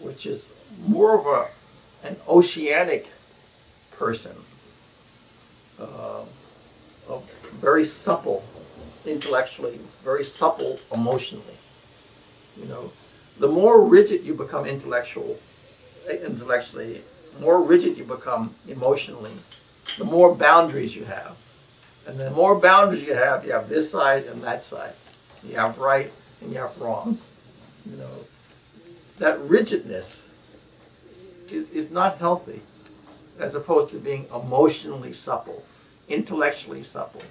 which 0.00 0.26
is 0.26 0.52
more 0.86 1.18
of 1.18 1.26
a 1.26 1.48
an 2.04 2.16
oceanic 2.28 3.08
person, 3.92 4.32
uh, 5.78 6.22
very 7.60 7.84
supple 7.84 8.42
intellectually, 9.06 9.78
very 10.02 10.24
supple 10.24 10.80
emotionally. 10.92 11.56
You 12.60 12.66
know, 12.66 12.92
the 13.38 13.48
more 13.48 13.82
rigid 13.82 14.24
you 14.24 14.34
become 14.34 14.66
intellectual, 14.66 15.38
intellectually, 16.08 17.02
more 17.40 17.62
rigid 17.62 17.96
you 17.96 18.04
become 18.04 18.54
emotionally, 18.68 19.32
the 19.98 20.04
more 20.04 20.34
boundaries 20.34 20.94
you 20.96 21.04
have. 21.04 21.36
And 22.06 22.18
the 22.18 22.30
more 22.32 22.58
boundaries 22.58 23.04
you 23.04 23.14
have, 23.14 23.44
you 23.44 23.52
have 23.52 23.68
this 23.68 23.90
side 23.90 24.24
and 24.24 24.42
that 24.42 24.64
side. 24.64 24.94
You 25.46 25.56
have 25.56 25.78
right 25.78 26.10
and 26.40 26.52
you 26.52 26.58
have 26.58 26.78
wrong. 26.80 27.18
You 27.90 27.96
know, 27.96 28.10
that 29.18 29.40
rigidness 29.40 30.32
is, 31.50 31.70
is 31.70 31.90
not 31.90 32.18
healthy 32.18 32.60
as 33.38 33.54
opposed 33.54 33.90
to 33.90 33.98
being 33.98 34.26
emotionally 34.34 35.12
supple, 35.12 35.64
intellectually 36.08 36.82
supple. 36.82 37.22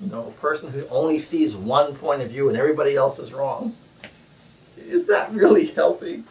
You 0.00 0.10
know, 0.10 0.28
a 0.28 0.40
person 0.40 0.70
who 0.70 0.86
only 0.88 1.18
sees 1.18 1.56
one 1.56 1.96
point 1.96 2.22
of 2.22 2.30
view 2.30 2.48
and 2.48 2.56
everybody 2.56 2.94
else 2.94 3.18
is 3.18 3.32
wrong. 3.32 3.74
Is 4.76 5.06
that 5.06 5.32
really 5.32 5.66
healthy? 5.66 6.22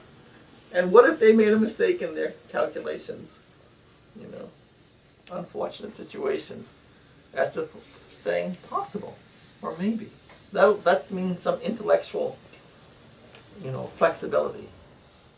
And 0.74 0.92
what 0.92 1.10
if 1.10 1.20
they 1.20 1.34
made 1.34 1.54
a 1.54 1.60
mistake 1.60 2.02
in 2.02 2.16
their 2.16 2.34
calculations? 2.50 3.40
You 4.20 4.28
know, 4.28 4.50
unfortunate 5.32 5.96
situation. 5.96 6.66
As 7.34 7.54
to 7.56 7.68
saying 8.12 8.58
possible 8.70 9.18
or 9.62 9.76
maybe. 9.78 10.10
That 10.54 10.84
that's 10.84 11.12
means 11.12 11.42
some 11.42 11.60
intellectual, 11.62 12.38
you 13.64 13.72
know, 13.72 13.84
flexibility. 13.84 14.70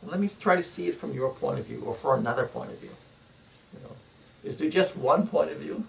Let 0.03 0.19
me 0.19 0.29
try 0.39 0.55
to 0.55 0.63
see 0.63 0.87
it 0.87 0.95
from 0.95 1.13
your 1.13 1.29
point 1.31 1.59
of 1.59 1.65
view 1.65 1.83
or 1.85 1.93
for 1.93 2.15
another 2.15 2.45
point 2.45 2.69
of 2.69 2.79
view. 2.79 2.91
You 3.73 3.79
know, 3.83 3.95
is 4.43 4.59
there 4.59 4.69
just 4.69 4.95
one 4.95 5.27
point 5.27 5.51
of 5.51 5.57
view? 5.57 5.85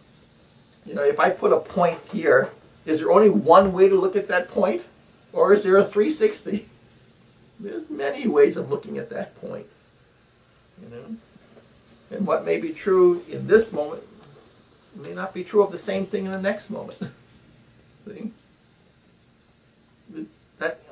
You 0.87 0.95
know, 0.95 1.05
if 1.05 1.21
I 1.21 1.31
put 1.31 1.53
a 1.53 1.59
point 1.59 1.99
here, 2.13 2.51
is 2.87 2.99
there 2.99 3.13
only 3.13 3.31
one 3.31 3.73
way 3.73 3.89
to 3.89 3.95
look 3.95 4.17
at 4.17 4.29
that 4.29 4.49
point? 4.49 4.89
Or 5.33 5.53
is 5.53 5.63
there 5.63 5.77
a 5.77 5.85
360? 5.85 6.67
There's 7.61 7.91
many 7.91 8.27
ways 8.27 8.57
of 8.57 8.71
looking 8.71 8.99
at 8.99 9.11
that 9.11 9.39
point. 9.41 9.67
You 10.83 10.89
know? 10.89 11.17
And 12.11 12.27
what 12.27 12.45
may 12.45 12.61
be 12.61 12.73
true 12.73 13.23
in 13.31 13.47
this 13.47 13.73
moment 13.73 14.03
may 14.97 15.13
not 15.13 15.33
be 15.33 15.45
true 15.45 15.63
of 15.63 15.71
the 15.71 15.79
same 15.79 16.07
thing 16.07 16.25
in 16.25 16.33
the 16.33 16.41
next 16.41 16.71
moment. 16.71 16.99
See? 18.07 18.33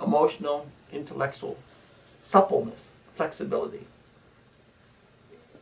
Emotional 0.08 0.66
intellectual 0.90 1.58
suppleness, 2.22 2.92
flexibility. 3.12 3.84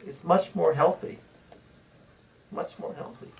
It's 0.07 0.22
much 0.22 0.55
more 0.55 0.74
healthy. 0.74 1.18
Much 2.53 2.78
more 2.78 2.94
healthy. 2.94 3.32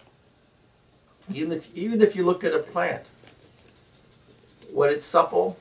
Even 1.33 1.53
if 1.53 1.73
even 1.77 2.03
if 2.03 2.17
you 2.17 2.25
look 2.25 2.43
at 2.43 2.53
a 2.53 2.59
plant, 2.59 3.09
when 4.73 4.91
it's 4.91 5.07
supple, 5.07 5.57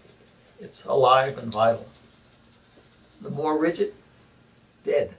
it's 0.59 0.83
alive 0.85 1.37
and 1.37 1.51
vital. 1.51 1.85
The 3.21 3.29
more 3.29 3.55
rigid, 3.55 3.93
dead. 4.83 5.13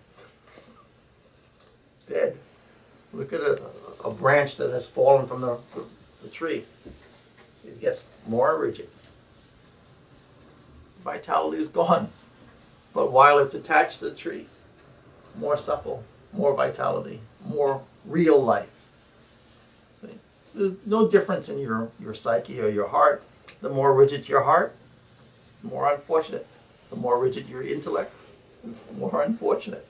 Dead. 2.08 2.36
Look 3.12 3.32
at 3.32 3.40
a, 3.40 3.60
a 4.04 4.10
branch 4.10 4.56
that 4.56 4.70
has 4.70 4.88
fallen 4.88 5.28
from 5.28 5.42
the, 5.42 5.56
the 6.24 6.28
tree. 6.28 6.64
It 7.64 7.80
gets 7.80 8.02
more 8.26 8.60
rigid. 8.60 8.88
Vitality 11.06 11.58
is 11.58 11.68
gone. 11.68 12.08
But 12.92 13.12
while 13.12 13.38
it's 13.38 13.54
attached 13.54 14.00
to 14.00 14.06
the 14.06 14.14
tree, 14.14 14.46
more 15.38 15.56
supple, 15.56 16.02
more 16.32 16.52
vitality, 16.52 17.20
more 17.48 17.82
real 18.04 18.42
life. 18.42 18.72
There's 20.52 20.74
no 20.84 21.06
difference 21.08 21.48
in 21.48 21.60
your, 21.60 21.90
your 22.00 22.12
psyche 22.14 22.60
or 22.60 22.68
your 22.68 22.88
heart. 22.88 23.22
The 23.60 23.68
more 23.68 23.94
rigid 23.94 24.28
your 24.28 24.42
heart, 24.42 24.74
the 25.62 25.68
more 25.68 25.92
unfortunate. 25.92 26.46
The 26.90 26.96
more 26.96 27.20
rigid 27.20 27.48
your 27.48 27.62
intellect, 27.62 28.12
the 28.64 28.94
more 28.94 29.22
unfortunate. 29.22 29.86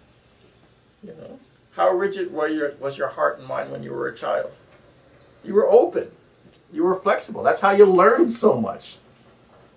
You 1.02 1.14
know? 1.14 1.38
How 1.76 1.92
rigid 1.92 2.30
were 2.30 2.48
your, 2.48 2.74
was 2.80 2.98
your 2.98 3.08
heart 3.08 3.38
and 3.38 3.48
mind 3.48 3.70
when 3.70 3.82
you 3.82 3.92
were 3.92 4.08
a 4.08 4.14
child? 4.14 4.50
You 5.44 5.54
were 5.54 5.70
open. 5.70 6.10
You 6.72 6.82
were 6.82 6.96
flexible. 6.96 7.42
That's 7.42 7.60
how 7.60 7.70
you 7.70 7.86
learned 7.86 8.32
so 8.32 8.60
much. 8.60 8.96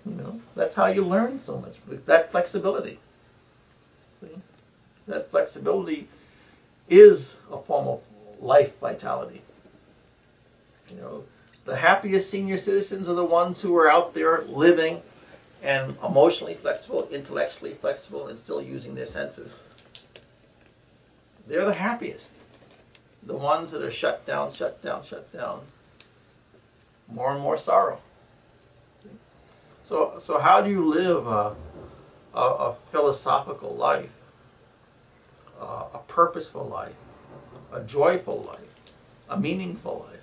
You 0.06 0.14
know, 0.14 0.40
that's 0.54 0.74
how 0.74 0.86
you 0.86 1.04
learn 1.04 1.38
so 1.38 1.60
much. 1.60 1.76
That 2.06 2.30
flexibility. 2.30 2.98
See? 4.20 4.28
That 5.06 5.30
flexibility 5.30 6.08
is 6.88 7.36
a 7.52 7.58
form 7.58 7.86
of 7.86 8.02
life 8.40 8.78
vitality. 8.80 9.42
You 10.90 10.96
know, 11.00 11.24
the 11.64 11.76
happiest 11.76 12.30
senior 12.30 12.58
citizens 12.58 13.08
are 13.08 13.14
the 13.14 13.24
ones 13.24 13.60
who 13.62 13.76
are 13.76 13.90
out 13.90 14.14
there 14.14 14.42
living 14.42 15.02
and 15.62 15.94
emotionally 16.04 16.54
flexible, 16.54 17.06
intellectually 17.12 17.72
flexible, 17.72 18.26
and 18.28 18.38
still 18.38 18.62
using 18.62 18.94
their 18.94 19.06
senses. 19.06 19.66
They're 21.46 21.66
the 21.66 21.74
happiest. 21.74 22.40
The 23.22 23.36
ones 23.36 23.70
that 23.72 23.82
are 23.82 23.90
shut 23.90 24.26
down, 24.26 24.52
shut 24.52 24.82
down, 24.82 25.04
shut 25.04 25.30
down. 25.32 25.60
More 27.12 27.32
and 27.32 27.42
more 27.42 27.56
sorrow. 27.56 27.98
So, 29.90 30.14
so 30.20 30.38
how 30.38 30.60
do 30.60 30.70
you 30.70 30.88
live 30.88 31.26
a, 31.26 31.56
a, 32.32 32.40
a 32.40 32.72
philosophical 32.72 33.74
life, 33.74 34.12
uh, 35.60 35.86
a 35.92 35.98
purposeful 36.06 36.64
life, 36.64 36.94
a 37.72 37.82
joyful 37.82 38.42
life, 38.42 38.94
a 39.28 39.36
meaningful 39.36 40.06
life? 40.08 40.20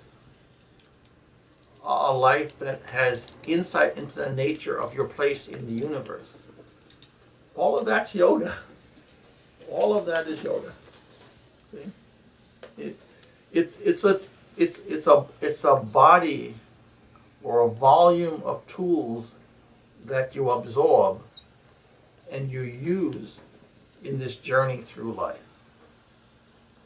a 1.84 2.12
life 2.12 2.58
that 2.58 2.80
has 2.92 3.36
insight 3.46 3.96
into 3.96 4.20
the 4.20 4.32
nature 4.32 4.78
of 4.78 4.94
your 4.94 5.06
place 5.06 5.48
in 5.48 5.66
the 5.66 5.72
universe. 5.72 6.42
All 7.54 7.78
of 7.78 7.84
that's 7.84 8.14
yoga. 8.14 8.56
All 9.70 9.94
of 9.94 10.06
that 10.06 10.26
is 10.26 10.42
yoga. 10.42 10.72
See, 11.70 11.90
it, 12.76 12.96
it's 13.52 13.78
it's 13.80 14.04
a 14.04 14.20
it's 14.56 14.80
it's 14.80 15.06
a 15.06 15.24
it's 15.40 15.64
a 15.64 15.76
body 15.76 16.54
or 17.42 17.60
a 17.60 17.68
volume 17.68 18.42
of 18.44 18.66
tools 18.66 19.34
that 20.04 20.34
you 20.34 20.50
absorb 20.50 21.20
and 22.30 22.50
you 22.50 22.60
use 22.60 23.42
in 24.04 24.18
this 24.18 24.36
journey 24.36 24.78
through 24.78 25.12
life. 25.12 25.42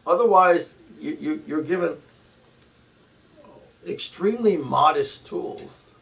Otherwise, 0.07 0.75
you, 1.01 1.17
you, 1.21 1.43
you're 1.47 1.63
given 1.63 1.97
extremely 3.87 4.57
modest 4.57 5.27
tools 5.27 5.93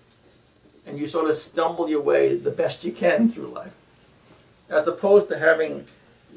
and 0.87 0.99
you 0.99 1.07
sort 1.07 1.29
of 1.29 1.37
stumble 1.37 1.89
your 1.89 2.01
way 2.01 2.37
the 2.37 2.51
best 2.51 2.85
you 2.85 2.93
can 2.93 3.29
through 3.29 3.49
life. 3.49 3.73
As 4.69 4.87
opposed 4.87 5.29
to 5.29 5.39
having 5.39 5.87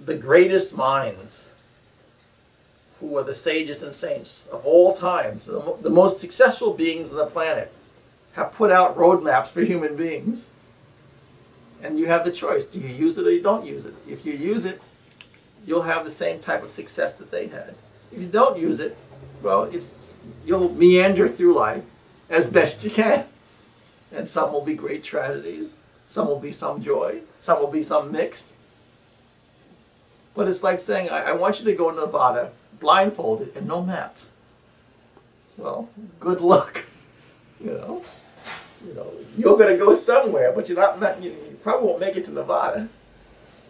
the 0.05 0.15
greatest 0.15 0.75
minds 0.75 1.51
who 2.99 3.17
are 3.17 3.23
the 3.23 3.35
sages 3.35 3.83
and 3.83 3.93
saints 3.93 4.47
of 4.51 4.65
all 4.65 4.95
times, 4.95 5.45
the, 5.45 5.75
the 5.81 5.89
most 5.89 6.19
successful 6.19 6.73
beings 6.73 7.11
on 7.11 7.17
the 7.17 7.25
planet, 7.25 7.71
have 8.33 8.51
put 8.53 8.71
out 8.71 8.97
roadmaps 8.97 9.47
for 9.47 9.61
human 9.61 9.95
beings. 9.95 10.51
And 11.83 11.99
you 11.99 12.07
have 12.07 12.23
the 12.23 12.31
choice. 12.31 12.65
Do 12.65 12.79
you 12.79 12.87
use 12.87 13.17
it 13.17 13.27
or 13.27 13.31
you 13.31 13.43
don't 13.43 13.65
use 13.65 13.85
it? 13.85 13.93
If 14.07 14.25
you 14.25 14.33
use 14.33 14.63
it, 14.65 14.81
you'll 15.67 15.83
have 15.83 16.05
the 16.05 16.11
same 16.11 16.39
type 16.39 16.63
of 16.63 16.71
success 16.71 17.15
that 17.15 17.29
they 17.29 17.47
had. 17.47 17.75
If 18.11 18.19
you 18.19 18.27
don't 18.27 18.57
use 18.57 18.79
it, 18.79 18.97
well, 19.41 19.63
it's 19.63 20.11
you'll 20.45 20.73
meander 20.73 21.27
through 21.27 21.55
life 21.55 21.83
as 22.29 22.49
best 22.49 22.83
you 22.83 22.89
can. 22.89 23.25
And 24.13 24.27
some 24.27 24.53
will 24.53 24.63
be 24.63 24.75
great 24.75 25.03
tragedies, 25.03 25.75
some 26.07 26.27
will 26.27 26.39
be 26.39 26.51
some 26.51 26.81
joy, 26.81 27.21
some 27.39 27.59
will 27.59 27.71
be 27.71 27.83
some 27.83 28.11
mixed. 28.11 28.53
But 30.35 30.47
it's 30.47 30.63
like 30.63 30.79
saying, 30.79 31.09
I, 31.09 31.29
I 31.29 31.31
want 31.33 31.59
you 31.59 31.65
to 31.65 31.75
go 31.75 31.91
to 31.91 31.99
Nevada 31.99 32.51
blindfolded 32.79 33.55
and 33.55 33.67
no 33.67 33.81
maps. 33.81 34.31
Well, 35.57 35.89
good 36.19 36.41
luck. 36.41 36.85
You 37.63 37.71
know, 37.71 38.03
you 38.85 38.93
know, 38.93 39.07
you're 39.37 39.57
gonna 39.57 39.77
go 39.77 39.95
somewhere, 39.95 40.51
but 40.51 40.67
you're 40.67 40.77
not. 40.77 40.99
not 40.99 41.23
you 41.23 41.33
probably 41.63 41.87
won't 41.87 41.99
make 41.99 42.15
it 42.15 42.25
to 42.25 42.31
Nevada. 42.31 42.89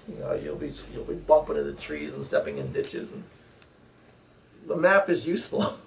You 0.10 0.20
know, 0.20 0.34
you'll 0.34 0.58
be 0.58 0.74
you'll 0.94 1.06
be 1.06 1.16
bumping 1.16 1.56
into 1.56 1.72
the 1.72 1.80
trees 1.80 2.14
and 2.14 2.26
stepping 2.26 2.58
in 2.58 2.74
ditches, 2.74 3.14
and 3.14 3.24
the 4.68 4.76
map 4.76 5.10
is 5.10 5.26
useful. 5.26 5.78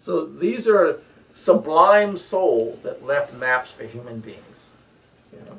So 0.00 0.24
these 0.24 0.66
are 0.66 0.98
sublime 1.34 2.16
souls 2.16 2.82
that 2.84 3.04
left 3.04 3.34
maps 3.34 3.70
for 3.70 3.84
human 3.84 4.20
beings. 4.20 4.78
You 5.30 5.44
know? 5.44 5.58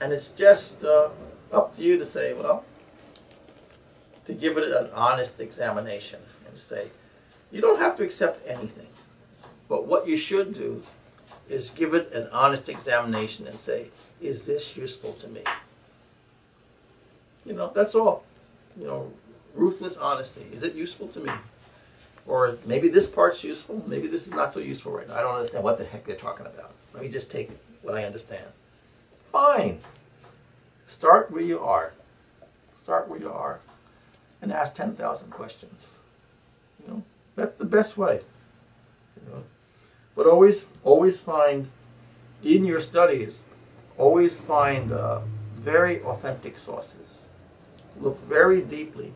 And 0.00 0.10
it's 0.10 0.30
just 0.30 0.82
uh, 0.82 1.10
up 1.52 1.74
to 1.74 1.82
you 1.82 1.98
to 1.98 2.06
say, 2.06 2.32
well, 2.32 2.64
to 4.24 4.32
give 4.32 4.56
it 4.56 4.72
an 4.72 4.88
honest 4.94 5.38
examination 5.38 6.20
and 6.48 6.56
say, 6.56 6.88
you 7.50 7.60
don't 7.60 7.78
have 7.78 7.94
to 7.96 8.04
accept 8.04 8.40
anything. 8.48 8.88
But 9.68 9.86
what 9.86 10.08
you 10.08 10.16
should 10.16 10.54
do 10.54 10.82
is 11.52 11.70
give 11.70 11.94
it 11.94 12.12
an 12.12 12.28
honest 12.32 12.68
examination 12.68 13.46
and 13.46 13.58
say, 13.58 13.88
is 14.20 14.46
this 14.46 14.76
useful 14.76 15.12
to 15.14 15.28
me? 15.28 15.42
You 17.44 17.52
know, 17.52 17.70
that's 17.74 17.94
all. 17.94 18.24
You 18.78 18.86
know, 18.86 19.12
ruthless 19.54 19.96
honesty. 19.96 20.46
Is 20.52 20.62
it 20.62 20.74
useful 20.74 21.08
to 21.08 21.20
me? 21.20 21.32
Or 22.26 22.56
maybe 22.64 22.88
this 22.88 23.08
part's 23.08 23.42
useful, 23.42 23.82
maybe 23.86 24.06
this 24.06 24.26
is 24.26 24.34
not 24.34 24.52
so 24.52 24.60
useful 24.60 24.92
right 24.92 25.08
now. 25.08 25.16
I 25.16 25.20
don't 25.20 25.34
understand 25.34 25.64
what 25.64 25.78
the 25.78 25.84
heck 25.84 26.04
they're 26.04 26.16
talking 26.16 26.46
about. 26.46 26.72
Let 26.94 27.02
me 27.02 27.08
just 27.08 27.30
take 27.30 27.50
what 27.82 27.94
I 27.94 28.04
understand. 28.04 28.46
Fine. 29.22 29.80
Start 30.86 31.30
where 31.30 31.42
you 31.42 31.58
are. 31.58 31.92
Start 32.76 33.08
where 33.08 33.18
you 33.18 33.30
are. 33.30 33.60
And 34.40 34.52
ask 34.52 34.74
10,000 34.74 35.30
questions. 35.30 35.98
You 36.80 36.92
know, 36.92 37.02
that's 37.34 37.56
the 37.56 37.64
best 37.64 37.96
way. 37.96 38.20
You 39.16 39.32
know? 39.32 39.42
But 40.14 40.26
always, 40.26 40.66
always 40.84 41.20
find, 41.20 41.68
in 42.42 42.64
your 42.64 42.80
studies, 42.80 43.44
always 43.96 44.38
find 44.38 44.92
uh, 44.92 45.20
very 45.56 46.02
authentic 46.02 46.58
sources. 46.58 47.20
Look 47.98 48.20
very 48.20 48.60
deeply 48.60 49.12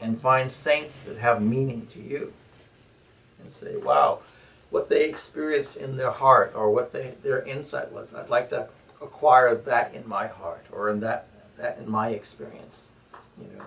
and 0.00 0.20
find 0.20 0.50
saints 0.50 1.02
that 1.02 1.18
have 1.18 1.42
meaning 1.42 1.86
to 1.92 2.00
you 2.00 2.32
and 3.40 3.52
say, 3.52 3.76
wow, 3.76 4.20
what 4.70 4.88
they 4.88 5.08
experienced 5.08 5.76
in 5.76 5.96
their 5.96 6.10
heart 6.10 6.52
or 6.54 6.70
what 6.70 6.92
they, 6.92 7.14
their 7.22 7.42
insight 7.42 7.92
was. 7.92 8.14
I'd 8.14 8.28
like 8.28 8.48
to 8.50 8.68
acquire 9.00 9.54
that 9.54 9.94
in 9.94 10.08
my 10.08 10.26
heart 10.26 10.66
or 10.72 10.90
in 10.90 11.00
that, 11.00 11.28
that 11.56 11.78
in 11.78 11.88
my 11.88 12.08
experience, 12.08 12.90
you 13.38 13.56
know, 13.56 13.64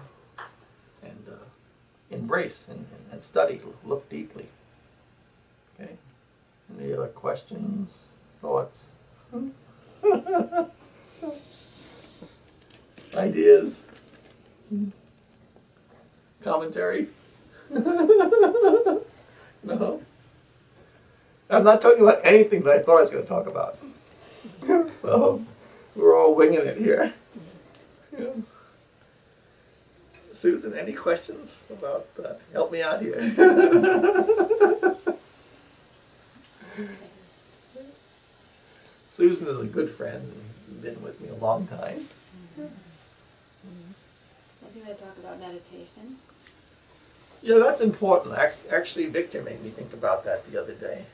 and 1.03 1.25
uh, 1.29 1.45
embrace 2.11 2.67
and, 2.67 2.85
and 3.11 3.23
study, 3.23 3.61
look 3.85 4.09
deeply. 4.09 4.47
Any 6.79 6.93
other 6.93 7.07
questions, 7.07 8.07
thoughts, 8.41 8.95
ideas? 13.15 13.83
commentary? 16.47 17.07
no. 17.69 19.01
I'm 21.49 21.63
not 21.63 21.81
talking 21.81 22.03
about 22.03 22.21
anything 22.23 22.63
that 22.63 22.75
I 22.75 22.79
thought 22.79 22.97
I 22.97 23.01
was 23.01 23.11
going 23.11 23.23
to 23.23 23.29
talk 23.29 23.47
about. 23.47 23.77
so 24.93 25.41
we're 25.95 26.17
all 26.17 26.35
winging 26.35 26.59
it 26.59 26.77
here. 26.77 27.13
Yeah. 28.17 28.27
Susan, 30.31 30.73
any 30.73 30.93
questions 30.93 31.63
about? 31.69 32.07
Uh, 32.23 32.33
help 32.53 32.71
me 32.71 32.81
out 32.81 33.01
here. 33.01 34.73
Susan. 39.09 39.47
Is 39.47 39.59
a 39.59 39.65
good 39.65 39.89
friend, 39.89 40.31
and 40.69 40.81
been 40.81 41.01
with 41.01 41.19
me 41.21 41.29
a 41.29 41.35
long 41.35 41.65
time. 41.67 42.07
I 44.63 44.69
think 44.69 44.85
I 44.85 44.93
talk 44.93 45.17
about 45.17 45.39
meditation. 45.39 46.17
Yeah, 47.41 47.57
that's 47.59 47.81
important. 47.81 48.37
Actually, 48.71 49.07
Victor 49.07 49.41
made 49.41 49.63
me 49.63 49.69
think 49.69 49.93
about 49.93 50.23
that 50.25 50.45
the 50.45 50.61
other 50.61 50.73
day. 50.73 51.05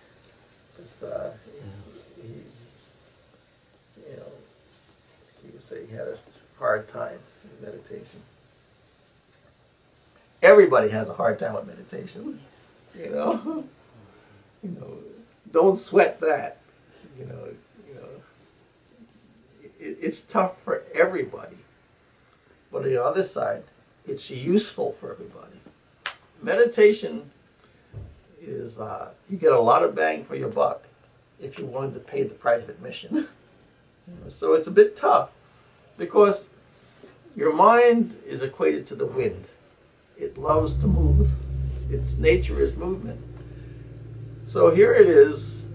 'Cause, 0.75 1.03
uh, 1.03 1.33
he, 2.21 2.43
you 4.09 4.15
know, 4.17 4.31
he 5.43 5.49
would 5.51 5.63
say 5.63 5.85
he 5.85 5.93
had 5.95 6.07
a 6.07 6.17
hard 6.57 6.87
time 6.89 7.19
with 7.43 7.61
meditation. 7.61 8.21
Everybody 10.41 10.89
has 10.89 11.07
a 11.09 11.13
hard 11.13 11.39
time 11.39 11.53
with 11.53 11.67
meditation, 11.67 12.41
you 12.95 13.09
know. 13.09 13.65
you 14.63 14.69
know, 14.71 14.97
don't 15.53 15.77
sweat 15.77 16.19
that. 16.19 16.57
You 17.17 17.25
know, 17.25 17.47
you 17.87 17.95
know, 17.95 18.09
it, 19.79 19.97
it's 20.01 20.23
tough 20.23 20.61
for 20.61 20.83
everybody. 20.93 21.57
But 22.71 22.79
on 22.79 22.89
the 22.89 23.01
other 23.01 23.23
side, 23.23 23.63
it's 24.05 24.29
useful 24.29 24.91
for 24.91 25.13
everybody 25.13 25.53
meditation 26.43 27.31
is 28.41 28.77
uh, 28.77 29.09
you 29.29 29.37
get 29.37 29.53
a 29.53 29.59
lot 29.59 29.83
of 29.83 29.95
bang 29.95 30.23
for 30.23 30.35
your 30.35 30.49
buck 30.49 30.83
if 31.39 31.57
you're 31.57 31.67
willing 31.67 31.93
to 31.93 31.99
pay 31.99 32.23
the 32.23 32.35
price 32.35 32.61
of 32.63 32.69
admission. 32.69 33.27
so 34.29 34.53
it's 34.53 34.67
a 34.67 34.71
bit 34.71 34.95
tough 34.95 35.31
because 35.97 36.49
your 37.35 37.53
mind 37.53 38.15
is 38.27 38.41
equated 38.41 38.85
to 38.87 38.95
the 38.95 39.05
wind. 39.05 39.45
It 40.17 40.37
loves 40.37 40.77
to 40.77 40.87
move. 40.87 41.31
Its 41.91 42.17
nature 42.17 42.59
is 42.59 42.75
movement. 42.75 43.21
So 44.47 44.73
here 44.73 44.93
it 44.93 45.07
is. 45.07 45.67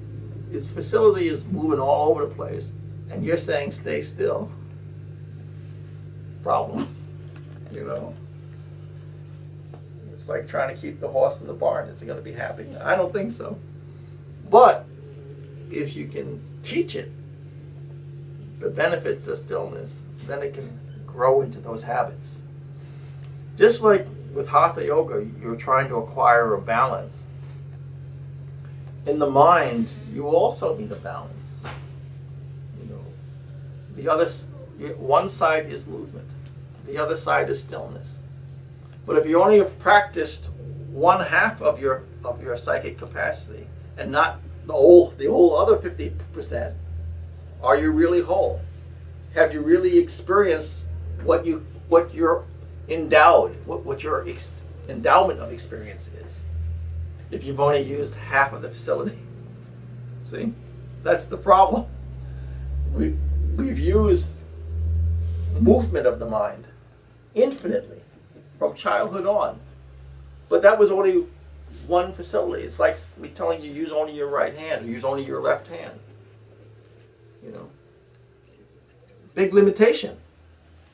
Its 0.50 0.72
facility 0.72 1.28
is 1.28 1.44
moving 1.46 1.80
all 1.80 2.10
over 2.10 2.26
the 2.26 2.34
place, 2.34 2.72
and 3.10 3.24
you're 3.24 3.36
saying 3.36 3.72
stay 3.72 4.02
still. 4.02 4.50
Problem, 6.42 6.88
you 7.72 7.84
know. 7.84 8.14
It's 10.12 10.28
like 10.28 10.48
trying 10.48 10.74
to 10.74 10.80
keep 10.80 11.00
the 11.00 11.08
horse 11.08 11.40
in 11.40 11.46
the 11.46 11.54
barn. 11.54 11.88
Is 11.88 12.02
it 12.02 12.06
going 12.06 12.18
to 12.18 12.24
be 12.24 12.32
happy? 12.32 12.66
I 12.76 12.96
don't 12.96 13.12
think 13.12 13.32
so. 13.32 13.58
But 14.50 14.86
if 15.70 15.94
you 15.94 16.08
can 16.08 16.40
teach 16.62 16.96
it 16.96 17.12
the 18.58 18.70
benefits 18.70 19.26
of 19.28 19.38
stillness, 19.38 20.02
then 20.26 20.42
it 20.42 20.54
can 20.54 20.78
grow 21.06 21.40
into 21.40 21.60
those 21.60 21.84
habits. 21.84 22.42
Just 23.56 23.82
like 23.82 24.06
with 24.34 24.48
Hatha 24.48 24.84
Yoga, 24.84 25.26
you're 25.40 25.56
trying 25.56 25.88
to 25.88 25.96
acquire 25.96 26.54
a 26.54 26.60
balance. 26.60 27.27
In 29.08 29.18
the 29.18 29.30
mind, 29.30 29.88
you 30.12 30.28
also 30.28 30.76
need 30.76 30.92
a 30.92 30.96
balance. 30.96 31.64
You 32.78 32.90
know, 32.90 33.00
the 33.94 34.06
other, 34.06 34.28
one 34.98 35.28
side 35.28 35.64
is 35.66 35.86
movement, 35.86 36.28
the 36.84 36.98
other 36.98 37.16
side 37.16 37.48
is 37.48 37.62
stillness. 37.62 38.20
But 39.06 39.16
if 39.16 39.26
you 39.26 39.40
only 39.42 39.58
have 39.58 39.78
practiced 39.80 40.50
one 40.92 41.24
half 41.24 41.62
of 41.62 41.80
your 41.80 42.04
of 42.22 42.42
your 42.42 42.58
psychic 42.58 42.98
capacity 42.98 43.66
and 43.96 44.12
not 44.12 44.40
the 44.66 44.74
whole 44.74 45.08
the 45.08 45.26
whole 45.26 45.56
other 45.56 45.78
fifty 45.78 46.12
percent, 46.34 46.74
are 47.62 47.78
you 47.78 47.90
really 47.90 48.20
whole? 48.20 48.60
Have 49.34 49.54
you 49.54 49.62
really 49.62 49.98
experienced 49.98 50.82
what 51.24 51.46
you 51.46 51.64
what 51.88 52.12
you're 52.12 52.44
endowed, 52.90 53.56
what, 53.64 53.86
what 53.86 54.02
your 54.02 54.28
ex, 54.28 54.50
endowment 54.86 55.40
of 55.40 55.50
experience 55.50 56.08
is? 56.08 56.42
If 57.30 57.44
you've 57.44 57.60
only 57.60 57.82
used 57.82 58.14
half 58.14 58.52
of 58.52 58.62
the 58.62 58.68
facility. 58.68 59.18
See? 60.24 60.52
That's 61.02 61.26
the 61.26 61.36
problem. 61.36 61.86
We 62.94 63.16
we've 63.56 63.78
used 63.78 64.40
movement 65.60 66.06
of 66.06 66.18
the 66.18 66.26
mind 66.26 66.64
infinitely 67.34 68.00
from 68.58 68.74
childhood 68.74 69.26
on. 69.26 69.60
But 70.48 70.62
that 70.62 70.78
was 70.78 70.90
only 70.90 71.26
one 71.86 72.12
facility. 72.12 72.64
It's 72.64 72.78
like 72.78 72.98
me 73.18 73.28
telling 73.28 73.62
you 73.62 73.70
use 73.70 73.92
only 73.92 74.14
your 74.14 74.28
right 74.28 74.54
hand 74.54 74.84
or 74.84 74.88
use 74.88 75.04
only 75.04 75.24
your 75.24 75.40
left 75.40 75.68
hand. 75.68 75.98
You 77.44 77.52
know, 77.52 77.68
big 79.34 79.52
limitation 79.52 80.16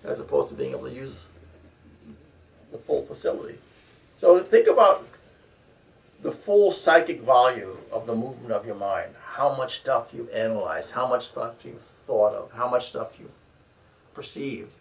as 0.04 0.20
opposed 0.20 0.50
to 0.50 0.54
being 0.54 0.72
able 0.72 0.88
to 0.88 0.94
use 0.94 1.28
the 2.72 2.78
full 2.78 3.02
facility. 3.02 3.56
So 4.18 4.38
think 4.40 4.66
about 4.66 5.06
the 6.24 6.32
full 6.32 6.72
psychic 6.72 7.20
value 7.20 7.76
of 7.92 8.06
the 8.06 8.16
movement 8.16 8.50
of 8.50 8.64
your 8.64 8.76
mind. 8.76 9.14
How 9.34 9.54
much 9.54 9.80
stuff 9.80 10.14
you've 10.14 10.30
analyzed, 10.30 10.92
how 10.92 11.06
much 11.06 11.26
stuff 11.26 11.66
you've 11.66 11.82
thought 11.82 12.32
of, 12.32 12.50
how 12.52 12.66
much 12.66 12.88
stuff 12.88 13.18
you've 13.20 13.30
perceived, 14.14 14.72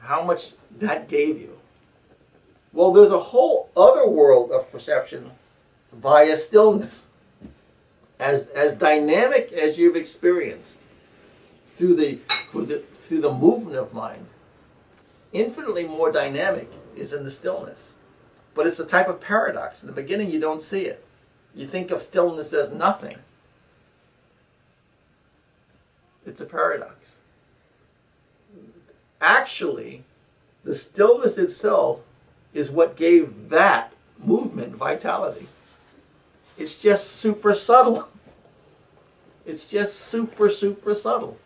how 0.00 0.24
much 0.24 0.54
that 0.78 1.08
gave 1.08 1.40
you. 1.40 1.56
Well, 2.72 2.90
there's 2.92 3.12
a 3.12 3.20
whole 3.20 3.70
other 3.76 4.08
world 4.08 4.50
of 4.50 4.70
perception 4.72 5.30
via 5.92 6.36
stillness. 6.36 7.08
As, 8.18 8.48
as 8.48 8.74
dynamic 8.74 9.52
as 9.52 9.78
you've 9.78 9.94
experienced 9.94 10.82
through 11.74 11.94
the, 11.96 12.18
through 12.50 12.66
the, 12.66 12.78
through 12.78 13.20
the 13.20 13.32
movement 13.32 13.76
of 13.76 13.94
mind, 13.94 14.26
infinitely 15.32 15.86
more 15.86 16.10
dynamic 16.10 16.68
is 16.96 17.12
in 17.12 17.24
the 17.24 17.30
stillness. 17.30 17.95
But 18.56 18.66
it's 18.66 18.80
a 18.80 18.86
type 18.86 19.08
of 19.08 19.20
paradox. 19.20 19.82
In 19.82 19.86
the 19.86 19.92
beginning, 19.92 20.30
you 20.30 20.40
don't 20.40 20.62
see 20.62 20.86
it. 20.86 21.04
You 21.54 21.66
think 21.66 21.90
of 21.90 22.02
stillness 22.02 22.52
as 22.54 22.72
nothing. 22.72 23.18
It's 26.24 26.40
a 26.40 26.46
paradox. 26.46 27.18
Actually, 29.20 30.02
the 30.64 30.74
stillness 30.74 31.38
itself 31.38 32.00
is 32.52 32.70
what 32.70 32.96
gave 32.96 33.50
that 33.50 33.92
movement 34.18 34.74
vitality. 34.74 35.46
It's 36.58 36.80
just 36.80 37.12
super 37.12 37.54
subtle. 37.54 38.08
It's 39.48 39.70
just 39.70 40.00
super, 40.00 40.50
super 40.50 40.92
subtle. 40.92 41.38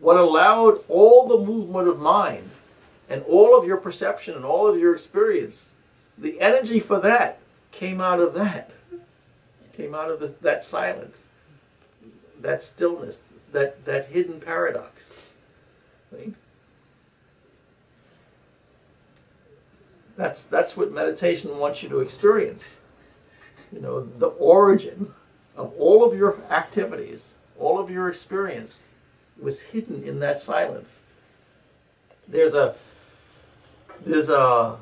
What 0.00 0.16
allowed 0.16 0.80
all 0.88 1.28
the 1.28 1.38
movement 1.38 1.86
of 1.86 2.00
mind 2.00 2.50
and 3.08 3.22
all 3.28 3.56
of 3.56 3.64
your 3.64 3.76
perception 3.76 4.34
and 4.34 4.44
all 4.44 4.66
of 4.66 4.76
your 4.76 4.92
experience, 4.92 5.68
the 6.16 6.40
energy 6.40 6.80
for 6.80 7.00
that 7.00 7.38
came 7.72 8.00
out 8.00 8.20
of 8.20 8.34
that. 8.34 8.70
Came 9.72 9.94
out 9.94 10.10
of 10.10 10.20
the, 10.20 10.34
that 10.42 10.62
silence, 10.62 11.26
that 12.40 12.62
stillness, 12.62 13.24
that, 13.52 13.84
that 13.84 14.06
hidden 14.06 14.40
paradox. 14.40 15.18
That's 20.16 20.44
that's 20.44 20.76
what 20.76 20.92
meditation 20.92 21.58
wants 21.58 21.82
you 21.82 21.88
to 21.88 22.00
experience. 22.00 22.80
You 23.72 23.80
know, 23.80 24.00
the 24.00 24.28
origin 24.28 25.12
of 25.56 25.74
all 25.78 26.04
of 26.08 26.16
your 26.16 26.36
activities, 26.50 27.34
all 27.58 27.80
of 27.80 27.90
your 27.90 28.08
experience 28.08 28.76
was 29.40 29.60
hidden 29.60 30.04
in 30.04 30.20
that 30.20 30.38
silence. 30.38 31.00
There's 32.28 32.54
a 32.54 32.76
there's 34.06 34.28
a 34.28 34.78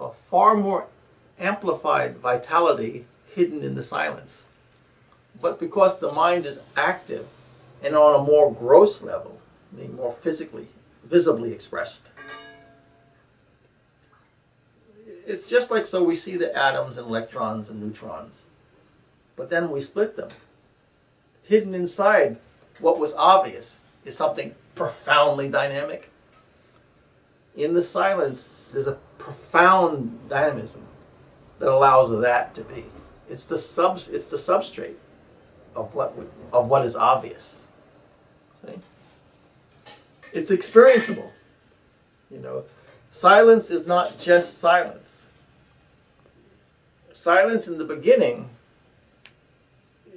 a 0.00 0.10
far 0.10 0.56
more 0.56 0.86
amplified 1.38 2.16
vitality 2.16 3.04
hidden 3.34 3.62
in 3.62 3.74
the 3.74 3.82
silence. 3.82 4.46
But 5.40 5.60
because 5.60 5.98
the 5.98 6.12
mind 6.12 6.46
is 6.46 6.60
active 6.76 7.26
and 7.82 7.94
on 7.94 8.20
a 8.20 8.24
more 8.24 8.52
gross 8.52 9.02
level, 9.02 9.40
mean 9.72 9.96
more 9.96 10.12
physically, 10.12 10.66
visibly 11.04 11.52
expressed, 11.52 12.08
it's 15.26 15.48
just 15.48 15.70
like 15.70 15.86
so 15.86 16.02
we 16.02 16.16
see 16.16 16.36
the 16.36 16.54
atoms 16.56 16.96
and 16.96 17.06
electrons 17.06 17.70
and 17.70 17.80
neutrons, 17.80 18.46
but 19.36 19.48
then 19.48 19.70
we 19.70 19.80
split 19.80 20.16
them. 20.16 20.30
Hidden 21.44 21.74
inside 21.74 22.36
what 22.80 22.98
was 22.98 23.14
obvious 23.14 23.80
is 24.04 24.16
something 24.16 24.54
profoundly 24.74 25.48
dynamic. 25.48 26.10
In 27.56 27.74
the 27.74 27.82
silence, 27.82 28.48
there's 28.72 28.86
a 28.86 28.98
profound 29.20 30.28
dynamism 30.28 30.82
that 31.58 31.70
allows 31.70 32.10
that 32.22 32.54
to 32.54 32.62
be. 32.62 32.84
It's 33.28 33.46
the 33.46 33.58
sub. 33.58 33.98
It's 34.10 34.30
the 34.30 34.36
substrate 34.36 34.94
of 35.76 35.94
what 35.94 36.16
would, 36.16 36.30
of 36.52 36.68
what 36.68 36.84
is 36.84 36.96
obvious. 36.96 37.68
See? 38.64 38.78
It's 40.32 40.50
experienceable. 40.50 41.30
You 42.30 42.38
know, 42.38 42.64
silence 43.10 43.70
is 43.70 43.86
not 43.86 44.18
just 44.18 44.58
silence. 44.58 45.28
Silence 47.12 47.68
in 47.68 47.76
the 47.76 47.84
beginning, 47.84 48.48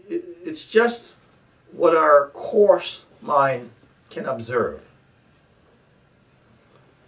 it, 0.08 0.24
it's 0.46 0.66
just 0.66 1.16
what 1.74 1.96
our 1.96 2.30
coarse 2.34 3.08
mind 3.22 3.72
can 4.10 4.26
observe. 4.26 4.90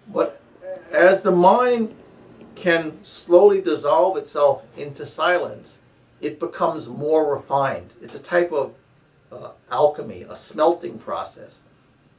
But 0.07 0.34
as 0.95 1.23
the 1.23 1.31
mind 1.31 1.95
can 2.55 3.03
slowly 3.03 3.61
dissolve 3.61 4.17
itself 4.17 4.65
into 4.77 5.05
silence, 5.05 5.79
it 6.21 6.39
becomes 6.39 6.87
more 6.87 7.31
refined. 7.31 7.93
It's 8.01 8.15
a 8.15 8.19
type 8.19 8.51
of 8.51 8.73
uh, 9.31 9.51
alchemy, 9.69 10.23
a 10.23 10.35
smelting 10.35 10.97
process, 10.97 11.63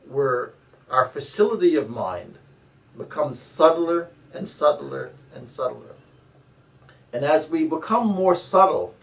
where 0.09 0.53
our 0.91 1.07
facility 1.07 1.75
of 1.75 1.89
mind 1.89 2.39
becomes 2.97 3.39
subtler 3.39 4.09
and 4.33 4.49
subtler 4.49 5.11
and 5.35 5.49
subtler. 5.49 5.95
And 7.13 7.25
as 7.25 7.49
we 7.49 7.67
become 7.67 8.07
more 8.07 8.37
subtle, 8.37 8.95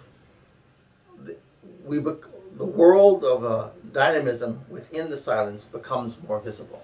the, 1.19 1.36
we 1.84 1.97
the 1.99 2.65
world 2.65 3.24
of 3.24 3.43
uh, 3.43 3.69
dynamism 3.91 4.61
within 4.69 5.09
the 5.09 5.17
silence 5.17 5.65
becomes 5.65 6.21
more 6.28 6.39
visible. 6.39 6.84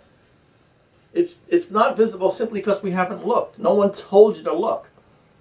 It's, 1.14 1.41
it's 1.47 1.72
not 1.72 1.97
visible 1.97 2.32
simply 2.32 2.60
because 2.60 2.84
we 2.84 2.91
haven't 2.91 3.26
looked. 3.26 3.57
No 3.60 3.74
one 3.74 3.91
told 3.91 4.38
you 4.38 4.43
to 4.43 4.53
look. 4.53 4.89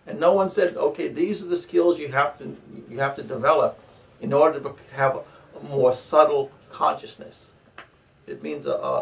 And 0.06 0.18
no 0.18 0.32
one 0.32 0.48
said, 0.48 0.76
okay, 0.76 1.08
these 1.08 1.42
are 1.42 1.46
the 1.46 1.56
skills 1.56 1.98
you 1.98 2.08
have 2.08 2.38
to, 2.38 2.56
you 2.88 2.98
have 2.98 3.14
to 3.16 3.22
develop 3.22 3.78
in 4.20 4.32
order 4.32 4.58
to 4.60 4.74
have 4.94 5.16
a, 5.16 5.58
a 5.58 5.62
more 5.64 5.92
subtle 5.92 6.50
consciousness. 6.70 7.52
It 8.26 8.42
means 8.42 8.66
a, 8.66 8.72
a 8.72 9.00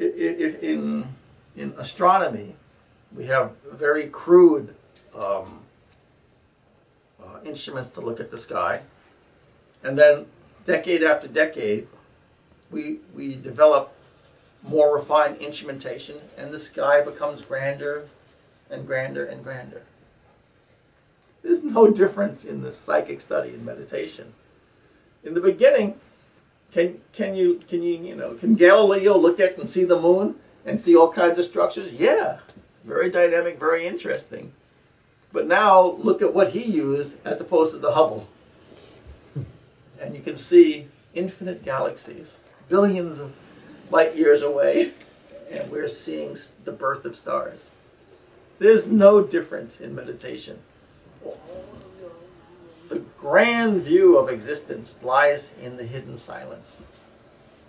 i- 0.00 0.04
i- 0.04 0.36
if 0.46 0.62
in, 0.62 1.06
in 1.56 1.74
astronomy, 1.76 2.56
we 3.14 3.26
have 3.26 3.52
very 3.70 4.06
crude 4.06 4.74
um, 5.14 5.60
uh, 7.22 7.38
instruments 7.44 7.90
to 7.90 8.00
look 8.00 8.20
at 8.20 8.30
the 8.30 8.38
sky. 8.38 8.80
And 9.82 9.98
then 9.98 10.26
decade 10.64 11.02
after 11.02 11.28
decade, 11.28 11.86
we, 12.70 12.98
we 13.14 13.36
develop 13.36 13.94
more 14.66 14.94
refined 14.94 15.38
instrumentation 15.38 16.16
and 16.36 16.52
the 16.52 16.60
sky 16.60 17.00
becomes 17.02 17.42
grander 17.42 18.06
and 18.70 18.86
grander 18.86 19.24
and 19.24 19.42
grander. 19.42 19.82
There's 21.42 21.62
no 21.62 21.88
difference 21.90 22.44
in 22.44 22.62
the 22.62 22.72
psychic 22.72 23.20
study 23.20 23.50
and 23.50 23.64
meditation. 23.64 24.32
In 25.22 25.34
the 25.34 25.40
beginning, 25.40 26.00
can, 26.72 27.00
can 27.12 27.36
you 27.36 27.60
can 27.68 27.82
you 27.82 27.96
you 27.98 28.16
know 28.16 28.34
can 28.34 28.56
Galileo 28.56 29.16
look 29.16 29.38
at 29.38 29.56
and 29.56 29.68
see 29.68 29.84
the 29.84 30.00
moon 30.00 30.34
and 30.64 30.80
see 30.80 30.96
all 30.96 31.12
kinds 31.12 31.38
of 31.38 31.44
structures? 31.44 31.92
Yeah, 31.92 32.38
very 32.84 33.10
dynamic, 33.10 33.58
very 33.58 33.86
interesting. 33.86 34.52
But 35.32 35.46
now 35.46 35.92
look 35.98 36.22
at 36.22 36.34
what 36.34 36.50
he 36.50 36.64
used 36.64 37.24
as 37.24 37.40
opposed 37.40 37.72
to 37.74 37.78
the 37.78 37.92
Hubble. 37.92 38.28
And 40.00 40.14
you 40.14 40.20
can 40.20 40.36
see 40.36 40.88
infinite 41.14 41.64
galaxies, 41.64 42.42
billions 42.68 43.20
of 43.20 43.34
light 43.90 44.16
years 44.16 44.42
away, 44.42 44.92
and 45.50 45.70
we're 45.70 45.88
seeing 45.88 46.36
the 46.64 46.72
birth 46.72 47.04
of 47.04 47.16
stars. 47.16 47.74
There's 48.58 48.88
no 48.88 49.22
difference 49.22 49.80
in 49.80 49.94
meditation. 49.94 50.58
The 52.88 53.02
grand 53.18 53.82
view 53.82 54.16
of 54.18 54.28
existence 54.28 54.98
lies 55.02 55.54
in 55.60 55.76
the 55.76 55.84
hidden 55.84 56.16
silence. 56.16 56.86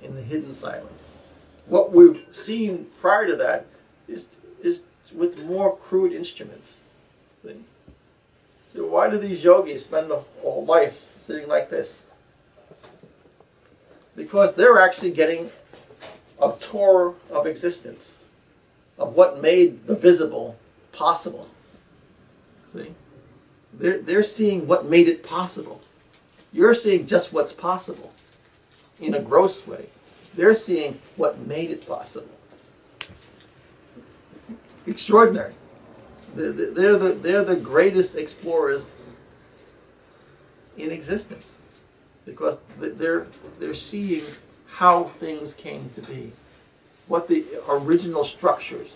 In 0.02 0.16
the 0.16 0.22
hidden 0.22 0.54
silence. 0.54 1.12
What 1.66 1.92
we've 1.92 2.24
seen 2.32 2.88
prior 3.00 3.26
to 3.28 3.36
that 3.36 3.66
is, 4.08 4.38
is 4.62 4.84
with 5.14 5.44
more 5.46 5.76
crude 5.76 6.14
instruments. 6.14 6.84
So 8.74 8.86
why 8.86 9.10
do 9.10 9.18
these 9.18 9.44
yogis 9.44 9.86
spend 9.86 10.12
their 10.12 10.20
whole 10.42 10.64
life 10.66 10.94
sitting 10.96 11.48
like 11.48 11.70
this? 11.70 12.04
Because 14.16 14.56
they're 14.56 14.80
actually 14.80 15.12
getting 15.12 15.50
a 16.42 16.54
tour 16.60 17.16
of 17.30 17.46
existence, 17.48 18.26
of 18.98 19.14
what 19.14 19.42
made 19.42 19.88
the 19.88 19.96
visible 19.96 20.58
possible. 20.92 21.50
See? 22.68 22.94
They're, 23.74 24.00
they're 24.00 24.24
seeing 24.24 24.68
what 24.68 24.86
made 24.86 25.08
it 25.08 25.24
possible. 25.24 25.82
You're 26.52 26.76
seeing 26.76 27.06
just 27.06 27.34
what's 27.34 27.54
possible 27.54 28.12
in 29.00 29.14
a 29.14 29.20
gross 29.20 29.68
way. 29.68 29.86
They're 30.36 30.56
seeing 30.56 31.00
what 31.16 31.40
made 31.40 31.72
it 31.72 31.88
possible. 31.88 32.30
Extraordinary. 34.86 35.54
They're, 36.36 36.98
the, 36.98 37.18
they're 37.20 37.44
the 37.44 37.56
greatest 37.56 38.16
explorers 38.16 38.94
in 40.78 40.92
existence 40.92 41.60
because 42.26 42.60
they're, 42.78 43.28
they're 43.60 43.74
seeing 43.74 44.24
how 44.78 45.04
things 45.04 45.56
came 45.56 45.90
to 45.90 46.02
be, 46.04 46.32
what 47.08 47.28
the 47.28 47.44
original 47.68 48.24
structures 48.24 48.96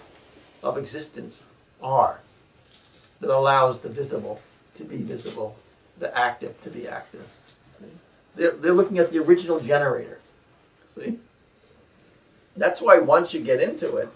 of 0.61 0.77
existence 0.77 1.43
are 1.81 2.19
that 3.19 3.31
allows 3.31 3.79
the 3.79 3.89
visible 3.89 4.39
to 4.75 4.83
be 4.83 4.97
visible, 4.97 5.55
the 5.97 6.15
active 6.15 6.61
to 6.61 6.69
be 6.69 6.87
active. 6.87 7.35
They're, 8.35 8.51
they're 8.51 8.75
looking 8.75 8.99
at 8.99 9.09
the 9.09 9.17
original 9.17 9.59
generator. 9.59 10.19
See? 10.89 11.17
That's 12.55 12.79
why 12.79 12.99
once 12.99 13.33
you 13.33 13.41
get 13.41 13.59
into 13.59 13.97
it, 13.97 14.09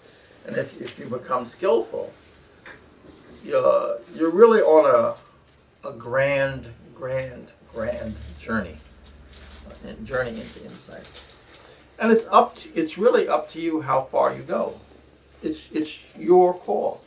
and 0.46 0.56
if, 0.56 0.80
if 0.80 0.96
you 1.00 1.06
become 1.06 1.44
skillful, 1.44 2.12
you're, 3.44 3.98
you're 4.14 4.30
really 4.30 4.60
on 4.60 4.86
a, 5.84 5.88
a 5.88 5.92
grand, 5.92 6.70
grand, 6.94 7.52
grand 7.74 8.14
journey, 8.38 8.76
journey 10.04 10.30
into 10.30 10.64
insight. 10.64 11.08
And 11.98 12.12
it's 12.12 12.26
up 12.30 12.56
to, 12.56 12.74
it's 12.74 12.98
really 12.98 13.28
up 13.28 13.48
to 13.50 13.60
you 13.60 13.80
how 13.80 14.02
far 14.02 14.34
you 14.34 14.42
go. 14.42 14.78
It's, 15.42 15.70
it's 15.72 16.14
your 16.18 16.54
call. 16.54 17.00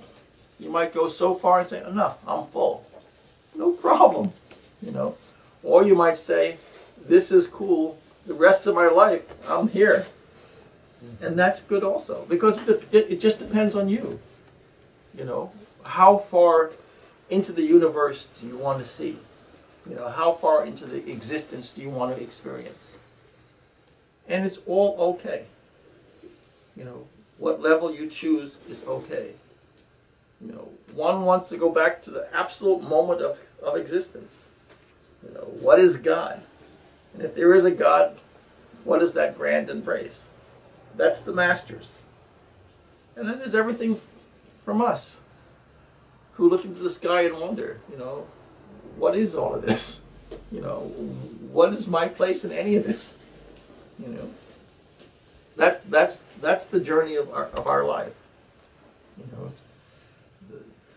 You 0.59 0.69
might 0.69 0.93
go 0.93 1.07
so 1.07 1.35
far 1.35 1.59
and 1.59 1.69
say, 1.69 1.83
enough, 1.83 2.19
I'm 2.27 2.45
full. 2.45 2.85
No 3.55 3.71
problem, 3.71 4.31
you 4.81 4.91
know. 4.91 5.15
Or 5.63 5.83
you 5.83 5.95
might 5.95 6.17
say, 6.17 6.57
this 7.05 7.31
is 7.31 7.47
cool, 7.47 7.97
the 8.25 8.33
rest 8.33 8.67
of 8.67 8.75
my 8.75 8.87
life, 8.87 9.23
I'm 9.49 9.69
here. 9.69 10.05
And 11.21 11.39
that's 11.39 11.61
good 11.61 11.83
also, 11.83 12.25
because 12.27 12.61
it, 12.67 12.83
it, 12.93 13.11
it 13.11 13.21
just 13.21 13.39
depends 13.39 13.75
on 13.75 13.89
you. 13.89 14.19
You 15.17 15.25
know, 15.25 15.51
how 15.85 16.17
far 16.17 16.71
into 17.29 17.51
the 17.51 17.63
universe 17.63 18.27
do 18.39 18.47
you 18.47 18.57
want 18.57 18.79
to 18.79 18.85
see? 18.85 19.17
You 19.89 19.95
know, 19.95 20.09
how 20.09 20.33
far 20.33 20.65
into 20.65 20.85
the 20.85 21.09
existence 21.09 21.73
do 21.73 21.81
you 21.81 21.89
want 21.89 22.15
to 22.15 22.21
experience? 22.21 22.97
And 24.29 24.45
it's 24.45 24.59
all 24.65 24.95
okay. 25.15 25.45
You 26.77 26.85
know, 26.85 27.07
what 27.37 27.61
level 27.61 27.93
you 27.93 28.07
choose 28.07 28.57
is 28.69 28.85
okay. 28.85 29.31
You 30.39 30.53
know, 30.53 30.69
one 30.93 31.23
wants 31.23 31.49
to 31.49 31.57
go 31.57 31.69
back 31.69 32.01
to 32.03 32.11
the 32.11 32.27
absolute 32.33 32.81
moment 32.81 33.21
of, 33.21 33.39
of 33.61 33.75
existence. 33.75 34.49
You 35.27 35.33
know, 35.33 35.41
what 35.59 35.79
is 35.79 35.97
God? 35.97 36.41
And 37.13 37.23
if 37.23 37.35
there 37.35 37.53
is 37.53 37.65
a 37.65 37.71
God, 37.71 38.17
what 38.85 39.01
is 39.01 39.13
that 39.13 39.37
grand 39.37 39.69
embrace? 39.69 40.29
That's 40.95 41.21
the 41.21 41.33
masters. 41.33 42.01
And 43.15 43.27
then 43.27 43.39
there's 43.39 43.55
everything 43.55 43.99
from 44.63 44.81
us 44.81 45.19
who 46.33 46.49
look 46.49 46.63
into 46.63 46.81
the 46.81 46.89
sky 46.89 47.23
and 47.23 47.37
wonder, 47.37 47.81
you 47.91 47.97
know, 47.97 48.25
what 48.95 49.15
is 49.15 49.35
all 49.35 49.53
of 49.53 49.65
this? 49.65 50.01
You 50.51 50.61
know, 50.61 50.79
what 51.51 51.73
is 51.73 51.87
my 51.87 52.07
place 52.07 52.45
in 52.45 52.51
any 52.51 52.75
of 52.75 52.85
this? 52.85 53.18
You 53.99 54.07
know, 54.13 54.29
that 55.57 55.89
that's 55.89 56.21
that's 56.21 56.67
the 56.67 56.79
journey 56.79 57.15
of 57.15 57.31
our 57.31 57.45
of 57.47 57.67
our 57.67 57.83
life. 57.83 58.13
You 59.17 59.25
know, 59.33 59.51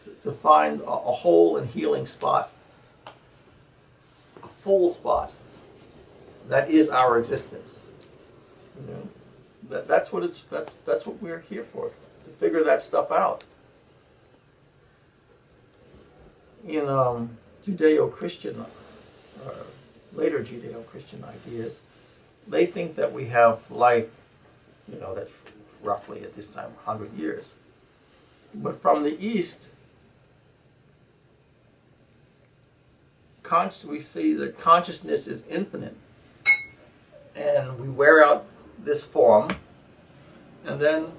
to, 0.04 0.10
to 0.22 0.32
find 0.32 0.80
a, 0.82 0.84
a 0.84 1.12
whole 1.12 1.56
and 1.56 1.68
healing 1.68 2.06
spot, 2.06 2.52
a 4.42 4.46
full 4.46 4.90
spot. 4.90 5.32
That 6.48 6.70
is 6.70 6.88
our 6.90 7.18
existence. 7.18 7.86
You 8.80 8.92
know, 8.92 9.08
that 9.70 9.88
that's 9.88 10.12
what 10.12 10.22
it's 10.22 10.44
that's 10.44 10.76
that's 10.76 11.06
what 11.06 11.20
we're 11.20 11.40
here 11.40 11.64
for 11.64 11.88
to 11.88 12.30
figure 12.30 12.62
that 12.64 12.82
stuff 12.82 13.10
out. 13.10 13.44
In 16.66 16.88
um, 16.88 17.36
Judeo-Christian, 17.64 18.64
uh, 19.44 19.50
later 20.12 20.38
Judeo-Christian 20.40 21.24
ideas, 21.24 21.82
they 22.46 22.66
think 22.66 22.96
that 22.96 23.12
we 23.12 23.26
have 23.26 23.70
life, 23.70 24.16
you 24.92 24.98
know, 24.98 25.14
that's 25.14 25.36
roughly 25.82 26.22
at 26.22 26.34
this 26.34 26.48
time 26.48 26.70
100 26.84 27.12
years. 27.14 27.56
But 28.54 28.80
from 28.80 29.02
the 29.02 29.18
East, 29.24 29.70
we 33.86 34.00
see 34.00 34.32
that 34.32 34.58
consciousness 34.58 35.26
is 35.26 35.46
infinite. 35.46 35.94
And 37.36 37.78
we 37.78 37.88
wear 37.88 38.24
out 38.24 38.46
this 38.78 39.04
form, 39.04 39.50
and 40.64 40.80
then 40.80 41.12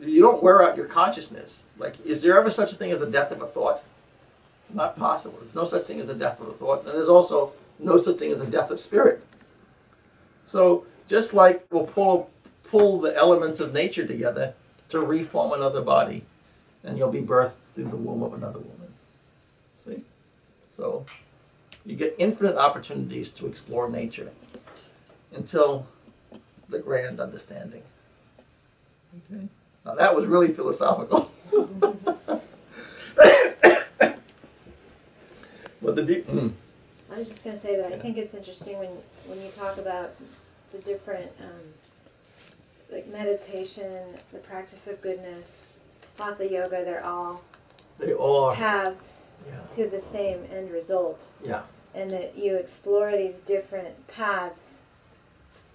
you 0.00 0.20
don't 0.20 0.42
wear 0.42 0.62
out 0.62 0.76
your 0.76 0.86
consciousness. 0.86 1.64
Like, 1.78 2.00
is 2.04 2.22
there 2.22 2.38
ever 2.38 2.50
such 2.50 2.72
a 2.72 2.76
thing 2.76 2.92
as 2.92 3.00
the 3.00 3.10
death 3.10 3.32
of 3.32 3.42
a 3.42 3.46
thought? 3.46 3.82
Not 4.72 4.96
possible. 4.96 5.38
There's 5.38 5.54
no 5.54 5.64
such 5.64 5.82
thing 5.82 6.00
as 6.00 6.06
the 6.06 6.14
death 6.14 6.40
of 6.40 6.48
a 6.48 6.52
thought. 6.52 6.84
And 6.84 6.94
there's 6.94 7.08
also 7.08 7.52
no 7.78 7.98
such 7.98 8.18
thing 8.18 8.32
as 8.32 8.38
the 8.38 8.50
death 8.50 8.70
of 8.70 8.80
spirit. 8.80 9.24
So 10.44 10.84
just 11.06 11.34
like 11.34 11.66
we'll 11.70 11.86
pull 11.86 12.30
pull 12.64 13.00
the 13.00 13.14
elements 13.16 13.60
of 13.60 13.72
nature 13.72 14.06
together 14.06 14.54
to 14.88 15.00
reform 15.00 15.52
another 15.52 15.82
body, 15.82 16.24
and 16.84 16.96
you'll 16.98 17.12
be 17.12 17.20
birthed 17.20 17.56
through 17.72 17.88
the 17.88 17.96
womb 17.96 18.22
of 18.22 18.34
another 18.34 18.60
woman. 18.60 18.92
See? 19.76 20.02
So 20.70 21.04
You 21.84 21.96
get 21.96 22.14
infinite 22.18 22.56
opportunities 22.56 23.30
to 23.30 23.46
explore 23.46 23.88
nature 23.88 24.30
until 25.34 25.86
the 26.68 26.78
grand 26.78 27.20
understanding. 27.20 27.82
Okay. 29.30 29.48
Now 29.84 29.94
that 29.94 30.14
was 30.14 30.26
really 30.26 30.52
philosophical. 30.52 31.30
but 35.82 35.96
the 35.96 36.52
I 37.12 37.18
was 37.18 37.28
just 37.28 37.44
gonna 37.44 37.58
say 37.58 37.76
that 37.76 37.92
I 37.92 37.98
think 37.98 38.16
it's 38.16 38.34
interesting 38.34 38.78
when, 38.78 38.88
when 39.26 39.40
you 39.42 39.50
talk 39.50 39.76
about 39.78 40.14
the 40.72 40.78
different, 40.78 41.30
um, 41.40 41.74
like 42.90 43.06
meditation, 43.08 43.92
the 44.30 44.38
practice 44.38 44.86
of 44.86 45.00
goodness, 45.02 45.78
hatha 46.18 46.48
yoga, 46.48 46.84
they're 46.84 47.04
all 47.04 47.42
they 47.98 48.12
all 48.14 48.54
paths 48.54 49.26
Yeah. 49.46 49.60
to 49.76 49.90
the 49.90 50.00
same 50.00 50.46
end 50.52 50.70
result. 50.72 51.30
Yeah. 51.44 51.62
And 51.94 52.10
that 52.10 52.36
you 52.38 52.56
explore 52.56 53.10
these 53.12 53.38
different 53.38 54.06
paths 54.08 54.80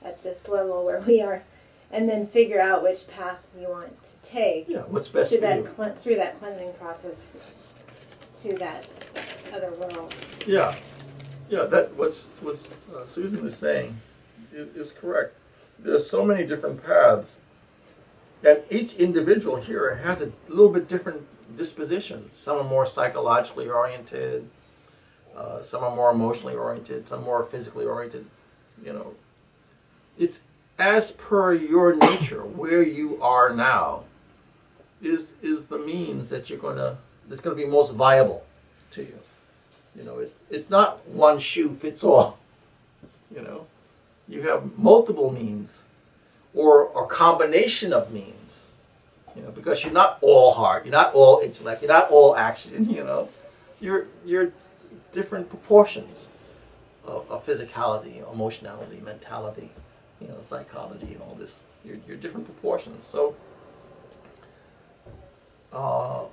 at 0.04 0.24
this 0.24 0.48
level 0.50 0.84
where 0.86 1.00
we 1.02 1.22
are, 1.22 1.44
and 1.92 2.10
then 2.10 2.26
figure 2.26 2.60
out 2.60 2.82
which 2.82 3.08
path 3.08 3.46
you 3.60 3.68
want 3.70 4.04
to 4.04 4.12
take 4.24 4.68
Yeah. 4.68 4.82
What's 4.88 5.10
best 5.10 5.32
to 5.32 5.38
for 5.38 5.42
that 5.42 5.66
cle- 5.66 5.94
through 6.00 6.16
that 6.16 6.40
cleansing 6.40 6.74
process 6.74 7.68
to 8.42 8.58
that 8.58 8.88
other 9.54 9.72
world. 9.72 10.14
Yeah, 10.46 10.76
yeah. 11.50 11.64
That 11.64 11.96
what's 11.96 12.30
what's 12.42 12.72
uh, 12.94 13.06
Susan 13.06 13.46
is 13.46 13.58
saying 13.58 13.98
is, 14.54 14.76
is 14.76 14.92
correct. 14.92 15.36
There's 15.80 16.10
so 16.10 16.26
many 16.26 16.46
different 16.46 16.84
paths, 16.84 17.38
and 18.44 18.60
each 18.70 18.96
individual 18.96 19.58
here 19.58 19.96
has 19.96 20.22
a 20.22 20.32
little 20.48 20.70
bit 20.70 20.88
different 20.88 21.24
disposition. 21.56 22.32
Some 22.32 22.58
are 22.58 22.64
more 22.64 22.86
psychologically 22.86 23.70
oriented. 23.70 24.50
Uh, 25.36 25.62
some 25.62 25.84
are 25.84 25.96
more 25.96 26.12
emotionally 26.12 26.56
oriented. 26.56 27.08
Some 27.08 27.24
more 27.24 27.44
physically 27.44 27.86
oriented. 27.86 28.26
You 28.84 28.94
know, 28.94 29.14
it's 30.18 30.42
as 30.80 31.12
per 31.12 31.54
your 31.54 31.96
nature, 31.96 32.42
where 32.42 32.84
you 32.84 33.22
are 33.22 33.54
now, 33.54 34.04
is 35.02 35.34
is 35.42 35.68
the 35.68 35.80
means 35.80 36.30
that 36.30 36.50
you're 36.50 36.60
gonna 36.60 36.98
that's 37.28 37.42
gonna 37.42 37.56
be 37.56 37.66
most 37.66 37.94
viable 37.94 38.46
to 38.92 39.02
you. 39.02 39.20
You 39.98 40.04
know, 40.04 40.20
it's 40.20 40.38
it's 40.50 40.70
not 40.70 41.06
one 41.08 41.40
shoe 41.40 41.70
fits 41.70 42.04
all. 42.04 42.38
You 43.34 43.42
know, 43.42 43.66
you 44.28 44.44
have 44.44 44.78
multiple 44.78 45.32
means, 45.32 45.86
or 46.54 46.92
a 46.96 47.08
combination 47.08 47.92
of 47.92 48.14
means. 48.14 48.72
You 49.36 49.42
know, 49.42 49.52
because 49.52 49.84
you're 49.84 49.94
not 49.94 50.20
all 50.22 50.54
heart, 50.54 50.86
you're 50.86 50.92
not 50.92 51.14
all 51.14 51.42
intellect, 51.42 51.82
you're 51.82 51.92
not 51.92 52.10
all 52.12 52.36
action. 52.36 52.88
You 52.90 53.04
know, 53.04 53.30
you're 53.82 54.08
you're 54.24 54.52
different 55.14 55.50
proportions 55.50 56.30
of, 57.04 57.30
of 57.32 57.46
physicality, 57.46 58.22
emotionality, 58.32 59.02
mentality, 59.04 59.72
you 60.22 60.28
know, 60.28 60.42
psychology, 60.42 61.14
and 61.14 61.22
all 61.22 61.36
this. 61.40 61.64
You're, 61.84 61.98
you're 62.08 62.18
different 62.18 62.46
proportions. 62.46 63.04
So. 63.04 63.36
Uh, 65.74 66.26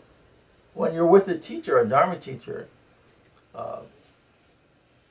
when 0.74 0.92
you're 0.94 1.06
with 1.06 1.28
a 1.28 1.38
teacher, 1.38 1.78
a 1.78 1.88
Dharma 1.88 2.16
teacher, 2.18 2.68
uh, 3.54 3.80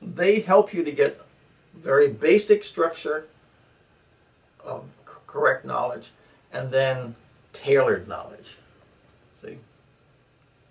they 0.00 0.40
help 0.40 0.72
you 0.74 0.84
to 0.84 0.92
get 0.92 1.20
very 1.74 2.08
basic 2.08 2.64
structure 2.64 3.26
of 4.64 4.92
correct 5.26 5.64
knowledge 5.64 6.10
and 6.52 6.70
then 6.70 7.16
tailored 7.52 8.06
knowledge. 8.06 8.56
See? 9.40 9.58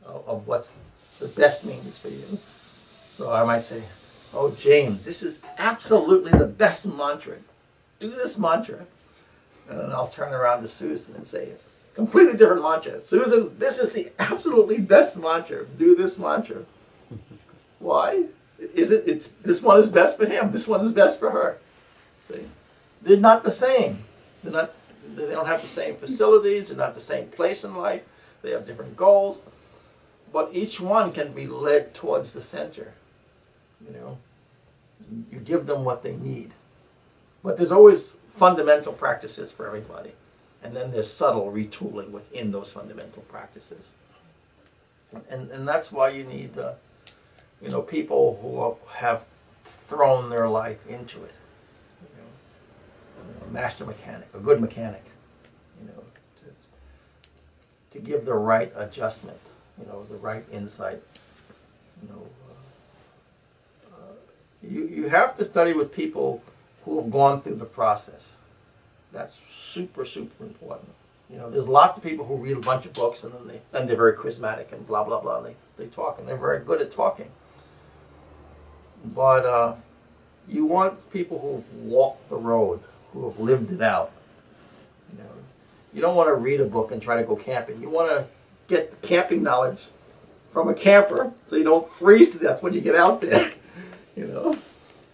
Of, 0.06 0.28
of 0.28 0.48
what's 0.48 0.78
the 1.20 1.28
best 1.28 1.66
means 1.66 2.00
for 2.00 2.10
you. 2.10 2.38
So 3.12 3.32
I 3.32 3.44
might 3.44 3.64
say, 3.64 3.84
Oh, 4.34 4.52
James, 4.52 5.06
this 5.06 5.22
is 5.22 5.40
absolutely 5.60 6.32
the 6.32 6.48
best 6.48 6.88
mantra. 6.88 7.38
Do 8.00 8.10
this 8.10 8.38
mantra. 8.40 8.88
And 9.70 9.80
then 9.80 9.92
I'll 9.92 10.08
turn 10.08 10.34
around 10.34 10.64
to 10.64 10.68
Susan 10.68 11.16
and 11.16 11.26
say, 11.26 11.50
completely 11.94 12.36
different 12.36 12.64
mantra. 12.64 13.00
Susan, 13.00 13.56
this 13.60 13.78
is 13.78 13.94
the 13.94 14.12
absolutely 14.18 14.80
best 14.80 15.18
mantra. 15.18 15.66
Do 15.66 15.96
this 15.96 16.18
mantra. 16.18 16.66
Why? 17.84 18.24
Is 18.58 18.92
it? 18.92 19.04
It's 19.06 19.28
this 19.28 19.62
one 19.62 19.78
is 19.78 19.92
best 19.92 20.18
for 20.18 20.26
him. 20.26 20.54
This 20.54 20.70
one 20.70 20.86
is 20.86 20.94
best 20.94 21.20
for 21.20 21.32
her. 21.32 21.58
See, 22.22 22.46
they're 23.02 23.18
not 23.18 23.44
the 23.44 23.52
same. 23.52 24.00
They're 24.42 24.54
not. 24.54 24.72
They 25.16 25.32
don't 25.32 25.48
have 25.48 25.62
the 25.62 25.68
same 25.68 25.96
facilities. 25.96 26.70
They're 26.70 26.78
not 26.78 26.94
the 26.94 27.02
same 27.02 27.28
place 27.28 27.66
in 27.66 27.76
life. 27.76 28.04
They 28.42 28.52
have 28.52 28.66
different 28.66 28.96
goals, 28.96 29.42
but 30.32 30.50
each 30.54 30.80
one 30.80 31.12
can 31.12 31.34
be 31.34 31.46
led 31.46 31.94
towards 31.94 32.32
the 32.34 32.40
center. 32.40 32.94
You 33.86 33.94
know, 33.94 34.18
you 35.30 35.40
give 35.40 35.66
them 35.66 35.84
what 35.84 36.04
they 36.04 36.16
need, 36.16 36.54
but 37.44 37.58
there's 37.58 37.72
always 37.72 38.16
fundamental 38.30 38.94
practices 38.94 39.52
for 39.52 39.68
everybody, 39.68 40.14
and 40.64 40.74
then 40.74 40.92
there's 40.92 41.12
subtle 41.12 41.52
retooling 41.52 42.12
within 42.12 42.54
those 42.54 42.72
fundamental 42.72 43.24
practices. 43.24 43.94
And 45.30 45.52
and 45.52 45.68
that's 45.68 45.92
why 45.92 46.10
you 46.10 46.24
need. 46.24 46.58
Uh, 46.58 46.76
you 47.64 47.70
know, 47.70 47.82
people 47.82 48.38
who 48.42 48.78
have 48.98 49.24
thrown 49.64 50.30
their 50.30 50.50
life 50.50 50.86
into 50.88 51.24
it. 51.24 51.32
You 52.02 52.10
know, 52.20 53.48
a 53.48 53.52
master 53.52 53.86
mechanic, 53.86 54.28
a 54.34 54.40
good 54.40 54.60
mechanic, 54.60 55.04
you 55.80 55.88
know, 55.88 56.04
to, 56.38 56.46
to 57.92 58.00
give 58.06 58.26
the 58.26 58.34
right 58.34 58.72
adjustment, 58.76 59.40
you 59.80 59.86
know, 59.86 60.04
the 60.04 60.18
right 60.18 60.44
insight. 60.52 61.02
You 62.02 62.10
know, 62.10 62.28
uh, 62.50 63.96
uh, 63.96 64.14
you, 64.62 64.86
you 64.86 65.08
have 65.08 65.36
to 65.38 65.46
study 65.46 65.72
with 65.72 65.96
people 65.96 66.44
who 66.84 67.00
have 67.00 67.10
gone 67.10 67.42
through 67.42 67.56
the 67.56 67.66
process. 67.66 68.40
That's 69.14 69.40
super, 69.40 70.04
super 70.04 70.44
important. 70.44 70.90
You 71.30 71.38
know, 71.38 71.50
there's 71.50 71.68
lots 71.68 71.98
of 71.98 72.04
people 72.04 72.26
who 72.26 72.36
read 72.36 72.58
a 72.58 72.60
bunch 72.60 72.86
of 72.86 72.92
books 72.92 73.24
and 73.24 73.34
then 73.34 73.48
they 73.48 73.80
and 73.80 73.88
they're 73.88 73.96
very 73.96 74.14
charismatic 74.14 74.74
and 74.74 74.86
blah 74.86 75.06
blah 75.06 75.22
blah. 75.22 75.38
And 75.38 75.48
they, 75.48 75.56
they 75.78 75.88
talk 75.88 76.20
and 76.20 76.28
they're 76.28 76.36
very 76.36 76.60
good 76.60 76.82
at 76.82 76.92
talking. 76.92 77.32
But 79.04 79.46
uh, 79.46 79.76
you 80.48 80.66
want 80.66 81.12
people 81.12 81.40
who've 81.40 81.84
walked 81.86 82.30
the 82.30 82.38
road, 82.38 82.82
who 83.12 83.30
have 83.30 83.40
lived 83.40 83.72
it 83.72 83.82
out. 83.82 84.12
You 85.12 85.20
know, 85.20 85.30
you 85.94 86.02
don't 86.02 86.16
want 86.16 86.30
to 86.30 86.36
read 86.36 86.62
a 86.62 86.66
book 86.66 86.92
and 86.92 87.02
try 87.02 87.18
to 87.18 87.24
go 87.24 87.36
camping. 87.36 87.82
You 87.82 87.90
want 87.90 88.10
to 88.10 88.26
get 88.68 88.92
the 88.92 89.08
camping 89.08 89.44
knowledge 89.44 89.88
from 90.48 90.70
a 90.70 90.74
camper, 90.74 91.34
so 91.48 91.56
you 91.56 91.64
don't 91.64 91.88
freeze 91.88 92.32
to 92.34 92.40
death 92.40 92.62
when 92.62 92.74
you 92.74 92.82
get 92.82 92.96
out 92.96 93.22
there. 93.22 93.52
You 94.16 94.28
know, 94.28 94.56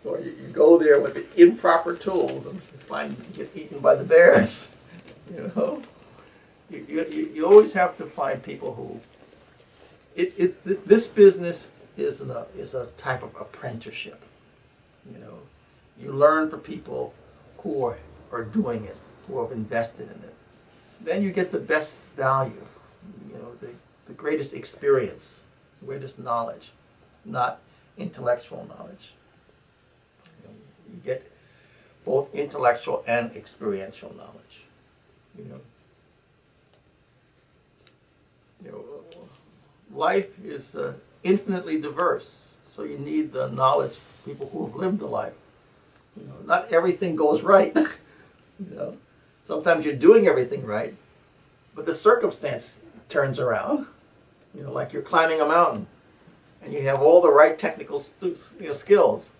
or 0.03 0.19
you, 0.19 0.35
you 0.41 0.49
go 0.49 0.77
there 0.77 0.99
with 0.99 1.13
the 1.13 1.41
improper 1.41 1.95
tools 1.95 2.45
and 2.45 2.61
find 2.61 3.15
you 3.17 3.45
get 3.45 3.55
eaten 3.55 3.79
by 3.79 3.95
the 3.95 4.03
bears. 4.03 4.75
You 5.33 5.51
know, 5.55 5.81
you, 6.69 6.85
you, 6.89 7.31
you 7.33 7.45
always 7.45 7.73
have 7.73 7.95
to 7.97 8.03
find 8.03 8.43
people 8.43 8.73
who. 8.73 8.99
It, 10.15 10.33
it 10.37 10.87
this 10.87 11.07
business 11.07 11.69
is 11.99 12.21
a 12.21 12.47
is 12.57 12.73
a 12.73 12.87
type 12.97 13.23
of 13.23 13.35
apprenticeship. 13.39 14.21
You 15.11 15.19
know, 15.19 15.39
you 15.99 16.11
learn 16.11 16.49
from 16.49 16.61
people 16.61 17.13
who 17.59 17.85
are, 17.85 17.97
are 18.31 18.43
doing 18.43 18.85
it, 18.85 18.97
who 19.27 19.41
have 19.41 19.51
invested 19.51 20.07
in 20.07 20.23
it. 20.23 20.35
Then 21.01 21.23
you 21.23 21.31
get 21.31 21.51
the 21.51 21.59
best 21.59 21.99
value, 22.15 22.65
you 23.27 23.35
know, 23.35 23.53
the, 23.59 23.73
the 24.05 24.13
greatest 24.13 24.53
experience, 24.53 25.45
the 25.79 25.87
greatest 25.87 26.19
knowledge, 26.19 26.71
not 27.25 27.59
intellectual 27.97 28.65
knowledge. 28.67 29.13
You, 30.25 30.49
know, 30.49 30.55
you 30.93 31.01
get 31.03 31.31
both 32.05 32.33
intellectual 32.33 33.03
and 33.07 33.35
experiential 33.35 34.13
knowledge. 34.15 34.65
You 35.37 35.45
know, 35.45 35.59
you 38.63 38.71
know, 38.71 39.97
life 39.97 40.43
is 40.43 40.75
uh, 40.75 40.93
infinitely 41.23 41.79
diverse, 41.79 42.55
so 42.65 42.83
you 42.83 42.97
need 42.97 43.33
the 43.33 43.47
knowledge 43.47 43.91
of 43.91 44.21
people 44.25 44.49
who 44.49 44.65
have 44.65 44.75
lived 44.75 44.99
the 44.99 45.07
life. 45.07 45.33
You 46.15 46.27
know, 46.27 46.35
not 46.45 46.71
everything 46.71 47.15
goes 47.15 47.41
right. 47.41 47.75
you 47.75 48.75
know, 48.75 48.97
sometimes 49.43 49.85
you're 49.85 49.95
doing 49.95 50.27
everything 50.27 50.65
right, 50.65 50.93
but 51.75 51.85
the 51.85 51.95
circumstance 51.95 52.81
turns 53.07 53.39
around. 53.39 53.87
You 54.55 54.63
know, 54.63 54.71
like 54.71 54.93
you're 54.93 55.01
climbing 55.01 55.41
a 55.41 55.45
mountain, 55.45 55.87
and 56.61 56.73
you 56.73 56.81
have 56.81 57.01
all 57.01 57.21
the 57.21 57.31
right 57.31 57.57
technical 57.57 58.01
you 58.21 58.35
know, 58.59 58.73
skills, 58.73 59.31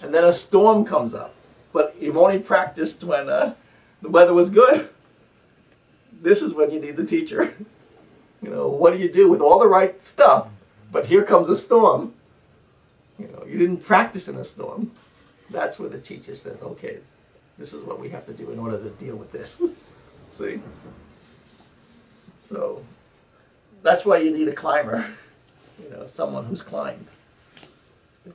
and 0.00 0.14
then 0.14 0.24
a 0.24 0.32
storm 0.32 0.84
comes 0.84 1.14
up, 1.14 1.34
but 1.72 1.96
you've 2.00 2.16
only 2.16 2.38
practiced 2.38 3.04
when 3.04 3.28
uh, 3.28 3.54
the 4.02 4.08
weather 4.08 4.34
was 4.34 4.50
good. 4.50 4.88
This 6.20 6.42
is 6.42 6.54
when 6.54 6.70
you 6.70 6.80
need 6.80 6.96
the 6.96 7.06
teacher. 7.06 7.54
You 8.40 8.50
know, 8.50 8.68
what 8.68 8.92
do 8.92 9.00
you 9.00 9.10
do 9.10 9.28
with 9.28 9.40
all 9.40 9.58
the 9.58 9.66
right 9.66 10.00
stuff, 10.00 10.48
but 10.90 11.06
here 11.06 11.22
comes 11.22 11.48
a 11.48 11.56
storm? 11.56 12.14
You 13.18 13.28
know, 13.28 13.44
you 13.46 13.58
didn't 13.58 13.84
practice 13.84 14.28
in 14.28 14.36
a 14.36 14.44
storm. 14.44 14.92
That's 15.50 15.78
where 15.78 15.88
the 15.88 16.00
teacher 16.00 16.36
says, 16.36 16.62
okay, 16.62 16.98
this 17.58 17.72
is 17.72 17.82
what 17.82 17.98
we 17.98 18.10
have 18.10 18.26
to 18.26 18.32
do 18.32 18.50
in 18.50 18.58
order 18.58 18.78
to 18.78 18.90
deal 18.90 19.16
with 19.16 19.32
this. 19.32 19.62
See? 20.32 20.60
So 22.40 22.82
that's 23.82 24.04
why 24.04 24.18
you 24.18 24.30
need 24.30 24.48
a 24.48 24.52
climber, 24.52 25.06
you 25.82 25.90
know, 25.90 26.06
someone 26.06 26.44
who's 26.44 26.62
climbed. 26.62 27.08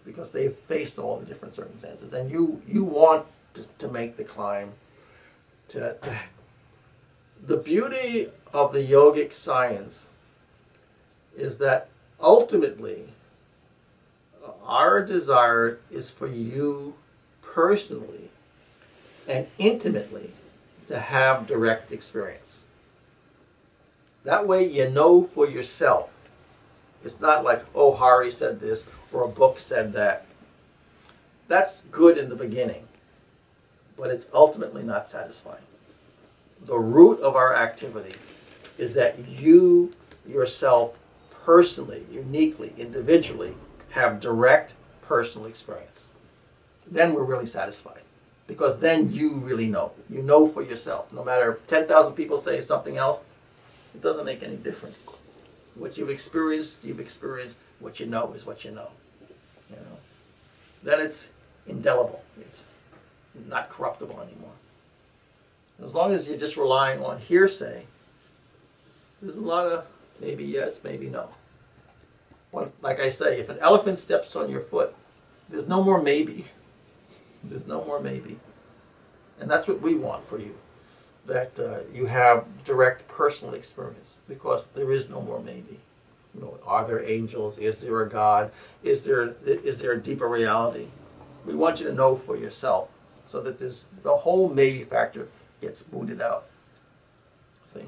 because 0.05 0.31
they've 0.31 0.53
faced 0.53 0.99
all 0.99 1.17
the 1.17 1.25
different 1.25 1.55
circumstances, 1.55 2.13
and 2.13 2.29
you 2.29 2.61
you 2.67 2.83
want 2.83 3.25
to, 3.53 3.65
to 3.79 3.87
make 3.87 4.17
the 4.17 4.23
climb. 4.23 4.71
To, 5.69 5.95
to 6.01 6.19
the 7.41 7.57
beauty 7.57 8.27
of 8.53 8.73
the 8.73 8.83
yogic 8.83 9.33
science 9.33 10.07
is 11.35 11.57
that 11.59 11.89
ultimately 12.24 13.09
our 14.65 15.05
desire 15.05 15.80
is 15.91 16.09
for 16.09 16.28
you 16.28 16.95
personally 17.41 18.30
and 19.28 19.47
intimately 19.57 20.32
to 20.88 20.97
have 20.97 21.45
direct 21.45 21.91
experience. 21.91 22.63
That 24.24 24.47
way 24.47 24.67
you 24.67 24.89
know 24.89 25.24
for 25.24 25.47
yourself. 25.47 26.17
It's 27.03 27.19
not 27.19 27.43
like, 27.43 27.65
oh, 27.76 27.93
Hari 27.93 28.32
said 28.32 28.61
this 28.61 28.89
or 29.11 29.24
a 29.24 29.28
book 29.28 29.59
said 29.59 29.93
that. 29.93 30.26
That's 31.49 31.82
good 31.91 32.17
in 32.17 32.30
the 32.30 32.36
beginning, 32.36 32.88
but 33.97 34.09
it's 34.09 34.28
ultimately 34.34 34.82
not 34.82 35.07
satisfying. 35.07 35.63
The 36.65 36.80
root 36.80 37.19
of 37.19 37.36
our 37.36 37.53
activity 37.53 38.17
is 38.78 38.93
that 38.93 39.19
you 39.28 39.91
yourself 40.26 40.97
personally, 41.45 42.05
uniquely, 42.11 42.73
individually 42.77 43.55
have 43.91 44.19
direct 44.19 44.73
personal 45.01 45.47
experience. 45.47 46.11
Then 46.89 47.13
we're 47.13 47.23
really 47.23 47.45
satisfied. 47.45 48.01
Because 48.47 48.79
then 48.79 49.11
you 49.11 49.31
really 49.35 49.67
know. 49.67 49.93
You 50.09 50.21
know 50.21 50.47
for 50.47 50.61
yourself. 50.61 51.11
No 51.13 51.23
matter 51.23 51.53
if 51.53 51.67
10,000 51.67 52.13
people 52.13 52.37
say 52.37 52.59
something 52.61 52.97
else, 52.97 53.23
it 53.95 54.01
doesn't 54.01 54.25
make 54.25 54.43
any 54.43 54.57
difference. 54.57 55.05
What 55.75 55.97
you've 55.97 56.09
experienced, 56.09 56.83
you've 56.83 56.99
experienced. 56.99 57.59
What 57.79 57.99
you 57.99 58.05
know 58.05 58.33
is 58.33 58.45
what 58.45 58.65
you 58.65 58.71
know. 58.71 58.89
You 59.69 59.77
know. 59.77 59.97
Then 60.83 60.99
it's 60.99 61.31
indelible. 61.67 62.23
It's 62.41 62.69
not 63.47 63.69
corruptible 63.69 64.19
anymore. 64.19 64.51
As 65.83 65.93
long 65.93 66.13
as 66.13 66.27
you're 66.27 66.37
just 66.37 66.57
relying 66.57 67.03
on 67.03 67.19
hearsay, 67.19 67.85
there's 69.21 69.37
a 69.37 69.41
lot 69.41 69.65
of 69.65 69.85
maybe 70.24 70.43
yes, 70.43 70.84
maybe 70.84 71.09
no. 71.09 71.30
Like 72.82 72.99
I 72.99 73.09
say, 73.09 73.39
if 73.39 73.49
an 73.49 73.57
elephant 73.59 73.97
steps 73.99 74.36
on 74.36 74.49
your 74.49 74.61
foot, 74.61 74.95
there's 75.49 75.67
no 75.67 75.84
more 75.84 76.01
maybe. 76.01 76.45
There's 77.43 77.67
no 77.67 77.84
more 77.84 77.99
maybe. 77.99 78.38
And 79.39 79.49
that's 79.49 79.67
what 79.67 79.82
we 79.82 79.95
want 79.95 80.26
for 80.26 80.39
you. 80.39 80.55
That 81.26 81.59
uh, 81.59 81.80
you 81.91 82.05
have 82.07 82.45
direct 82.63 83.07
personal 83.07 83.53
experience 83.53 84.17
because 84.28 84.67
there 84.67 84.91
is 84.91 85.09
no 85.09 85.21
more 85.21 85.39
maybe. 85.39 85.80
You 86.36 86.41
know, 86.41 86.59
are 86.65 86.86
there 86.86 87.03
angels? 87.03 87.57
Is 87.57 87.82
there 87.82 88.01
a 88.01 88.09
God? 88.09 88.51
Is 88.84 89.03
there 89.03 89.36
is 89.45 89.80
there 89.80 89.93
a 89.93 90.01
deeper 90.01 90.28
reality? 90.28 90.88
We 91.45 91.55
want 91.55 91.80
you 91.80 91.88
to 91.88 91.93
know 91.93 92.15
for 92.15 92.36
yourself 92.36 92.89
so 93.26 93.41
that 93.41 93.59
this 93.59 93.88
the 94.03 94.17
whole 94.17 94.49
maybe 94.49 94.84
factor 94.84 95.28
gets 95.61 95.82
booted 95.82 96.21
out. 96.21 96.45
See? 97.65 97.86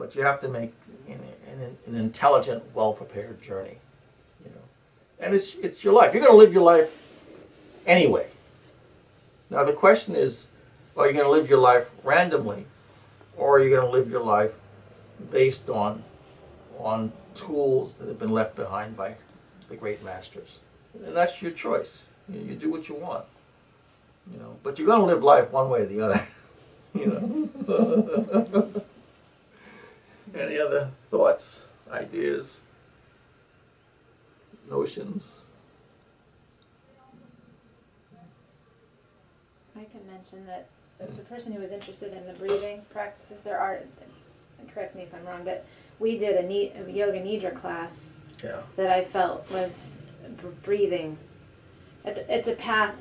But 0.00 0.16
you 0.16 0.22
have 0.22 0.40
to 0.40 0.48
make 0.48 0.72
an, 1.08 1.20
an, 1.52 1.76
an 1.86 1.94
intelligent, 1.94 2.64
well 2.74 2.94
prepared 2.94 3.42
journey. 3.42 3.76
You 4.42 4.50
know. 4.50 4.62
And 5.20 5.34
it's 5.34 5.54
it's 5.56 5.84
your 5.84 5.92
life. 5.92 6.14
You're 6.14 6.24
gonna 6.24 6.38
live 6.38 6.54
your 6.54 6.62
life 6.62 6.90
anyway. 7.86 8.28
Now 9.50 9.64
the 9.64 9.74
question 9.74 10.16
is, 10.16 10.48
are 10.96 11.06
you 11.06 11.12
going 11.12 11.24
to 11.24 11.30
live 11.30 11.48
your 11.48 11.58
life 11.58 11.90
randomly, 12.04 12.66
or 13.36 13.56
are 13.56 13.62
you 13.62 13.70
going 13.70 13.84
to 13.84 13.90
live 13.90 14.10
your 14.10 14.22
life 14.22 14.52
based 15.30 15.70
on 15.70 16.02
on 16.78 17.12
tools 17.34 17.94
that 17.94 18.08
have 18.08 18.18
been 18.18 18.32
left 18.32 18.56
behind 18.56 18.96
by 18.96 19.16
the 19.68 19.76
great 19.76 20.04
masters? 20.04 20.60
And 20.94 21.16
that's 21.16 21.40
your 21.40 21.52
choice. 21.52 22.04
You, 22.28 22.40
you 22.40 22.54
do 22.54 22.70
what 22.70 22.88
you 22.88 22.94
want. 22.94 23.24
You 24.32 24.38
know, 24.38 24.56
but 24.62 24.78
you're 24.78 24.86
going 24.86 25.00
to 25.00 25.06
live 25.06 25.22
life 25.22 25.52
one 25.52 25.70
way 25.70 25.82
or 25.82 25.86
the 25.86 26.00
other. 26.00 26.26
you 26.94 27.50
know. 27.66 28.82
Any 30.34 30.58
other 30.58 30.90
thoughts, 31.10 31.66
ideas, 31.90 32.60
notions? 34.70 35.44
I 39.76 39.84
can 39.84 40.06
mention 40.12 40.46
that 40.46 40.66
the 40.98 41.06
the 41.06 41.22
person 41.22 41.52
who 41.52 41.60
was 41.60 41.70
interested 41.72 42.12
in 42.12 42.26
the 42.26 42.34
breathing 42.34 42.82
practices, 42.92 43.42
there 43.42 43.58
are, 43.58 43.80
correct 44.72 44.94
me 44.94 45.02
if 45.02 45.14
I'm 45.14 45.24
wrong, 45.24 45.42
but 45.44 45.64
we 45.98 46.18
did 46.18 46.36
a, 46.36 46.46
a 46.46 46.90
yoga 46.90 47.18
nidra 47.20 47.54
class 47.54 48.10
Yeah. 48.44 48.60
that 48.76 48.90
I 48.90 49.02
felt 49.02 49.50
was 49.50 49.98
breathing. 50.62 51.16
It's 52.04 52.48
a 52.48 52.52
path 52.52 52.96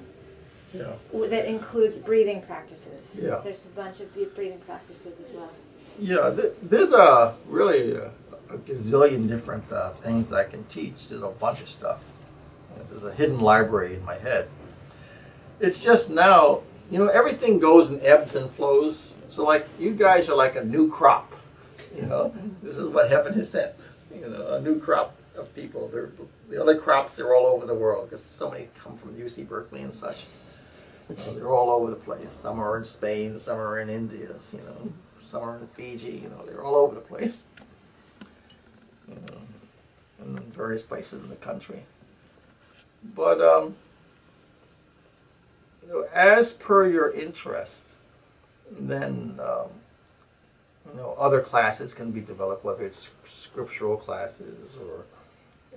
Yeah. 0.74 0.94
that 1.14 1.46
includes 1.46 1.98
breathing 1.98 2.42
practices. 2.42 3.18
Yeah. 3.22 3.42
There's 3.44 3.66
a 3.66 3.70
bunch 3.70 4.00
of 4.00 4.14
breathing 4.14 4.60
practices 4.66 5.20
as 5.20 5.32
well. 5.34 5.52
Yeah, 6.00 6.34
th- 6.36 6.54
there's 6.62 6.94
a 6.94 7.36
really 7.48 7.94
a, 7.94 8.12
a 8.50 8.58
gazillion 8.58 9.28
different 9.28 9.70
uh, 9.72 9.90
things 9.90 10.32
I 10.32 10.46
can 10.46 10.64
teach. 10.66 11.10
There's 11.10 11.22
a 11.22 11.28
bunch 11.28 11.62
of 11.62 11.70
stuff. 11.70 12.04
There's 12.90 13.04
a 13.04 13.14
hidden 13.14 13.40
library 13.40 13.96
in 13.96 14.06
my 14.06 14.16
head. 14.16 14.48
It's 15.60 15.84
just 15.84 16.10
now, 16.10 16.62
you 16.90 16.98
know, 16.98 17.08
everything 17.08 17.60
goes 17.60 17.92
in 17.92 18.00
ebbs 18.02 18.36
and 18.36 18.50
flows. 18.50 19.14
So, 19.28 19.44
like, 19.44 19.68
you 19.78 19.94
guys 19.94 20.30
are 20.30 20.36
like 20.36 20.56
a 20.56 20.64
new 20.64 20.90
crop. 20.90 21.34
You 21.96 22.04
know, 22.04 22.34
this 22.64 22.78
is 22.78 22.90
what 22.90 23.10
heaven 23.10 23.34
has 23.34 23.50
sent. 23.50 23.74
You 24.14 24.22
know, 24.22 24.56
a 24.56 24.62
new 24.62 24.80
crop 24.80 25.16
of 25.36 25.54
people. 25.54 25.90
They're, 25.90 26.10
the 26.50 26.62
other 26.62 26.78
crops, 26.78 27.16
they're 27.16 27.36
all 27.36 27.46
over 27.46 27.66
the 27.66 27.76
world 27.76 28.10
because 28.10 28.24
so 28.24 28.50
many 28.50 28.70
come 28.82 28.98
from 28.98 29.16
UC 29.16 29.48
Berkeley 29.48 29.82
and 29.82 29.94
such. 29.94 30.26
You 31.10 31.16
know, 31.16 31.34
they're 31.34 31.52
all 31.52 31.70
over 31.70 31.90
the 31.90 31.98
place. 31.98 32.32
Some 32.32 32.60
are 32.60 32.78
in 32.78 32.86
Spain, 32.86 33.38
some 33.38 33.58
are 33.58 33.80
in 33.80 33.90
India. 33.90 34.30
You 34.54 34.60
know, 34.60 34.94
some 35.30 35.44
are 35.44 35.58
in 35.58 35.68
Fiji. 35.68 36.22
You 36.24 36.30
know, 36.30 36.44
they're 36.44 36.64
all 36.64 36.76
over 36.76 36.96
the 36.96 37.02
place. 37.02 37.46
You 39.08 39.16
know, 39.16 39.38
in 40.26 40.40
various 40.52 40.84
places 40.84 41.24
in 41.24 41.30
the 41.30 41.36
country. 41.36 41.84
But 43.04 43.40
um, 43.40 43.76
you 45.84 45.90
know, 45.90 46.08
as 46.14 46.54
per 46.54 46.88
your 46.88 47.12
interest, 47.12 47.96
then 48.72 49.40
um, 49.40 49.70
you 50.90 50.98
know 50.98 51.16
other 51.18 51.42
classes 51.42 51.94
can 51.94 52.12
be 52.12 52.22
developed, 52.22 52.66
whether 52.66 52.84
it's 52.84 53.12
scriptural 53.24 53.98
classes 53.98 54.78
or 54.82 55.06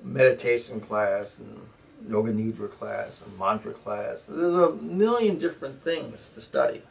meditation 0.03 0.81
class 0.81 1.39
and 1.39 1.61
yoga 2.09 2.33
nidra 2.33 2.70
class 2.70 3.20
and 3.24 3.39
mantra 3.39 3.73
class. 3.73 4.24
There's 4.24 4.55
a 4.55 4.73
million 4.73 5.39
different 5.39 5.83
things 5.83 6.31
to 6.31 6.41
study. 6.41 6.83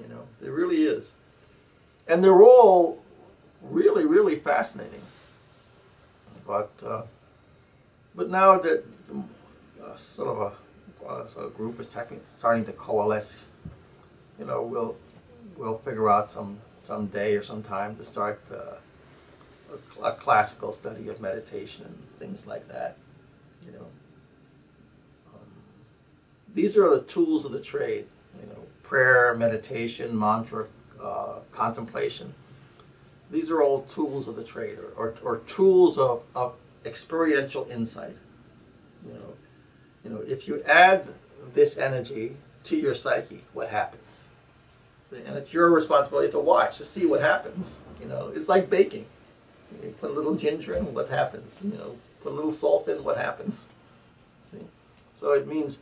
You 0.00 0.08
know, 0.08 0.22
there 0.40 0.52
really 0.52 0.84
is, 0.84 1.12
and 2.10 2.24
they're 2.24 2.42
all 2.42 2.98
really, 3.62 4.04
really 4.04 4.34
fascinating. 4.34 5.02
But 6.46 6.72
uh, 6.84 7.02
but 8.14 8.28
now 8.28 8.58
that 8.58 8.84
uh, 9.82 9.96
sort 9.96 10.28
of 10.28 10.38
a 11.04 11.08
uh, 11.08 11.28
sort 11.28 11.46
of 11.46 11.56
group 11.56 11.78
is 11.78 11.88
starting 12.36 12.64
to 12.64 12.72
coalesce, 12.72 13.38
you 14.38 14.44
know, 14.44 14.60
we'll 14.62 14.96
we'll 15.56 15.78
figure 15.78 16.10
out 16.10 16.28
some 16.28 16.58
some 16.82 17.06
day 17.06 17.36
or 17.36 17.42
some 17.42 17.62
time 17.62 17.96
to 17.96 18.02
start 18.02 18.40
uh, 18.50 18.74
a, 20.02 20.04
a 20.06 20.12
classical 20.12 20.72
study 20.72 21.08
of 21.08 21.20
meditation 21.20 21.84
and 21.84 21.96
things 22.18 22.46
like 22.46 22.66
that. 22.66 22.96
You 23.64 23.72
know, 23.72 23.86
um, 25.32 25.50
these 26.52 26.76
are 26.76 26.90
the 26.90 27.02
tools 27.02 27.44
of 27.44 27.52
the 27.52 27.60
trade. 27.60 28.06
You 28.40 28.48
know, 28.48 28.62
prayer, 28.82 29.34
meditation, 29.36 30.18
mantra, 30.18 30.66
uh, 31.02 31.40
contemplation. 31.52 32.34
These 33.30 33.50
are 33.50 33.62
all 33.62 33.82
tools 33.82 34.26
of 34.28 34.36
the 34.36 34.44
trade, 34.44 34.78
or, 34.78 34.92
or, 34.96 35.14
or 35.22 35.38
tools 35.46 35.98
of, 35.98 36.22
of 36.34 36.54
experiential 36.84 37.66
insight. 37.70 38.16
You 39.06 39.14
know, 39.14 39.34
you 40.04 40.10
know, 40.10 40.20
if 40.26 40.48
you 40.48 40.62
add 40.64 41.06
this 41.54 41.78
energy 41.78 42.36
to 42.64 42.76
your 42.76 42.94
psyche, 42.94 43.42
what 43.52 43.68
happens? 43.68 44.28
See, 45.02 45.18
and 45.26 45.36
it's 45.36 45.52
your 45.52 45.70
responsibility 45.70 46.30
to 46.32 46.38
watch 46.40 46.78
to 46.78 46.84
see 46.84 47.06
what 47.06 47.20
happens. 47.20 47.78
You 48.00 48.08
know, 48.08 48.32
it's 48.34 48.48
like 48.48 48.68
baking. 48.68 49.06
You 49.82 49.94
put 50.00 50.10
a 50.10 50.12
little 50.12 50.34
ginger 50.34 50.74
in, 50.74 50.92
what 50.94 51.08
happens? 51.08 51.58
You 51.62 51.70
know, 51.70 51.96
put 52.22 52.32
a 52.32 52.34
little 52.34 52.52
salt 52.52 52.88
in, 52.88 53.04
what 53.04 53.16
happens? 53.16 53.66
See, 54.42 54.58
so 55.14 55.32
it 55.32 55.46
means 55.46 55.78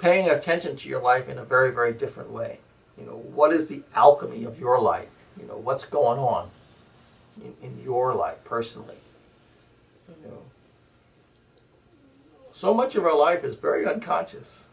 paying 0.00 0.28
attention 0.28 0.76
to 0.76 0.88
your 0.88 1.00
life 1.00 1.28
in 1.28 1.38
a 1.38 1.44
very, 1.44 1.70
very 1.72 1.92
different 1.92 2.30
way. 2.30 2.58
You 2.98 3.06
know, 3.06 3.12
what 3.34 3.52
is 3.52 3.68
the 3.68 3.82
alchemy 3.94 4.44
of 4.44 4.58
your 4.58 4.80
life? 4.80 5.08
You 5.40 5.46
know, 5.46 5.56
what's 5.56 5.84
going 5.84 6.18
on 6.18 6.50
in, 7.42 7.54
in 7.62 7.80
your 7.82 8.14
life 8.14 8.42
personally? 8.44 8.96
You 10.24 10.30
know, 10.30 10.38
so 12.52 12.74
much 12.74 12.96
of 12.96 13.04
our 13.04 13.16
life 13.16 13.44
is 13.44 13.54
very 13.54 13.86
unconscious. 13.86 14.66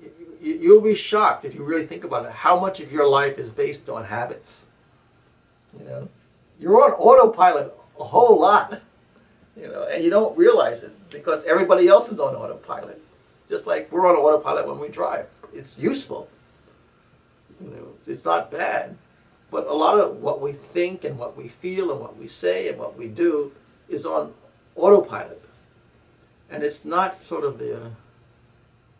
You- 0.00 0.10
you- 0.40 0.54
You'll 0.64 0.80
be 0.80 0.94
shocked 0.94 1.44
if 1.44 1.54
you 1.54 1.64
really 1.64 1.86
think 1.86 2.04
about 2.04 2.26
it. 2.26 2.32
How 2.32 2.58
much 2.60 2.78
of 2.80 2.92
your 2.92 3.08
life 3.08 3.38
is 3.38 3.50
based 3.50 3.88
on 3.88 4.04
habits? 4.04 4.66
You 5.78 5.84
know, 5.86 6.08
you're 6.60 6.82
on 6.84 6.92
autopilot 6.92 7.74
a 7.98 8.04
whole 8.04 8.38
lot. 8.38 8.80
You 9.56 9.68
know, 9.68 9.84
and 9.84 10.02
you 10.04 10.10
don't 10.10 10.36
realize 10.36 10.82
it 10.82 10.92
because 11.10 11.44
everybody 11.44 11.86
else 11.88 12.10
is 12.10 12.18
on 12.18 12.34
autopilot. 12.34 13.00
Just 13.48 13.66
like 13.68 13.90
we're 13.92 14.06
on 14.06 14.16
autopilot 14.16 14.66
when 14.66 14.78
we 14.80 14.88
drive. 14.88 15.26
It's 15.52 15.78
useful. 15.78 16.28
You 17.60 17.70
know, 17.70 17.88
it's- 18.00 18.24
not 18.24 18.50
bad. 18.50 18.96
But 19.50 19.66
a 19.66 19.72
lot 19.72 19.98
of 20.00 20.20
what 20.20 20.40
we 20.40 20.52
think 20.52 21.04
and 21.04 21.18
what 21.18 21.36
we 21.36 21.48
feel 21.48 21.90
and 21.92 22.00
what 22.00 22.16
we 22.16 22.26
say 22.26 22.68
and 22.68 22.78
what 22.78 22.96
we 22.96 23.06
do 23.08 23.52
is 23.88 24.04
on 24.04 24.34
autopilot. 24.74 25.40
And 26.50 26.62
it's 26.62 26.84
not 26.84 27.22
sort 27.22 27.44
of 27.44 27.58
the 27.58 27.76
uh, 27.76 27.88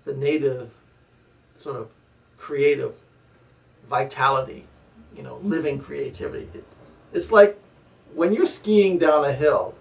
the 0.05 0.15
native 0.15 0.71
sort 1.57 1.77
of 1.77 1.89
creative 2.37 2.95
vitality, 3.89 4.67
you 5.17 5.23
know, 5.23 5.39
living 5.43 5.79
creativity. 5.81 6.49
It's 7.13 7.33
like 7.33 7.59
when 8.15 8.33
you're 8.33 8.47
skiing 8.47 8.99
down 8.99 9.25
a 9.25 9.33
hill, 9.33 9.75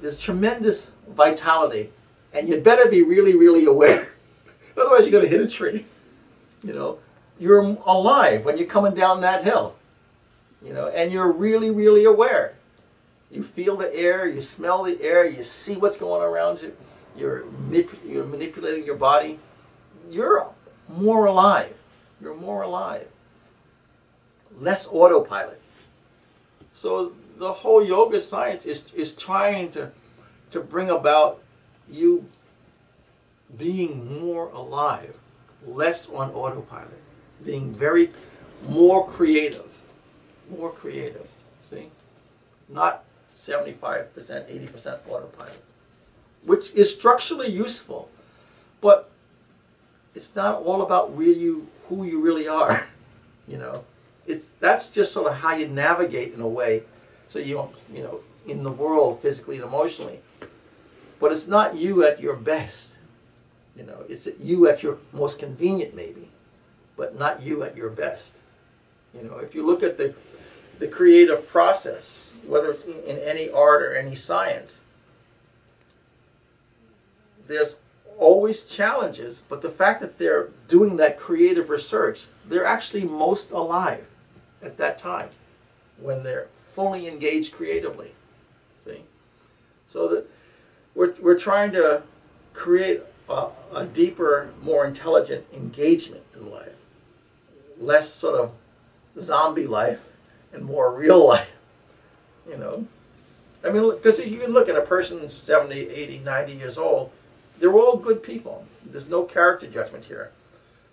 there's 0.00 0.18
tremendous 0.18 0.90
vitality, 1.08 1.90
and 2.32 2.48
you 2.48 2.60
better 2.60 2.88
be 2.90 3.02
really, 3.02 3.36
really 3.36 3.64
aware. 3.64 4.08
Otherwise, 4.76 5.02
you're 5.02 5.12
going 5.12 5.24
to 5.24 5.28
hit 5.30 5.40
a 5.40 5.48
tree. 5.48 5.84
You 6.62 6.74
know, 6.74 6.98
you're 7.40 7.76
alive 7.86 8.44
when 8.44 8.58
you're 8.58 8.68
coming 8.68 8.94
down 8.94 9.22
that 9.22 9.42
hill. 9.42 9.74
You 10.62 10.74
know, 10.74 10.88
and 10.88 11.10
you're 11.10 11.32
really, 11.32 11.70
really 11.70 12.04
aware. 12.04 12.54
You 13.30 13.42
feel 13.42 13.76
the 13.76 13.92
air, 13.94 14.28
you 14.28 14.40
smell 14.40 14.82
the 14.84 15.00
air, 15.02 15.24
you 15.24 15.42
see 15.42 15.76
what's 15.76 15.96
going 15.96 16.22
around 16.22 16.60
you. 16.60 16.76
You're 17.16 17.44
you're 18.06 18.26
manipulating 18.26 18.84
your 18.84 18.96
body. 18.96 19.38
You're 20.10 20.46
more 20.88 21.26
alive. 21.26 21.74
You're 22.20 22.36
more 22.36 22.62
alive. 22.62 23.08
Less 24.58 24.86
autopilot. 24.86 25.60
So 26.74 27.12
the 27.38 27.52
whole 27.52 27.84
yoga 27.84 28.20
science 28.20 28.66
is, 28.66 28.92
is 28.92 29.14
trying 29.14 29.70
to, 29.72 29.90
to 30.50 30.60
bring 30.60 30.90
about 30.90 31.42
you 31.90 32.26
being 33.56 34.20
more 34.20 34.48
alive, 34.50 35.16
less 35.66 36.08
on 36.08 36.30
autopilot, 36.30 36.99
being 37.44 37.74
very 37.74 38.10
more 38.68 39.06
creative, 39.06 39.82
more 40.50 40.70
creative. 40.70 41.26
See, 41.62 41.88
not 42.68 43.04
seventy 43.28 43.72
five 43.72 44.14
percent, 44.14 44.46
eighty 44.48 44.66
percent 44.66 45.00
autopilot, 45.08 45.62
which 46.44 46.72
is 46.74 46.94
structurally 46.94 47.48
useful, 47.48 48.10
but 48.80 49.10
it's 50.14 50.34
not 50.34 50.62
all 50.62 50.82
about 50.82 51.16
really 51.16 51.62
who 51.88 52.04
you 52.04 52.20
really 52.20 52.48
are. 52.48 52.86
You 53.48 53.58
know, 53.58 53.82
it's 54.28 54.50
that's 54.60 54.90
just 54.92 55.12
sort 55.12 55.26
of 55.26 55.38
how 55.38 55.56
you 55.56 55.66
navigate 55.66 56.32
in 56.34 56.40
a 56.40 56.46
way, 56.46 56.84
so 57.26 57.40
you 57.40 57.54
don't, 57.54 57.74
you 57.92 58.04
know, 58.04 58.20
in 58.46 58.62
the 58.62 58.70
world 58.70 59.18
physically 59.18 59.56
and 59.56 59.64
emotionally. 59.64 60.20
But 61.18 61.32
it's 61.32 61.48
not 61.48 61.74
you 61.74 62.04
at 62.04 62.20
your 62.20 62.36
best. 62.36 62.98
You 63.76 63.82
know, 63.82 64.04
it's 64.08 64.28
you 64.38 64.68
at 64.68 64.84
your 64.84 64.98
most 65.12 65.40
convenient 65.40 65.96
maybe, 65.96 66.29
but 67.00 67.18
not 67.18 67.42
you 67.42 67.62
at 67.62 67.78
your 67.78 67.88
best. 67.88 68.36
You 69.14 69.26
know, 69.26 69.38
if 69.38 69.54
you 69.54 69.64
look 69.64 69.82
at 69.82 69.96
the 69.96 70.14
the 70.78 70.86
creative 70.86 71.48
process, 71.48 72.30
whether 72.46 72.70
it's 72.70 72.84
in 72.84 73.18
any 73.18 73.50
art 73.50 73.82
or 73.82 73.94
any 73.94 74.14
science, 74.14 74.82
there's 77.48 77.76
always 78.18 78.64
challenges, 78.64 79.42
but 79.48 79.62
the 79.62 79.70
fact 79.70 80.00
that 80.02 80.18
they're 80.18 80.50
doing 80.68 80.96
that 80.98 81.18
creative 81.18 81.70
research, 81.70 82.26
they're 82.46 82.66
actually 82.66 83.04
most 83.04 83.50
alive 83.50 84.06
at 84.62 84.76
that 84.76 84.98
time 84.98 85.30
when 85.98 86.22
they're 86.22 86.48
fully 86.56 87.08
engaged 87.08 87.54
creatively. 87.54 88.12
See? 88.84 89.02
So 89.86 90.06
that 90.08 90.26
we're, 90.94 91.14
we're 91.20 91.38
trying 91.38 91.72
to 91.72 92.02
create 92.52 93.00
a, 93.28 93.48
a 93.74 93.86
deeper, 93.86 94.50
more 94.62 94.86
intelligent 94.86 95.46
engagement 95.54 96.24
in 96.34 96.50
life, 96.50 96.79
less 97.80 98.12
sort 98.12 98.36
of 98.36 98.52
zombie 99.18 99.66
life 99.66 100.06
and 100.52 100.64
more 100.64 100.94
real 100.94 101.26
life, 101.34 101.56
you 102.48 102.56
know? 102.56 102.86
I 103.64 103.70
mean, 103.70 103.90
because 103.90 104.24
you 104.24 104.38
can 104.38 104.52
look 104.52 104.68
at 104.68 104.76
a 104.76 104.82
person 104.82 105.28
70, 105.28 105.74
80, 105.74 106.18
90 106.20 106.52
years 106.54 106.78
old, 106.78 107.10
they're 107.58 107.72
all 107.72 107.96
good 107.96 108.22
people. 108.22 108.66
There's 108.84 109.08
no 109.08 109.24
character 109.24 109.66
judgment 109.66 110.06
here. 110.06 110.30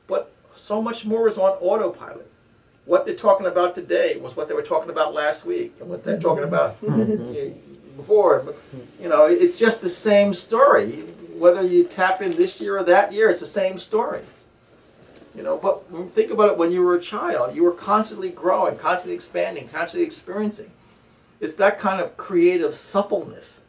But 0.07 0.31
so 0.53 0.81
much 0.81 1.05
more 1.05 1.27
is 1.29 1.37
on 1.37 1.51
autopilot. 1.61 2.29
What 2.85 3.05
they're 3.05 3.15
talking 3.15 3.47
about 3.47 3.75
today 3.75 4.17
was 4.17 4.35
what 4.35 4.47
they 4.47 4.53
were 4.53 4.61
talking 4.61 4.89
about 4.89 5.13
last 5.13 5.45
week, 5.45 5.75
and 5.79 5.89
what 5.89 6.03
they're 6.03 6.19
talking 6.19 6.43
about 6.43 6.79
before. 7.95 8.41
But, 8.45 8.55
You 9.01 9.09
know, 9.09 9.27
it's 9.27 9.57
just 9.57 9.81
the 9.81 9.89
same 9.89 10.33
story. 10.33 11.03
Whether 11.37 11.65
you 11.65 11.83
tap 11.83 12.21
in 12.21 12.31
this 12.31 12.59
year 12.59 12.77
or 12.77 12.83
that 12.83 13.13
year, 13.13 13.29
it's 13.29 13.41
the 13.41 13.45
same 13.45 13.77
story. 13.77 14.21
You 15.37 15.43
know, 15.43 15.55
but 15.55 15.83
think 16.09 16.31
about 16.31 16.49
it 16.49 16.57
when 16.57 16.71
you 16.71 16.81
were 16.81 16.95
a 16.95 17.01
child. 17.01 17.55
You 17.55 17.63
were 17.63 17.71
constantly 17.71 18.31
growing, 18.31 18.75
constantly 18.75 19.13
expanding, 19.13 19.69
constantly 19.69 20.03
experiencing. 20.03 20.71
It's 21.39 21.53
that 21.55 21.77
kind 21.77 22.01
of 22.01 22.17
creative 22.17 22.73
suppleness 22.73 23.61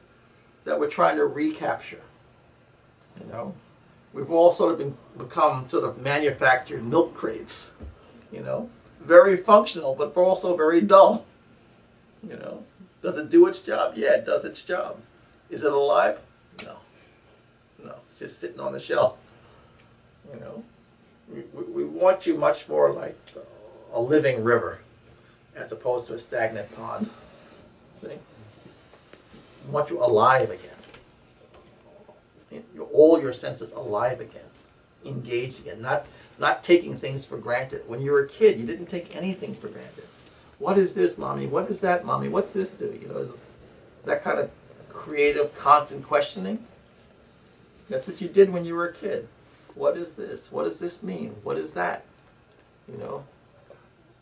that 0.65 0.81
we're 0.81 0.89
trying 0.89 1.17
to 1.17 1.27
recapture. 1.27 2.01
You 3.21 3.31
know, 3.31 3.55
we've 4.15 4.31
all 4.31 4.51
sort 4.51 4.73
of 4.73 4.79
been, 4.79 4.97
become 5.19 5.67
sort 5.67 5.85
of 5.85 6.01
manufactured 6.01 6.83
milk 6.83 7.13
crates. 7.13 7.75
You 8.33 8.41
know, 8.41 8.71
very 9.03 9.37
functional, 9.37 9.95
but 9.95 10.17
also 10.17 10.57
very 10.57 10.81
dull. 10.81 11.27
You 12.27 12.37
know, 12.37 12.65
does 13.03 13.19
it 13.19 13.29
do 13.29 13.47
its 13.47 13.61
job? 13.61 13.93
Yeah, 13.95 14.15
it 14.15 14.25
does 14.25 14.47
its 14.47 14.65
job. 14.65 14.97
Is 15.51 15.65
it 15.65 15.73
alive? 15.73 16.19
No. 16.65 16.77
No, 17.85 17.95
it's 18.09 18.21
just 18.21 18.41
sitting 18.41 18.59
on 18.59 18.73
the 18.73 18.81
shelf. 18.81 19.19
You 20.33 20.41
know, 20.41 20.65
we, 21.33 21.63
we, 21.65 21.85
want 21.85 22.27
you 22.27 22.37
much 22.37 22.69
more 22.69 22.93
like 22.93 23.17
a 23.93 24.01
living 24.01 24.43
river 24.43 24.81
as 25.55 25.73
opposed 25.73 26.07
to 26.07 26.15
a 26.15 26.19
stagnant 26.19 26.75
pond. 26.75 27.11
See? 28.01 28.09
We 29.67 29.73
want 29.73 29.91
you 29.91 30.03
alive 30.03 30.51
again 30.51 30.79
all 32.93 33.21
your 33.21 33.33
senses 33.33 33.73
alive 33.73 34.21
again, 34.21 34.51
engaged 35.05 35.61
again, 35.61 35.81
not 35.81 36.07
not 36.39 36.63
taking 36.63 36.97
things 36.97 37.25
for 37.25 37.37
granted. 37.39 37.83
When 37.87 38.01
you 38.01 38.13
were 38.13 38.25
a 38.25 38.29
kid, 38.29 38.59
you 38.59 38.67
didn't 38.67 38.87
take 38.87 39.17
anything 39.17 39.55
for 39.55 39.69
granted. 39.69 40.05
What 40.59 40.79
is 40.79 40.95
this, 40.95 41.19
mommy? 41.19 41.47
What 41.47 41.69
is 41.69 41.81
that, 41.81 42.05
mommy? 42.05 42.29
What's 42.29 42.53
this 42.53 42.73
do? 42.73 42.87
You 43.01 43.09
know, 43.09 43.29
that 44.05 44.23
kind 44.23 44.39
of 44.39 44.53
creative, 44.89 45.57
constant 45.57 46.05
questioning. 46.05 46.61
That's 47.89 48.07
what 48.07 48.21
you 48.21 48.29
did 48.29 48.51
when 48.51 48.65
you 48.65 48.75
were 48.75 48.89
a 48.89 48.93
kid. 48.93 49.29
What 49.79 49.97
is 49.97 50.15
this? 50.15 50.51
What 50.51 50.65
does 50.65 50.81
this 50.81 51.03
mean? 51.03 51.37
What 51.43 51.57
is 51.57 51.75
that? 51.75 52.05
You 52.91 52.99
know, 52.99 53.25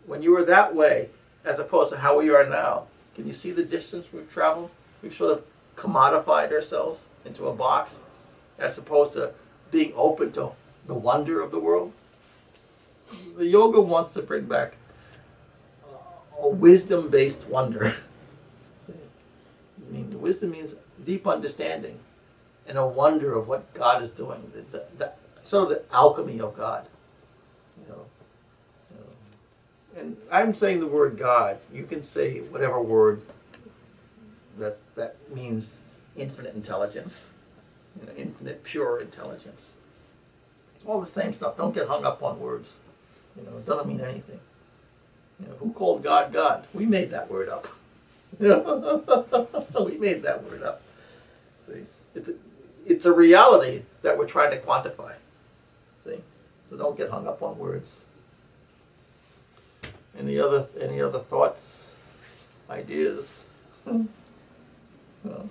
when 0.06 0.22
you 0.22 0.32
were 0.32 0.44
that 0.44 0.74
way, 0.74 1.08
as 1.46 1.60
opposed 1.60 1.92
to 1.92 1.98
how 1.98 2.18
we 2.18 2.28
are 2.28 2.46
now. 2.46 2.86
Can 3.14 3.26
you 3.26 3.32
see 3.32 3.52
the 3.52 3.64
distance 3.64 4.12
we've 4.12 4.28
traveled? 4.28 4.70
We've 5.02 5.14
sort 5.14 5.32
of 5.32 5.44
commodified 5.76 6.52
ourselves 6.52 7.08
into 7.24 7.46
a 7.46 7.54
box 7.54 8.02
as 8.58 8.76
opposed 8.76 9.14
to 9.14 9.32
being 9.70 9.92
open 9.94 10.32
to 10.32 10.50
the 10.86 10.94
wonder 10.94 11.40
of 11.40 11.52
the 11.52 11.60
world. 11.60 11.92
The 13.36 13.46
yoga 13.46 13.80
wants 13.80 14.14
to 14.14 14.22
bring 14.22 14.46
back 14.46 14.76
a 16.38 16.48
wisdom 16.48 17.08
based 17.08 17.46
wonder. 17.48 17.94
I 18.88 19.92
mean, 19.92 20.20
wisdom 20.20 20.50
means 20.50 20.74
deep 21.04 21.26
understanding 21.26 22.00
and 22.66 22.76
a 22.76 22.86
wonder 22.86 23.34
of 23.34 23.46
what 23.46 23.72
God 23.74 24.02
is 24.02 24.10
doing, 24.10 24.50
the, 24.52 24.62
the, 24.62 24.84
the, 24.98 25.12
sort 25.46 25.64
of 25.64 25.68
the 25.70 25.94
alchemy 25.94 26.40
of 26.40 26.56
God. 26.56 26.86
You 27.80 27.92
know. 27.92 28.06
And 29.96 30.16
I'm 30.30 30.54
saying 30.54 30.80
the 30.80 30.86
word 30.86 31.16
God. 31.18 31.58
You 31.72 31.84
can 31.84 32.02
say 32.02 32.40
whatever 32.40 32.80
word 32.80 33.22
that's, 34.58 34.80
that 34.96 35.16
means 35.34 35.82
infinite 36.16 36.54
intelligence 36.54 37.34
you 38.00 38.06
know, 38.06 38.12
infinite 38.16 38.64
pure 38.64 39.00
intelligence. 39.00 39.76
It's 40.76 40.84
all 40.86 41.00
the 41.00 41.06
same 41.06 41.32
stuff. 41.32 41.56
Don't 41.56 41.74
get 41.74 41.88
hung 41.88 42.04
up 42.04 42.22
on 42.22 42.40
words. 42.40 42.80
You 43.36 43.44
know, 43.44 43.58
it 43.58 43.66
doesn't 43.66 43.88
mean 43.88 44.00
anything. 44.00 44.40
You 45.40 45.48
know, 45.48 45.54
who 45.54 45.72
called 45.72 46.02
God 46.02 46.32
God? 46.32 46.66
We 46.72 46.86
made 46.86 47.10
that 47.10 47.30
word 47.30 47.48
up. 47.48 47.66
we 48.38 48.48
made 49.98 50.22
that 50.22 50.44
word 50.44 50.62
up. 50.62 50.82
See, 51.66 51.84
it's 52.14 52.28
a, 52.30 52.34
it's 52.86 53.04
a 53.04 53.12
reality 53.12 53.82
that 54.02 54.16
we're 54.18 54.26
trying 54.26 54.50
to 54.50 54.58
quantify. 54.58 55.14
So 56.68 56.76
don't 56.76 56.96
get 56.96 57.10
hung 57.10 57.26
up 57.26 57.42
on 57.42 57.58
words. 57.58 58.06
Any 60.18 60.38
other 60.38 60.66
any 60.80 61.00
other 61.00 61.18
thoughts, 61.18 61.94
ideas? 62.70 63.44
No. 65.24 65.50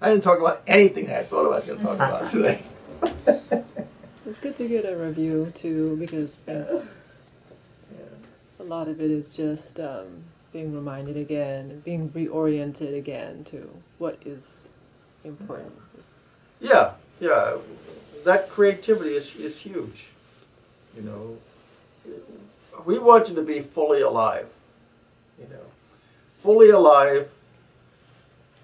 I 0.00 0.10
didn't 0.10 0.24
talk 0.24 0.38
about 0.40 0.62
anything 0.66 1.10
I 1.10 1.22
thought 1.22 1.46
I 1.46 1.56
was 1.56 1.66
going 1.66 1.78
to 1.78 1.84
talk 1.84 1.96
about 1.96 2.30
today. 2.30 2.62
It's 4.26 4.40
good 4.40 4.56
to 4.56 4.68
get 4.68 4.84
a 4.86 4.96
review 4.96 5.52
too 5.54 5.96
because 5.96 6.46
uh, 6.48 6.84
a 8.58 8.62
lot 8.62 8.88
of 8.88 9.00
it 9.00 9.10
is 9.10 9.36
just 9.36 9.78
um, 9.80 10.24
being 10.52 10.74
reminded 10.74 11.16
again, 11.16 11.82
being 11.84 12.08
reoriented 12.10 12.96
again 12.96 13.44
to 13.44 13.68
what 13.98 14.18
is 14.24 14.68
important. 15.24 15.72
Yeah, 16.60 16.92
yeah. 17.20 17.56
That 18.24 18.48
creativity 18.50 19.10
is, 19.10 19.34
is 19.36 19.60
huge. 19.60 20.10
You 20.96 21.02
know, 21.02 21.38
we 22.84 22.98
want 22.98 23.28
you 23.28 23.34
to 23.36 23.42
be 23.42 23.60
fully 23.60 24.00
alive. 24.00 24.48
You 25.38 25.46
know, 25.48 25.64
fully 26.32 26.70
alive 26.70 27.30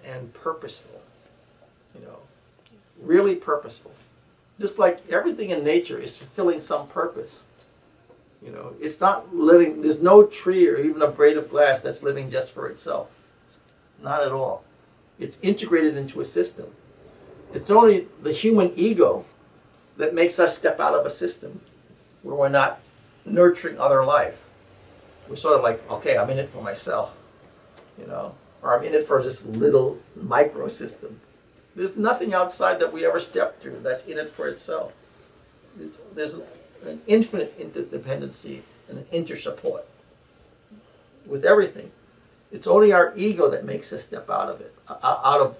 and 0.05 0.33
purposeful. 0.35 1.01
You 1.95 2.07
know, 2.07 2.19
really 3.01 3.35
purposeful. 3.35 3.93
Just 4.61 4.79
like 4.79 5.09
everything 5.11 5.51
in 5.51 5.63
nature 5.65 5.99
is 5.99 6.17
fulfilling 6.17 6.61
some 6.61 6.89
purpose. 6.89 7.47
You 8.43 8.53
know, 8.53 8.75
it's 8.81 9.01
not 9.01 9.35
living. 9.35 9.83
There's 9.83 10.01
no 10.01 10.25
tree 10.25 10.69
or 10.69 10.79
even 10.79 11.03
a 11.03 11.09
blade 11.09 11.37
of 11.37 11.51
glass 11.51 11.81
that's 11.81 12.03
living 12.03 12.31
just 12.31 12.53
for 12.53 12.69
itself. 12.69 13.11
Not 14.03 14.23
at 14.23 14.33
all. 14.33 14.65
It's 15.19 15.39
integrated 15.43 15.97
into 15.97 16.21
a 16.21 16.25
system. 16.25 16.67
It's 17.55 17.71
only 17.71 18.07
the 18.23 18.33
human 18.33 18.73
ego 18.77 19.25
that 19.97 20.15
makes 20.15 20.39
us 20.39 20.57
step 20.57 20.81
out 20.81 20.95
of 20.95 21.07
a 21.07 21.11
system 21.11 21.61
where 22.23 22.35
we're 22.35 22.49
not 22.49 22.81
nurturing 23.25 23.79
other 23.79 24.05
life. 24.05 24.43
We're 25.29 25.37
sort 25.37 25.57
of 25.57 25.63
like, 25.63 25.91
okay, 25.91 26.17
I'm 26.17 26.31
in 26.31 26.39
it 26.39 26.49
for 26.49 26.63
myself, 26.63 27.19
you 27.99 28.07
know, 28.07 28.35
or 28.63 28.77
I'm 28.77 28.85
in 28.85 28.95
it 28.95 29.05
for 29.05 29.23
this 29.23 29.45
little 29.45 29.99
micro 30.15 30.69
system. 30.69 31.21
There's 31.75 31.97
nothing 31.97 32.33
outside 32.33 32.81
that 32.81 32.93
we 32.93 33.05
ever 33.05 33.21
step 33.21 33.61
through 33.61 33.81
that's 33.81 34.07
in 34.07 34.19
it 34.19 34.31
for 34.31 34.49
itself. 34.49 34.95
It's, 35.79 35.99
there's 36.15 36.35
an 36.35 37.03
infinite 37.07 37.59
interdependency 37.59 38.61
and 38.89 38.99
an 38.99 39.05
intersupport 39.13 39.83
with 41.27 41.45
everything. 41.45 41.91
It's 42.53 42.67
only 42.67 42.93
our 42.93 43.13
ego 43.17 43.51
that 43.51 43.65
makes 43.65 43.93
us 43.93 44.05
step 44.05 44.31
out 44.31 44.49
of 44.49 44.61
it, 44.61 44.73
out 44.89 45.41
of 45.41 45.59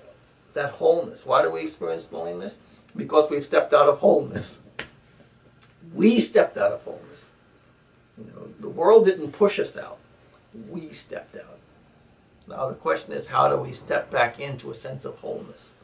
that 0.55 0.75
wholeness. 0.75 1.27
Why 1.27 1.43
do 1.43 1.51
we 1.51 1.63
experience 1.63 2.13
loneliness? 2.13 2.63
Because 2.97 3.31
we've 3.31 3.45
stepped 3.45 3.73
out 3.73 3.89
of 3.89 3.99
wholeness. 3.99 4.63
We 5.95 6.19
stepped 6.19 6.57
out 6.57 6.73
of 6.73 6.83
wholeness. 6.83 7.33
You 8.19 8.25
know, 8.25 8.49
the 8.61 8.69
world 8.69 9.05
didn't 9.05 9.33
push 9.33 9.59
us 9.59 9.77
out. 9.77 9.99
We 10.71 10.89
stepped 10.89 11.37
out. 11.37 11.59
Now 12.49 12.69
the 12.69 12.75
question 12.75 13.13
is, 13.13 13.27
how 13.29 13.49
do 13.49 13.57
we 13.57 13.73
step 13.73 14.11
back 14.11 14.41
into 14.41 14.71
a 14.71 14.75
sense 14.75 15.05
of 15.05 15.19
wholeness? 15.19 15.75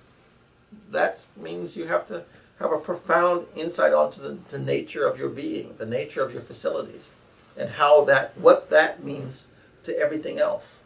That 0.90 1.20
means 1.36 1.76
you 1.76 1.86
have 1.86 2.06
to 2.06 2.24
have 2.58 2.72
a 2.72 2.78
profound 2.78 3.46
insight 3.56 3.92
onto 3.92 4.22
the, 4.22 4.38
the 4.48 4.58
nature 4.58 5.06
of 5.06 5.18
your 5.18 5.28
being, 5.28 5.74
the 5.78 5.86
nature 5.86 6.22
of 6.22 6.32
your 6.32 6.42
facilities, 6.42 7.12
and 7.58 7.70
how 7.70 8.04
that, 8.04 8.38
what 8.38 8.70
that 8.70 9.04
means 9.04 9.48
to 9.82 9.98
everything 9.98 10.38
else. 10.38 10.84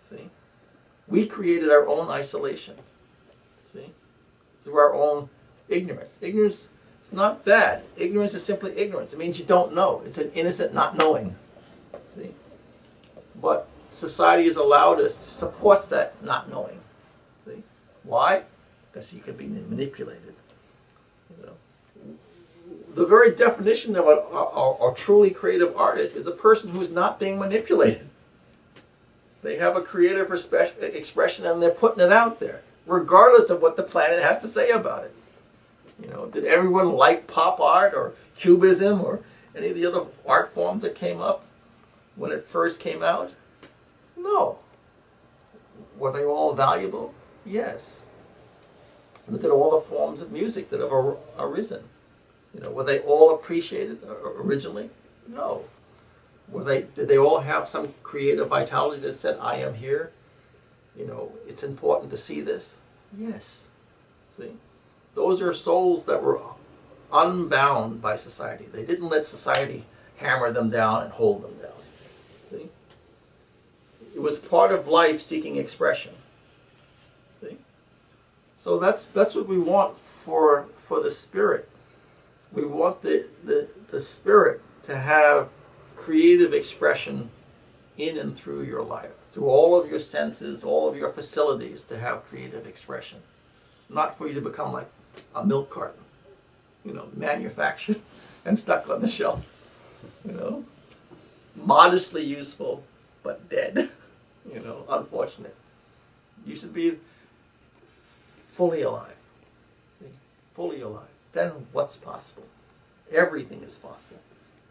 See, 0.00 0.30
we 1.06 1.26
created 1.26 1.70
our 1.70 1.86
own 1.86 2.08
isolation. 2.08 2.76
See, 3.64 3.90
through 4.64 4.78
our 4.78 4.94
own 4.94 5.28
ignorance. 5.68 6.18
Ignorance 6.20 6.68
is 7.04 7.12
not 7.12 7.44
bad. 7.44 7.82
Ignorance 7.96 8.34
is 8.34 8.44
simply 8.44 8.76
ignorance. 8.78 9.12
It 9.12 9.18
means 9.18 9.38
you 9.38 9.44
don't 9.44 9.74
know. 9.74 10.02
It's 10.04 10.18
an 10.18 10.30
innocent 10.34 10.74
not 10.74 10.96
knowing. 10.96 11.36
See, 12.14 12.30
but 13.40 13.68
society 13.90 14.44
has 14.44 14.56
allowed 14.56 15.00
us, 15.00 15.14
supports 15.14 15.88
that 15.88 16.22
not 16.22 16.50
knowing. 16.50 16.80
See, 17.46 17.62
why? 18.04 18.42
Because 18.90 19.12
you 19.12 19.20
can 19.20 19.36
be 19.36 19.46
manipulated. 19.46 20.34
You 21.38 21.46
know, 21.46 21.52
the 22.94 23.06
very 23.06 23.34
definition 23.34 23.96
of 23.96 24.06
a, 24.06 24.10
a, 24.10 24.92
a 24.92 24.94
truly 24.94 25.30
creative 25.30 25.76
artist 25.76 26.16
is 26.16 26.26
a 26.26 26.32
person 26.32 26.70
who 26.70 26.80
is 26.80 26.90
not 26.90 27.20
being 27.20 27.38
manipulated. 27.38 28.08
They 29.42 29.56
have 29.56 29.76
a 29.76 29.82
creative 29.82 30.32
expression 30.32 31.46
and 31.46 31.62
they're 31.62 31.70
putting 31.70 32.04
it 32.04 32.12
out 32.12 32.40
there, 32.40 32.62
regardless 32.86 33.50
of 33.50 33.62
what 33.62 33.76
the 33.76 33.84
planet 33.84 34.20
has 34.20 34.42
to 34.42 34.48
say 34.48 34.70
about 34.70 35.04
it. 35.04 35.14
You 36.00 36.08
know, 36.08 36.26
did 36.26 36.44
everyone 36.44 36.92
like 36.92 37.26
pop 37.26 37.60
art 37.60 37.94
or 37.94 38.12
cubism 38.36 39.00
or 39.00 39.20
any 39.56 39.70
of 39.70 39.74
the 39.74 39.86
other 39.86 40.02
art 40.26 40.52
forms 40.52 40.82
that 40.82 40.94
came 40.94 41.20
up 41.20 41.44
when 42.16 42.30
it 42.30 42.44
first 42.44 42.80
came 42.80 43.02
out? 43.02 43.32
No. 44.16 44.58
Were 45.96 46.12
they 46.12 46.24
all 46.24 46.54
valuable? 46.54 47.14
Yes. 47.44 48.04
Look 49.26 49.44
at 49.44 49.50
all 49.50 49.72
the 49.72 49.86
forms 49.86 50.22
of 50.22 50.32
music 50.32 50.70
that 50.70 50.80
have 50.80 50.92
ar- 50.92 51.16
arisen. 51.38 51.82
You 52.54 52.60
know, 52.60 52.70
were 52.70 52.84
they 52.84 53.00
all 53.00 53.34
appreciated 53.34 53.98
uh, 54.04 54.30
originally? 54.42 54.90
No. 55.26 55.64
Were 56.48 56.64
they? 56.64 56.82
Did 56.82 57.08
they 57.08 57.18
all 57.18 57.40
have 57.40 57.68
some 57.68 57.92
creative 58.02 58.48
vitality 58.48 59.02
that 59.02 59.14
said, 59.16 59.38
"I 59.40 59.56
am 59.56 59.74
here"? 59.74 60.12
You 60.96 61.06
know, 61.06 61.32
it's 61.46 61.62
important 61.62 62.10
to 62.10 62.16
see 62.16 62.40
this. 62.40 62.80
Yes. 63.16 63.68
See, 64.30 64.52
those 65.18 65.42
are 65.42 65.52
souls 65.52 66.06
that 66.06 66.22
were 66.22 66.40
unbound 67.12 68.00
by 68.00 68.14
society. 68.14 68.66
They 68.72 68.84
didn't 68.84 69.08
let 69.08 69.26
society 69.26 69.84
hammer 70.18 70.52
them 70.52 70.70
down 70.70 71.02
and 71.02 71.12
hold 71.12 71.42
them 71.42 71.56
down. 71.60 71.72
See, 72.48 72.68
it 74.14 74.22
was 74.22 74.38
part 74.38 74.70
of 74.70 74.86
life 74.86 75.20
seeking 75.20 75.56
expression. 75.56 76.14
See, 77.40 77.56
so 78.54 78.78
that's 78.78 79.06
that's 79.06 79.34
what 79.34 79.48
we 79.48 79.58
want 79.58 79.98
for 79.98 80.66
for 80.76 81.02
the 81.02 81.10
spirit. 81.10 81.68
We 82.52 82.64
want 82.64 83.02
the 83.02 83.26
the, 83.42 83.68
the 83.88 84.00
spirit 84.00 84.62
to 84.84 84.96
have 84.96 85.48
creative 85.96 86.54
expression 86.54 87.30
in 87.96 88.16
and 88.16 88.36
through 88.36 88.62
your 88.62 88.84
life, 88.84 89.18
through 89.18 89.46
all 89.46 89.80
of 89.80 89.90
your 89.90 89.98
senses, 89.98 90.62
all 90.62 90.88
of 90.88 90.96
your 90.96 91.10
facilities 91.10 91.82
to 91.82 91.98
have 91.98 92.24
creative 92.28 92.68
expression. 92.68 93.18
Not 93.90 94.16
for 94.16 94.28
you 94.28 94.34
to 94.34 94.40
become 94.40 94.72
like 94.72 94.88
a 95.34 95.44
milk 95.44 95.70
carton, 95.70 96.00
you 96.84 96.92
know, 96.92 97.08
manufactured 97.14 98.00
and 98.44 98.58
stuck 98.58 98.88
on 98.88 99.00
the 99.00 99.08
shelf. 99.08 99.44
You 100.24 100.32
know, 100.32 100.64
modestly 101.56 102.24
useful 102.24 102.84
but 103.22 103.48
dead. 103.48 103.90
You 104.50 104.60
know, 104.60 104.84
unfortunate. 104.88 105.54
You 106.46 106.56
should 106.56 106.72
be 106.72 106.96
fully 108.48 108.80
alive. 108.80 109.14
See, 110.00 110.06
fully 110.54 110.80
alive. 110.80 111.10
Then 111.32 111.50
what's 111.72 111.98
possible? 111.98 112.46
Everything 113.12 113.62
is 113.62 113.76
possible. 113.76 114.20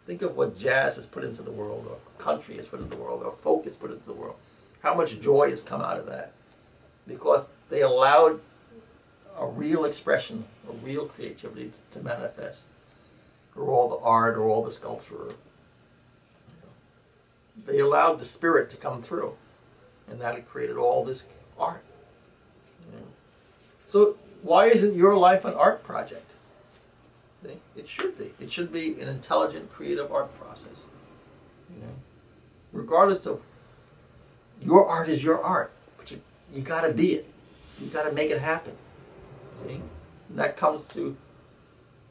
Think 0.04 0.22
of 0.22 0.36
what 0.36 0.58
jazz 0.58 0.96
has 0.96 1.06
put 1.06 1.22
into 1.22 1.42
the 1.42 1.52
world, 1.52 1.86
or 1.88 1.98
country 2.20 2.56
has 2.56 2.66
put 2.66 2.80
into 2.80 2.96
the 2.96 3.02
world, 3.02 3.22
or 3.22 3.30
folk 3.30 3.64
has 3.66 3.76
put 3.76 3.92
into 3.92 4.04
the 4.04 4.14
world. 4.14 4.34
How 4.82 4.94
much 4.94 5.20
joy 5.20 5.50
has 5.50 5.62
come 5.62 5.80
out 5.80 5.98
of 5.98 6.06
that? 6.06 6.32
Because 7.06 7.50
they 7.70 7.82
allowed 7.82 8.40
a 9.38 9.46
real 9.46 9.84
expression, 9.84 10.44
a 10.68 10.72
real 10.72 11.06
creativity 11.06 11.72
to 11.92 12.00
manifest, 12.00 12.68
or 13.56 13.68
all 13.68 13.88
the 13.88 13.98
art, 14.04 14.36
or 14.36 14.48
all 14.48 14.62
the 14.62 14.72
sculpture. 14.72 15.14
you 15.14 16.54
know. 16.62 17.66
They 17.66 17.78
allowed 17.78 18.18
the 18.18 18.24
spirit 18.24 18.70
to 18.70 18.76
come 18.76 19.02
through, 19.02 19.34
and 20.08 20.20
that 20.20 20.48
created 20.48 20.76
all 20.76 21.04
this 21.04 21.26
art. 21.58 21.82
you 22.86 22.98
know. 22.98 23.06
So 23.86 24.16
why 24.42 24.66
isn't 24.66 24.94
your 24.94 25.16
life 25.16 25.44
an 25.44 25.54
art 25.54 25.82
project? 25.82 26.32
See, 27.42 27.58
it 27.76 27.86
should 27.86 28.18
be. 28.18 28.32
It 28.40 28.50
should 28.50 28.72
be 28.72 29.00
an 29.00 29.08
intelligent, 29.08 29.70
creative 29.72 30.10
art 30.12 30.36
process. 30.40 30.84
You 31.72 31.82
know, 31.82 31.92
regardless 32.72 33.26
of 33.26 33.42
your 34.60 34.86
art 34.86 35.08
is 35.08 35.22
your 35.22 35.40
art, 35.40 35.72
but 35.96 36.10
you 36.10 36.20
you 36.52 36.62
got 36.62 36.80
to 36.80 36.92
be 36.92 37.14
it. 37.14 37.26
You 37.80 37.88
got 37.88 38.08
to 38.08 38.12
make 38.12 38.30
it 38.30 38.40
happen. 38.40 38.76
See, 39.62 39.80
and 40.28 40.38
that 40.38 40.56
comes 40.56 40.86
to 40.90 41.16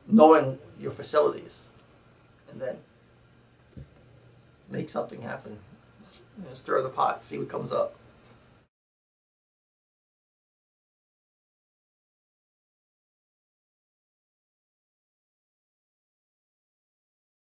knowing 0.06 0.60
your 0.80 0.92
facilities, 0.92 1.68
and 2.52 2.62
then 2.62 2.78
make 4.70 4.90
something 4.90 5.22
happen. 5.22 5.60
You 6.38 6.46
know, 6.46 6.54
stir 6.54 6.82
the 6.82 6.90
pot, 6.90 7.24
see 7.24 7.38
what 7.38 7.48
comes 7.48 7.72
up. 7.72 7.96